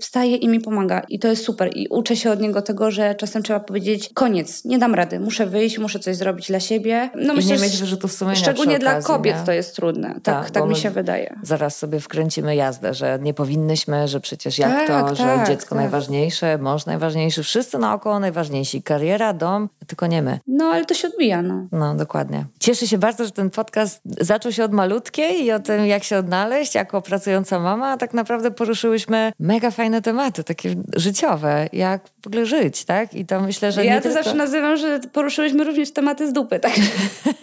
wstaje 0.00 0.36
i 0.36 0.48
mi 0.48 0.60
pomaga. 0.60 1.02
I 1.08 1.18
to 1.18 1.28
jest 1.28 1.44
super. 1.44 1.70
I 1.74 1.88
uczę 1.88 2.16
się 2.16 2.30
od 2.30 2.40
niego 2.40 2.62
tego, 2.62 2.90
że 2.90 3.14
czasem 3.14 3.42
trzeba 3.42 3.60
powiedzieć 3.60 4.10
koniec, 4.14 4.64
nie 4.64 4.78
dam 4.78 4.94
rady, 4.94 5.20
muszę 5.20 5.46
wyjść, 5.46 5.78
muszę 5.78 5.98
coś 5.98 6.16
zrobić 6.16 6.48
dla 6.48 6.60
siebie. 6.60 7.10
No 7.14 7.32
I 7.32 7.36
myślę, 7.36 7.56
nie 7.56 7.62
mieć 7.62 7.76
wyrzutów 7.76 8.12
sumienia 8.12 8.36
Szczególnie 8.36 8.76
okazji, 8.76 8.80
dla 8.80 9.02
kobiet 9.02 9.36
nie? 9.36 9.46
to 9.46 9.52
jest 9.52 9.76
trudne. 9.76 10.08
Tak, 10.08 10.22
tak, 10.22 10.50
tak 10.50 10.68
mi 10.68 10.76
się 10.76 10.90
wydaje. 10.90 11.38
Zaraz 11.42 11.76
sobie 11.76 12.00
wkręcimy 12.00 12.56
jazdę, 12.56 12.94
że 12.94 13.18
nie 13.22 13.34
powinnyśmy, 13.34 14.08
że 14.08 14.20
przecież 14.20 14.58
jak 14.58 14.86
tak, 14.86 15.08
to, 15.08 15.14
że 15.14 15.24
tak, 15.24 15.48
dziecko 15.48 15.68
tak. 15.68 15.78
najważniejsze, 15.78 16.58
mąż 16.58 16.86
najważniejszy, 16.86 17.42
wszyscy 17.42 17.78
naokoło 17.78 18.20
najważniejsi, 18.20 18.82
kariera, 18.82 19.32
dom, 19.32 19.68
tylko 19.86 20.06
nie 20.06 20.22
my. 20.22 20.40
No, 20.46 20.64
ale 20.64 20.84
to 20.84 20.94
się 20.94 21.08
odbija, 21.08 21.42
no. 21.42 21.66
No, 21.72 21.94
dokładnie. 21.94 22.44
Cieszę 22.58 22.86
się 22.86 22.98
bardzo, 22.98 23.24
że 23.24 23.30
ten 23.30 23.50
podcast 23.50 24.00
zaczął 24.20 24.52
się 24.52 24.64
od 24.64 24.72
malutkiej 24.72 25.44
i 25.44 25.52
o 25.52 25.60
tym, 25.60 25.86
jak 25.86 26.04
się 26.04 26.18
odnaleźć 26.18 26.74
jako 26.74 27.02
pracująca 27.02 27.60
mama, 27.60 27.92
a 27.92 27.96
tak 27.96 28.14
naprawdę 28.14 28.50
poruszyłyśmy 28.50 29.32
mega 29.38 29.70
fajne 29.78 30.02
tematy, 30.02 30.44
takie 30.44 30.74
życiowe, 30.96 31.68
jak 31.72 32.00
w 32.22 32.26
ogóle 32.26 32.46
żyć, 32.46 32.84
tak? 32.84 33.14
I 33.14 33.26
to 33.26 33.40
myślę, 33.40 33.72
że 33.72 33.84
Ja 33.84 33.96
to 33.96 34.02
tylko... 34.02 34.14
zawsze 34.14 34.34
nazywam, 34.34 34.76
że 34.76 35.00
poruszyłyśmy 35.12 35.64
również 35.64 35.90
tematy 35.90 36.28
z 36.28 36.32
dupy, 36.32 36.60
tak? 36.60 36.72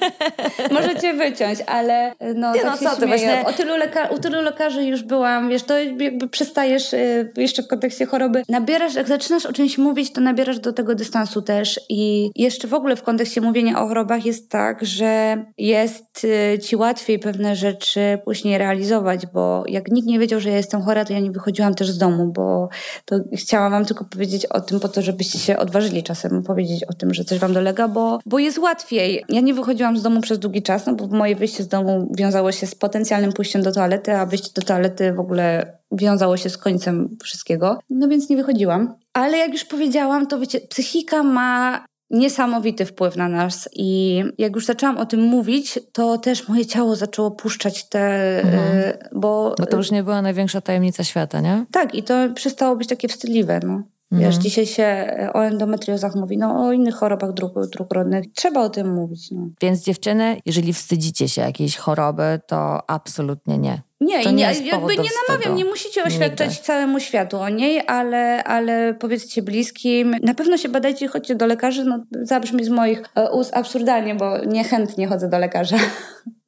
Możecie 0.71 1.13
wyciąć, 1.13 1.59
ale 1.67 2.13
no, 2.35 2.53
nie, 2.53 2.61
tak 2.61 2.81
no 2.81 2.89
co 2.89 2.95
ty, 2.99 3.07
właśnie... 3.07 3.43
o 3.45 3.53
tylu 3.53 3.77
leka... 3.77 4.07
u 4.07 4.19
tylu 4.19 4.41
lekarzy 4.41 4.83
już 4.83 5.03
byłam, 5.03 5.49
wiesz, 5.49 5.63
to 5.63 5.79
jakby 5.79 6.27
przestajesz 6.27 6.93
y, 6.93 7.31
jeszcze 7.37 7.63
w 7.63 7.67
kontekście 7.67 8.05
choroby, 8.05 8.43
nabierasz, 8.49 8.95
jak 8.95 9.07
zaczynasz 9.07 9.45
o 9.45 9.53
czymś 9.53 9.77
mówić, 9.77 10.13
to 10.13 10.21
nabierasz 10.21 10.59
do 10.59 10.73
tego 10.73 10.95
dystansu 10.95 11.41
też 11.41 11.79
i 11.89 12.29
jeszcze 12.35 12.67
w 12.67 12.73
ogóle 12.73 12.95
w 12.95 13.03
kontekście 13.03 13.41
mówienia 13.41 13.81
o 13.81 13.87
chorobach 13.87 14.25
jest 14.25 14.49
tak, 14.49 14.85
że 14.85 15.43
jest 15.57 16.23
y, 16.23 16.59
ci 16.59 16.75
łatwiej 16.75 17.19
pewne 17.19 17.55
rzeczy 17.55 18.19
później 18.25 18.57
realizować, 18.57 19.25
bo 19.25 19.63
jak 19.67 19.91
nikt 19.91 20.07
nie 20.07 20.19
wiedział, 20.19 20.39
że 20.39 20.49
ja 20.49 20.57
jestem 20.57 20.81
chora, 20.81 21.05
to 21.05 21.13
ja 21.13 21.19
nie 21.19 21.31
wychodziłam 21.31 21.75
też 21.75 21.91
z 21.91 21.97
domu, 21.97 22.24
bo 22.31 22.69
to 23.05 23.15
chciałam 23.33 23.71
wam 23.71 23.85
tylko 23.85 24.05
powiedzieć 24.05 24.45
o 24.45 24.61
tym 24.61 24.79
po 24.79 24.87
to, 24.87 25.01
żebyście 25.01 25.39
się 25.39 25.57
odważyli 25.57 26.03
czasem 26.03 26.43
powiedzieć 26.43 26.83
o 26.83 26.93
tym, 26.93 27.13
że 27.13 27.23
coś 27.23 27.39
wam 27.39 27.53
dolega, 27.53 27.87
bo, 27.87 28.19
bo 28.25 28.39
jest 28.39 28.57
łatwiej. 28.57 29.23
Ja 29.29 29.41
nie 29.41 29.53
wychodziłam 29.53 29.97
z 29.97 30.01
domu 30.01 30.21
przez 30.21 30.39
długi 30.39 30.61
czas, 30.61 30.85
no 30.85 30.93
bo 30.95 31.07
moje 31.07 31.35
wyjście 31.35 31.63
z 31.63 31.67
domu 31.67 32.11
wiązało 32.17 32.51
się 32.51 32.67
z 32.67 32.75
potencjalnym 32.75 33.33
pójściem 33.33 33.61
do 33.61 33.71
toalety, 33.71 34.15
a 34.15 34.25
wyjście 34.25 34.49
do 34.55 34.61
toalety 34.61 35.13
w 35.13 35.19
ogóle 35.19 35.77
wiązało 35.91 36.37
się 36.37 36.49
z 36.49 36.57
końcem 36.57 37.17
wszystkiego. 37.23 37.79
No 37.89 38.07
więc 38.07 38.29
nie 38.29 38.37
wychodziłam. 38.37 38.95
Ale 39.13 39.37
jak 39.37 39.51
już 39.51 39.65
powiedziałam, 39.65 40.27
to 40.27 40.39
wiecie, 40.39 40.61
psychika 40.61 41.23
ma 41.23 41.85
niesamowity 42.15 42.85
wpływ 42.85 43.15
na 43.15 43.29
nas 43.29 43.69
i 43.73 44.23
jak 44.37 44.55
już 44.55 44.65
zaczęłam 44.65 44.97
o 44.97 45.05
tym 45.05 45.21
mówić, 45.21 45.79
to 45.91 46.17
też 46.17 46.47
moje 46.47 46.65
ciało 46.65 46.95
zaczęło 46.95 47.31
puszczać 47.31 47.89
te, 47.89 48.39
mhm. 48.41 48.77
Y, 48.77 48.97
bo... 49.15 49.55
Bo 49.59 49.65
to 49.65 49.77
już 49.77 49.91
nie 49.91 50.03
była 50.03 50.21
największa 50.21 50.61
tajemnica 50.61 51.03
świata, 51.03 51.41
nie? 51.41 51.65
Tak 51.71 51.95
i 51.95 52.03
to 52.03 52.13
przestało 52.35 52.75
być 52.75 52.87
takie 52.87 53.07
wstydliwe, 53.07 53.59
no. 53.63 53.83
Mhm. 54.15 54.31
Wiesz, 54.31 54.43
dzisiaj 54.43 54.65
się 54.65 55.17
o 55.33 55.39
endometriozach 55.39 56.15
mówi, 56.15 56.37
no 56.37 56.67
o 56.67 56.71
innych 56.71 56.95
chorobach 56.95 57.33
dróg, 57.33 57.53
dróg 57.67 57.93
rodnych. 57.93 58.25
Trzeba 58.33 58.61
o 58.61 58.69
tym 58.69 58.93
mówić. 58.93 59.31
No. 59.31 59.47
Więc 59.61 59.83
dziewczyny, 59.83 60.37
jeżeli 60.45 60.73
wstydzicie 60.73 61.29
się 61.29 61.41
jakiejś 61.41 61.77
choroby, 61.77 62.39
to 62.47 62.89
absolutnie 62.89 63.57
nie. 63.57 63.81
Nie, 64.01 64.23
to 64.23 64.31
nie, 64.31 64.35
nie 64.61 64.67
jakby 64.67 64.97
nie 64.97 65.09
namawiam, 65.27 65.55
nie 65.55 65.65
musicie 65.65 66.03
oświadczać 66.03 66.49
Nigdy. 66.49 66.63
całemu 66.63 66.99
światu 66.99 67.39
o 67.39 67.49
niej, 67.49 67.81
ale, 67.87 68.43
ale 68.43 68.93
powiedzcie 68.93 69.41
bliskim. 69.41 70.15
Na 70.23 70.33
pewno 70.33 70.57
się 70.57 70.69
badajcie, 70.69 71.07
chodźcie 71.07 71.35
do 71.35 71.45
lekarzy. 71.45 71.85
No, 71.85 72.03
zabrzmi 72.21 72.65
z 72.65 72.69
moich 72.69 73.03
e, 73.15 73.31
ust 73.31 73.57
absurdalnie, 73.57 74.15
bo 74.15 74.37
niechętnie 74.45 75.07
chodzę 75.07 75.29
do 75.29 75.39
lekarza. 75.39 75.77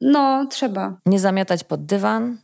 No, 0.01 0.45
trzeba. 0.49 0.97
Nie 1.05 1.19
zamiatać 1.19 1.63
pod 1.63 1.85
dywan, 1.85 2.37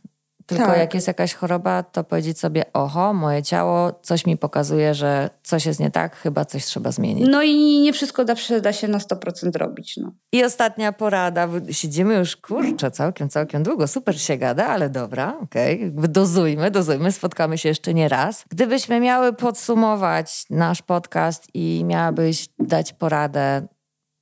tylko 0.46 0.66
tak. 0.66 0.78
jak 0.78 0.94
jest 0.94 1.06
jakaś 1.06 1.34
choroba, 1.34 1.82
to 1.82 2.04
powiedzieć 2.04 2.38
sobie, 2.38 2.72
oho, 2.72 3.14
moje 3.14 3.42
ciało 3.42 4.00
coś 4.02 4.26
mi 4.26 4.36
pokazuje, 4.36 4.94
że 4.94 5.30
coś 5.42 5.66
jest 5.66 5.80
nie 5.80 5.90
tak, 5.90 6.16
chyba 6.16 6.44
coś 6.44 6.64
trzeba 6.64 6.92
zmienić. 6.92 7.28
No 7.30 7.42
i 7.42 7.80
nie 7.80 7.92
wszystko 7.92 8.26
zawsze 8.26 8.60
da 8.60 8.72
się 8.72 8.88
na 8.88 8.98
100% 8.98 9.56
robić. 9.56 9.96
No. 9.96 10.12
I 10.32 10.44
ostatnia 10.44 10.92
porada. 10.92 11.48
Siedzimy 11.70 12.14
już, 12.14 12.36
kurczę, 12.36 12.90
całkiem, 12.90 13.28
całkiem 13.28 13.62
długo. 13.62 13.86
Super 13.86 14.20
się 14.20 14.36
gada, 14.36 14.66
ale 14.66 14.90
dobra, 14.90 15.38
okej. 15.42 15.92
Okay. 15.92 16.08
Dozujmy, 16.08 16.70
dozujmy, 16.70 17.12
spotkamy 17.12 17.58
się 17.58 17.68
jeszcze 17.68 17.94
nie 17.94 18.08
raz. 18.08 18.44
Gdybyśmy 18.50 19.00
miały 19.00 19.32
podsumować 19.32 20.44
nasz 20.50 20.82
podcast 20.82 21.48
i 21.54 21.84
miałabyś 21.84 22.48
dać 22.58 22.92
poradę 22.92 23.66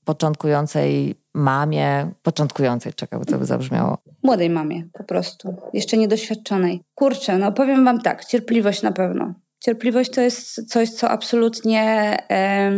początkującej 0.04 1.14
mamie, 1.34 2.10
początkującej, 2.22 2.94
czekaj, 2.94 3.18
bo 3.18 3.24
to 3.24 3.38
by 3.38 3.46
zabrzmiało. 3.46 3.98
Młodej 4.22 4.50
mamie 4.50 4.88
po 4.92 5.04
prostu, 5.04 5.54
jeszcze 5.72 5.96
niedoświadczonej. 5.96 6.82
Kurczę, 6.94 7.38
no 7.38 7.52
powiem 7.52 7.84
wam 7.84 8.00
tak, 8.00 8.24
cierpliwość 8.24 8.82
na 8.82 8.92
pewno. 8.92 9.34
Cierpliwość 9.60 10.10
to 10.10 10.20
jest 10.20 10.70
coś, 10.70 10.90
co 10.90 11.10
absolutnie 11.10 11.82
e, 12.30 12.70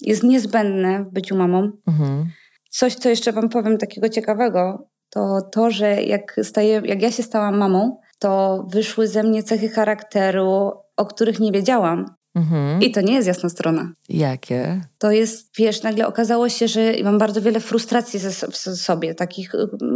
jest 0.00 0.22
niezbędne 0.22 1.04
w 1.04 1.12
byciu 1.12 1.36
mamą. 1.36 1.70
Mhm. 1.88 2.26
Coś, 2.70 2.94
co 2.94 3.08
jeszcze 3.08 3.32
wam 3.32 3.48
powiem 3.48 3.78
takiego 3.78 4.08
ciekawego, 4.08 4.88
to 5.10 5.40
to, 5.52 5.70
że 5.70 6.02
jak, 6.02 6.40
staję, 6.42 6.82
jak 6.84 7.02
ja 7.02 7.10
się 7.10 7.22
stałam 7.22 7.58
mamą, 7.58 8.00
to 8.18 8.64
wyszły 8.68 9.08
ze 9.08 9.22
mnie 9.22 9.42
cechy 9.42 9.68
charakteru, 9.68 10.72
o 10.96 11.06
których 11.06 11.40
nie 11.40 11.52
wiedziałam. 11.52 12.15
Mhm. 12.36 12.82
I 12.82 12.90
to 12.90 13.00
nie 13.00 13.14
jest 13.14 13.28
jasna 13.28 13.48
strona. 13.48 13.92
Jakie? 14.08 14.80
To 14.98 15.10
jest, 15.10 15.50
wiesz, 15.58 15.82
nagle 15.82 16.06
okazało 16.06 16.48
się, 16.48 16.68
że 16.68 16.80
mam 17.04 17.18
bardzo 17.18 17.42
wiele 17.42 17.60
frustracji 17.60 18.18
ze, 18.18 18.32
sobie, 18.76 19.14
takich, 19.14 19.52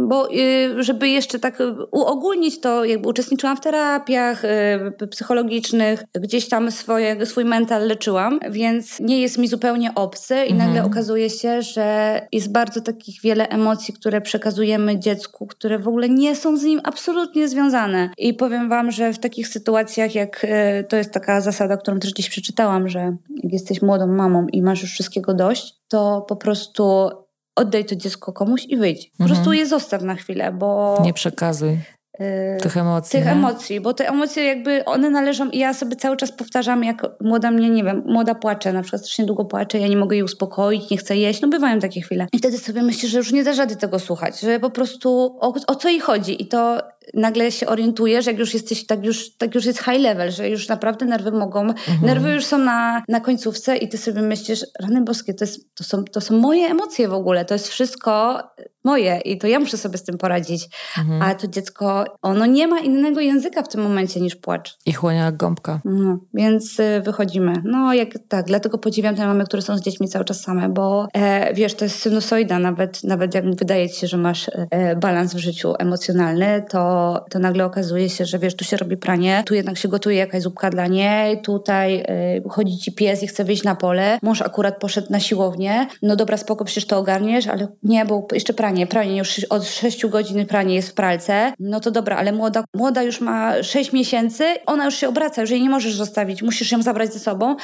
bo 0.07 0.31
y, 0.31 0.83
żeby 0.83 1.09
jeszcze 1.09 1.39
tak 1.39 1.57
uogólnić 1.91 2.61
to, 2.61 2.85
jakby 2.85 3.09
uczestniczyłam 3.09 3.57
w 3.57 3.61
terapiach 3.61 4.45
y, 4.45 5.07
psychologicznych, 5.07 6.03
gdzieś 6.21 6.49
tam 6.49 6.71
swoje, 6.71 7.25
swój 7.25 7.45
mental 7.45 7.87
leczyłam, 7.87 8.39
więc 8.49 8.99
nie 8.99 9.21
jest 9.21 9.37
mi 9.37 9.47
zupełnie 9.47 9.95
obcy 9.95 10.35
i 10.35 10.51
mhm. 10.51 10.57
nagle 10.57 10.83
okazuje 10.83 11.29
się, 11.29 11.61
że 11.61 12.21
jest 12.31 12.51
bardzo 12.51 12.81
takich 12.81 13.21
wiele 13.21 13.49
emocji, 13.49 13.93
które 13.93 14.21
przekazujemy 14.21 14.99
dziecku, 14.99 15.47
które 15.47 15.79
w 15.79 15.87
ogóle 15.87 16.09
nie 16.09 16.35
są 16.35 16.57
z 16.57 16.63
nim 16.63 16.81
absolutnie 16.83 17.47
związane. 17.47 18.09
I 18.17 18.33
powiem 18.33 18.69
wam, 18.69 18.91
że 18.91 19.13
w 19.13 19.19
takich 19.19 19.47
sytuacjach, 19.47 20.15
jak 20.15 20.43
y, 20.43 20.83
to 20.89 20.97
jest 20.97 21.11
taka 21.11 21.41
zasada, 21.41 21.77
którą 21.77 21.99
też 21.99 22.13
gdzieś 22.13 22.30
przeczytałam, 22.31 22.87
że 22.87 22.99
jak 23.43 23.53
jesteś 23.53 23.81
młodą 23.81 24.07
mamą 24.07 24.47
i 24.47 24.61
masz 24.61 24.81
już 24.81 24.91
wszystkiego 24.91 25.33
dość, 25.33 25.75
to 25.87 26.25
po 26.29 26.35
prostu 26.35 27.09
oddaj 27.55 27.85
to 27.85 27.95
dziecko 27.95 28.33
komuś 28.33 28.65
i 28.65 28.77
wyjdź. 28.77 29.11
Po 29.17 29.23
mhm. 29.23 29.29
prostu 29.29 29.53
je 29.53 29.65
zostaw 29.65 30.01
na 30.01 30.15
chwilę, 30.15 30.51
bo... 30.51 31.01
Nie 31.05 31.13
przekazuj. 31.13 31.77
Y, 32.21 32.57
tych 32.61 32.77
emocji. 32.77 33.11
Tych 33.11 33.25
nie? 33.25 33.31
emocji, 33.31 33.79
bo 33.79 33.93
te 33.93 34.09
emocje 34.09 34.43
jakby 34.43 34.85
one 34.85 35.09
należą 35.09 35.49
i 35.49 35.57
ja 35.57 35.73
sobie 35.73 35.95
cały 35.95 36.17
czas 36.17 36.31
powtarzam, 36.31 36.83
jak 36.83 37.05
młoda 37.21 37.51
mnie, 37.51 37.69
nie 37.69 37.83
wiem, 37.83 38.03
młoda 38.05 38.35
płacze, 38.35 38.73
na 38.73 38.81
przykład 38.81 39.01
strasznie 39.01 39.25
długo 39.25 39.45
płacze, 39.45 39.79
ja 39.79 39.87
nie 39.87 39.97
mogę 39.97 40.15
jej 40.15 40.23
uspokoić, 40.23 40.89
nie 40.89 40.97
chcę 40.97 41.17
jeść, 41.17 41.41
no 41.41 41.47
bywają 41.47 41.79
takie 41.79 42.01
chwile. 42.01 42.27
I 42.33 42.37
wtedy 42.37 42.57
sobie 42.57 42.81
myślę, 42.81 43.09
że 43.09 43.17
już 43.17 43.31
nie 43.31 43.43
da 43.43 43.53
rady 43.53 43.75
tego 43.75 43.99
słuchać, 43.99 44.39
że 44.39 44.59
po 44.59 44.69
prostu 44.69 45.37
o, 45.39 45.53
o 45.67 45.75
co 45.75 45.89
jej 45.89 45.99
chodzi 45.99 46.41
i 46.41 46.47
to 46.47 46.81
nagle 47.13 47.51
się 47.51 47.67
orientujesz, 47.67 48.25
jak 48.25 48.39
już 48.39 48.53
jesteś, 48.53 48.85
tak 48.85 49.05
już, 49.05 49.37
tak 49.37 49.55
już 49.55 49.65
jest 49.65 49.79
high 49.79 49.99
level, 49.99 50.31
że 50.31 50.49
już 50.49 50.67
naprawdę 50.67 51.05
nerwy 51.05 51.31
mogą, 51.31 51.61
mhm. 51.61 52.01
nerwy 52.01 52.33
już 52.33 52.45
są 52.45 52.57
na, 52.57 53.03
na 53.07 53.19
końcówce 53.19 53.77
i 53.77 53.89
ty 53.89 53.97
sobie 53.97 54.21
myślisz, 54.21 54.65
rany 54.79 55.01
boskie, 55.01 55.33
to, 55.33 55.45
jest, 55.45 55.75
to, 55.75 55.83
są, 55.83 56.03
to 56.03 56.21
są 56.21 56.37
moje 56.37 56.67
emocje 56.67 57.07
w 57.07 57.13
ogóle, 57.13 57.45
to 57.45 57.53
jest 57.53 57.67
wszystko 57.67 58.39
moje 58.83 59.19
i 59.25 59.37
to 59.37 59.47
ja 59.47 59.59
muszę 59.59 59.77
sobie 59.77 59.97
z 59.97 60.03
tym 60.03 60.17
poradzić. 60.17 60.69
Mhm. 60.97 61.21
A 61.21 61.35
to 61.35 61.47
dziecko, 61.47 62.05
ono 62.21 62.45
nie 62.45 62.67
ma 62.67 62.79
innego 62.79 63.19
języka 63.19 63.63
w 63.63 63.67
tym 63.67 63.81
momencie 63.81 64.21
niż 64.21 64.35
płacz. 64.35 64.77
I 64.85 64.93
chłonia 64.93 65.25
jak 65.25 65.37
gąbka. 65.37 65.81
No, 65.85 66.19
więc 66.33 66.79
y, 66.79 67.01
wychodzimy. 67.05 67.53
No 67.63 67.93
jak 67.93 68.09
tak, 68.27 68.45
dlatego 68.45 68.77
podziwiam 68.77 69.15
te 69.15 69.25
mamy, 69.27 69.43
które 69.43 69.61
są 69.61 69.77
z 69.77 69.81
dziećmi 69.81 70.07
cały 70.07 70.25
czas 70.25 70.41
same, 70.41 70.69
bo 70.69 71.07
e, 71.13 71.53
wiesz, 71.53 71.73
to 71.73 71.85
jest 71.85 72.03
sinusoida, 72.03 72.59
nawet, 72.59 73.03
nawet 73.03 73.35
jak 73.35 73.55
wydaje 73.55 73.89
ci 73.89 73.99
się, 73.99 74.07
że 74.07 74.17
masz 74.17 74.49
e, 74.71 74.95
balans 74.95 75.33
w 75.33 75.37
życiu 75.37 75.73
emocjonalny, 75.79 76.65
to 76.69 76.90
to, 77.29 77.39
nagle 77.39 77.65
okazuje 77.65 78.09
się, 78.09 78.25
że 78.25 78.39
wiesz, 78.39 78.55
tu 78.55 78.65
się 78.65 78.77
robi 78.77 78.97
pranie, 78.97 79.43
tu 79.45 79.53
jednak 79.53 79.77
się 79.77 79.87
gotuje 79.87 80.17
jakaś 80.17 80.41
zupka 80.41 80.69
dla 80.69 80.87
niej, 80.87 81.41
tutaj 81.41 81.99
y, 81.99 82.49
chodzi 82.49 82.77
ci 82.77 82.91
pies 82.91 83.23
i 83.23 83.27
chce 83.27 83.43
wyjść 83.43 83.63
na 83.63 83.75
pole, 83.75 84.19
mąż 84.21 84.41
akurat 84.41 84.79
poszedł 84.79 85.07
na 85.09 85.19
siłownię, 85.19 85.87
no 86.01 86.15
dobra, 86.15 86.37
spoko, 86.37 86.65
przecież 86.65 86.85
to 86.85 86.97
ogarniesz, 86.97 87.47
ale 87.47 87.67
nie, 87.83 88.05
bo 88.05 88.27
jeszcze 88.33 88.53
pranie, 88.53 88.87
pranie 88.87 89.17
już 89.17 89.45
od 89.49 89.65
6 89.65 90.05
godzin 90.05 90.45
pranie 90.45 90.75
jest 90.75 90.89
w 90.89 90.93
pralce, 90.93 91.53
no 91.59 91.79
to 91.79 91.91
dobra, 91.91 92.17
ale 92.17 92.31
młoda, 92.31 92.63
młoda 92.73 93.03
już 93.03 93.21
ma 93.21 93.63
6 93.63 93.93
miesięcy, 93.93 94.43
ona 94.65 94.85
już 94.85 94.95
się 94.95 95.07
obraca, 95.07 95.41
już 95.41 95.49
jej 95.49 95.61
nie 95.61 95.69
możesz 95.69 95.95
zostawić, 95.95 96.41
musisz 96.41 96.71
ją 96.71 96.81
zabrać 96.81 97.13
ze 97.13 97.19
sobą. 97.19 97.55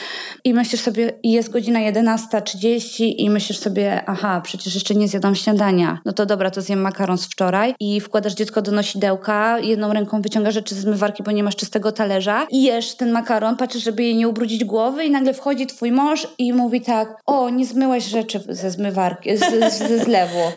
I 0.44 0.54
myślisz 0.54 0.82
sobie, 0.82 1.12
jest 1.24 1.50
godzina 1.50 1.80
11.30 1.80 3.14
i 3.18 3.30
myślisz 3.30 3.60
sobie, 3.60 4.02
aha, 4.06 4.42
przecież 4.44 4.76
jeszcze 4.76 4.96
nie 4.96 5.08
zjadłam 5.08 5.36
śniadania, 5.36 6.00
no 6.06 6.14
to 6.14 6.26
dobra, 6.26 6.52
to 6.52 6.62
zjem 6.62 6.82
makaron 6.82 7.18
z 7.18 7.26
wczoraj 7.26 7.76
i 7.80 8.02
wkładasz 8.02 8.34
dziecko 8.34 8.62
do 8.62 8.72
nosidełka, 8.72 9.17
jedną 9.62 9.94
ręką 9.94 10.22
wyciągasz 10.22 10.54
rzeczy 10.54 10.76
z 10.76 10.78
zmywarki, 10.78 11.24
bo 11.24 11.32
nie 11.32 11.44
masz 11.44 11.56
czystego 11.56 11.92
talerza 11.92 12.48
i 12.50 12.64
jesz 12.64 12.96
ten 12.96 13.12
makaron, 13.12 13.56
patrzysz, 13.56 13.84
żeby 13.84 14.04
jej 14.04 14.16
nie 14.16 14.28
ubrudzić 14.28 14.66
głowy 14.66 15.06
i 15.06 15.12
nagle 15.12 15.34
wchodzi 15.34 15.68
twój 15.68 15.92
mąż 15.92 16.28
i 16.38 16.54
mówi 16.54 16.82
tak, 16.82 17.22
o, 17.26 17.50
nie 17.50 17.66
zmyłaś 17.66 18.04
rzeczy 18.04 18.40
ze 18.50 18.72
zmywarki, 18.72 19.38
z, 19.38 19.80
ze 19.88 20.00
zlewu. 20.00 20.52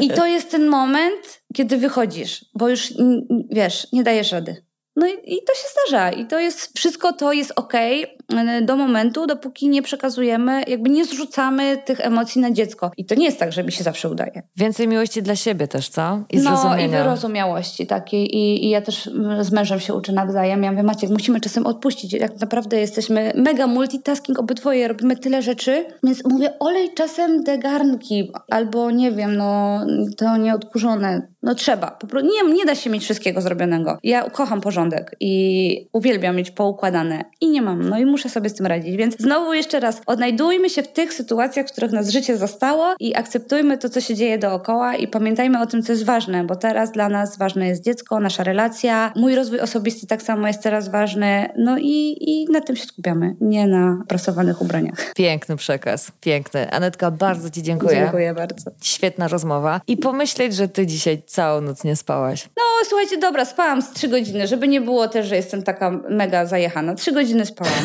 I 0.00 0.10
to 0.10 0.26
jest 0.26 0.50
ten 0.50 0.66
moment, 0.66 1.42
kiedy 1.54 1.76
wychodzisz, 1.76 2.44
bo 2.54 2.68
już 2.68 2.92
wiesz, 3.50 3.86
nie 3.92 4.02
dajesz 4.02 4.32
rady. 4.32 4.71
No 4.96 5.06
i, 5.06 5.10
i, 5.10 5.42
to 5.46 5.54
się 5.54 5.68
zdarza. 5.72 6.10
I 6.10 6.26
to 6.26 6.38
jest, 6.38 6.78
wszystko 6.78 7.12
to 7.12 7.32
jest 7.32 7.52
ok 7.56 7.74
e, 7.74 8.62
do 8.62 8.76
momentu, 8.76 9.26
dopóki 9.26 9.68
nie 9.68 9.82
przekazujemy, 9.82 10.62
jakby 10.66 10.90
nie 10.90 11.04
zrzucamy 11.04 11.76
tych 11.84 12.00
emocji 12.00 12.40
na 12.40 12.50
dziecko. 12.50 12.90
I 12.96 13.04
to 13.04 13.14
nie 13.14 13.24
jest 13.24 13.38
tak, 13.38 13.52
że 13.52 13.64
mi 13.64 13.72
się 13.72 13.84
zawsze 13.84 14.10
udaje. 14.10 14.42
Więcej 14.56 14.88
miłości 14.88 15.22
dla 15.22 15.36
siebie 15.36 15.68
też, 15.68 15.88
co? 15.88 16.22
I 16.30 16.38
No 16.38 16.78
i 16.78 16.88
wyrozumiałości 16.88 17.86
takiej. 17.86 18.36
I, 18.36 18.66
I, 18.66 18.70
ja 18.70 18.80
też 18.80 19.10
z 19.40 19.52
mężem 19.52 19.80
się 19.80 19.94
uczę 19.94 20.12
nawzajem. 20.12 20.62
Ja 20.62 20.70
mówię, 20.70 20.82
Maciek, 20.82 21.10
musimy 21.10 21.40
czasem 21.40 21.66
odpuścić. 21.66 22.12
Jak 22.12 22.40
naprawdę 22.40 22.80
jesteśmy 22.80 23.32
mega 23.36 23.66
multitasking 23.66 24.38
obydwoje, 24.38 24.88
robimy 24.88 25.16
tyle 25.16 25.42
rzeczy. 25.42 25.84
Więc 26.02 26.24
mówię, 26.24 26.58
olej 26.58 26.94
czasem 26.94 27.44
te 27.44 27.58
garnki. 27.58 28.32
Albo 28.50 28.90
nie 28.90 29.12
wiem, 29.12 29.36
no 29.36 29.80
to 30.16 30.36
nieodkurzone. 30.36 31.28
No 31.42 31.54
trzeba. 31.54 31.98
Nie, 32.22 32.54
nie 32.54 32.64
da 32.64 32.74
się 32.74 32.90
mieć 32.90 33.02
wszystkiego 33.04 33.40
zrobionego. 33.40 33.98
Ja 34.02 34.30
kocham 34.30 34.60
porządek 34.60 34.81
porządek 34.82 35.16
i 35.20 35.88
uwielbiam 35.92 36.36
mieć 36.36 36.50
poukładane 36.50 37.24
i 37.40 37.50
nie 37.50 37.62
mam, 37.62 37.88
no 37.88 37.98
i 37.98 38.06
muszę 38.06 38.28
sobie 38.28 38.48
z 38.48 38.54
tym 38.54 38.66
radzić. 38.66 38.96
Więc 38.96 39.16
znowu 39.18 39.54
jeszcze 39.54 39.80
raz, 39.80 40.00
odnajdujmy 40.06 40.70
się 40.70 40.82
w 40.82 40.88
tych 40.88 41.14
sytuacjach, 41.14 41.66
w 41.66 41.72
których 41.72 41.92
nas 41.92 42.10
życie 42.10 42.36
zostało 42.36 42.94
i 43.00 43.14
akceptujmy 43.16 43.78
to, 43.78 43.88
co 43.88 44.00
się 44.00 44.14
dzieje 44.14 44.38
dookoła 44.38 44.96
i 44.96 45.08
pamiętajmy 45.08 45.60
o 45.60 45.66
tym, 45.66 45.82
co 45.82 45.92
jest 45.92 46.04
ważne, 46.04 46.44
bo 46.44 46.56
teraz 46.56 46.92
dla 46.92 47.08
nas 47.08 47.38
ważne 47.38 47.68
jest 47.68 47.84
dziecko, 47.84 48.20
nasza 48.20 48.44
relacja, 48.44 49.12
mój 49.16 49.34
rozwój 49.34 49.60
osobisty 49.60 50.06
tak 50.06 50.22
samo 50.22 50.46
jest 50.46 50.62
teraz 50.62 50.88
ważny, 50.88 51.48
no 51.56 51.78
i, 51.78 52.16
i 52.20 52.46
na 52.52 52.60
tym 52.60 52.76
się 52.76 52.84
skupiamy, 52.84 53.36
nie 53.40 53.66
na 53.66 54.02
prasowanych 54.08 54.62
ubraniach. 54.62 55.12
Piękny 55.14 55.56
przekaz, 55.56 56.12
piękny. 56.20 56.70
Anetka, 56.70 57.10
bardzo 57.10 57.50
Ci 57.50 57.62
dziękuję. 57.62 57.96
Dziękuję 57.96 58.34
bardzo. 58.34 58.70
Świetna 58.82 59.28
rozmowa 59.28 59.80
i 59.86 59.96
pomyśleć, 59.96 60.54
że 60.54 60.68
Ty 60.68 60.86
dzisiaj 60.86 61.22
całą 61.26 61.60
noc 61.60 61.84
nie 61.84 61.96
spałaś. 61.96 62.48
No 62.56 62.62
słuchajcie, 62.88 63.18
dobra, 63.18 63.44
spałam 63.44 63.82
z 63.82 63.90
trzy 63.90 64.08
godziny, 64.08 64.46
żeby 64.46 64.68
nie 64.72 64.80
było 64.80 65.08
też, 65.08 65.26
że 65.26 65.36
jestem 65.36 65.62
taka 65.62 65.90
mega 65.90 66.46
zajechana. 66.46 66.94
Trzy 66.94 67.12
godziny 67.12 67.46
spałam. 67.46 67.74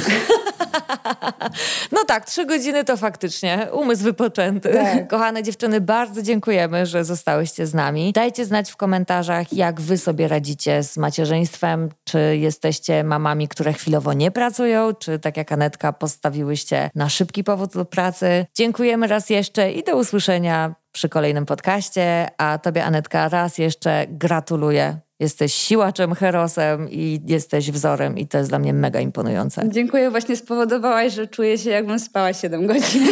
No 1.91 2.03
tak, 2.07 2.25
trzy 2.25 2.45
godziny 2.45 2.83
to 2.83 2.97
faktycznie 2.97 3.67
umysł 3.71 4.03
wypoczęty. 4.03 4.73
Tak. 4.73 5.07
Kochane 5.07 5.43
dziewczyny, 5.43 5.81
bardzo 5.81 6.21
dziękujemy, 6.21 6.85
że 6.85 7.03
zostałyście 7.03 7.67
z 7.67 7.73
nami. 7.73 8.13
Dajcie 8.13 8.45
znać 8.45 8.71
w 8.71 8.75
komentarzach, 8.75 9.53
jak 9.53 9.81
wy 9.81 9.97
sobie 9.97 10.27
radzicie 10.27 10.83
z 10.83 10.97
macierzyństwem. 10.97 11.89
Czy 12.03 12.37
jesteście 12.37 13.03
mamami, 13.03 13.47
które 13.47 13.73
chwilowo 13.73 14.13
nie 14.13 14.31
pracują, 14.31 14.93
czy 14.93 15.19
tak 15.19 15.37
jak 15.37 15.51
Anetka 15.51 15.93
postawiłyście 15.93 16.89
na 16.95 17.09
szybki 17.09 17.43
powód 17.43 17.73
do 17.73 17.85
pracy. 17.85 18.45
Dziękujemy 18.55 19.07
raz 19.07 19.29
jeszcze 19.29 19.71
i 19.71 19.83
do 19.83 19.97
usłyszenia 19.97 20.75
przy 20.91 21.09
kolejnym 21.09 21.45
podcaście. 21.45 22.27
A 22.37 22.57
tobie, 22.57 22.85
Anetka, 22.85 23.29
raz 23.29 23.57
jeszcze 23.57 24.05
gratuluję 24.09 25.06
Jesteś 25.19 25.53
siłaczem, 25.53 26.13
herosem 26.13 26.89
i 26.89 27.21
jesteś 27.25 27.71
wzorem 27.71 28.17
i 28.17 28.27
to 28.27 28.37
jest 28.37 28.49
dla 28.49 28.59
mnie 28.59 28.73
mega 28.73 28.99
imponujące. 28.99 29.69
Dziękuję, 29.69 30.11
właśnie 30.11 30.35
spowodowałaś, 30.35 31.13
że 31.13 31.27
czuję 31.27 31.57
się 31.57 31.69
jakbym 31.69 31.99
spała 31.99 32.33
7 32.33 32.67
godzin. 32.67 33.07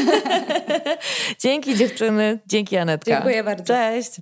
dzięki 1.44 1.76
dziewczyny, 1.76 2.40
dzięki 2.48 2.78
Anetka. 2.78 3.12
Dziękuję 3.12 3.44
bardzo. 3.44 3.64
Cześć. 3.64 4.20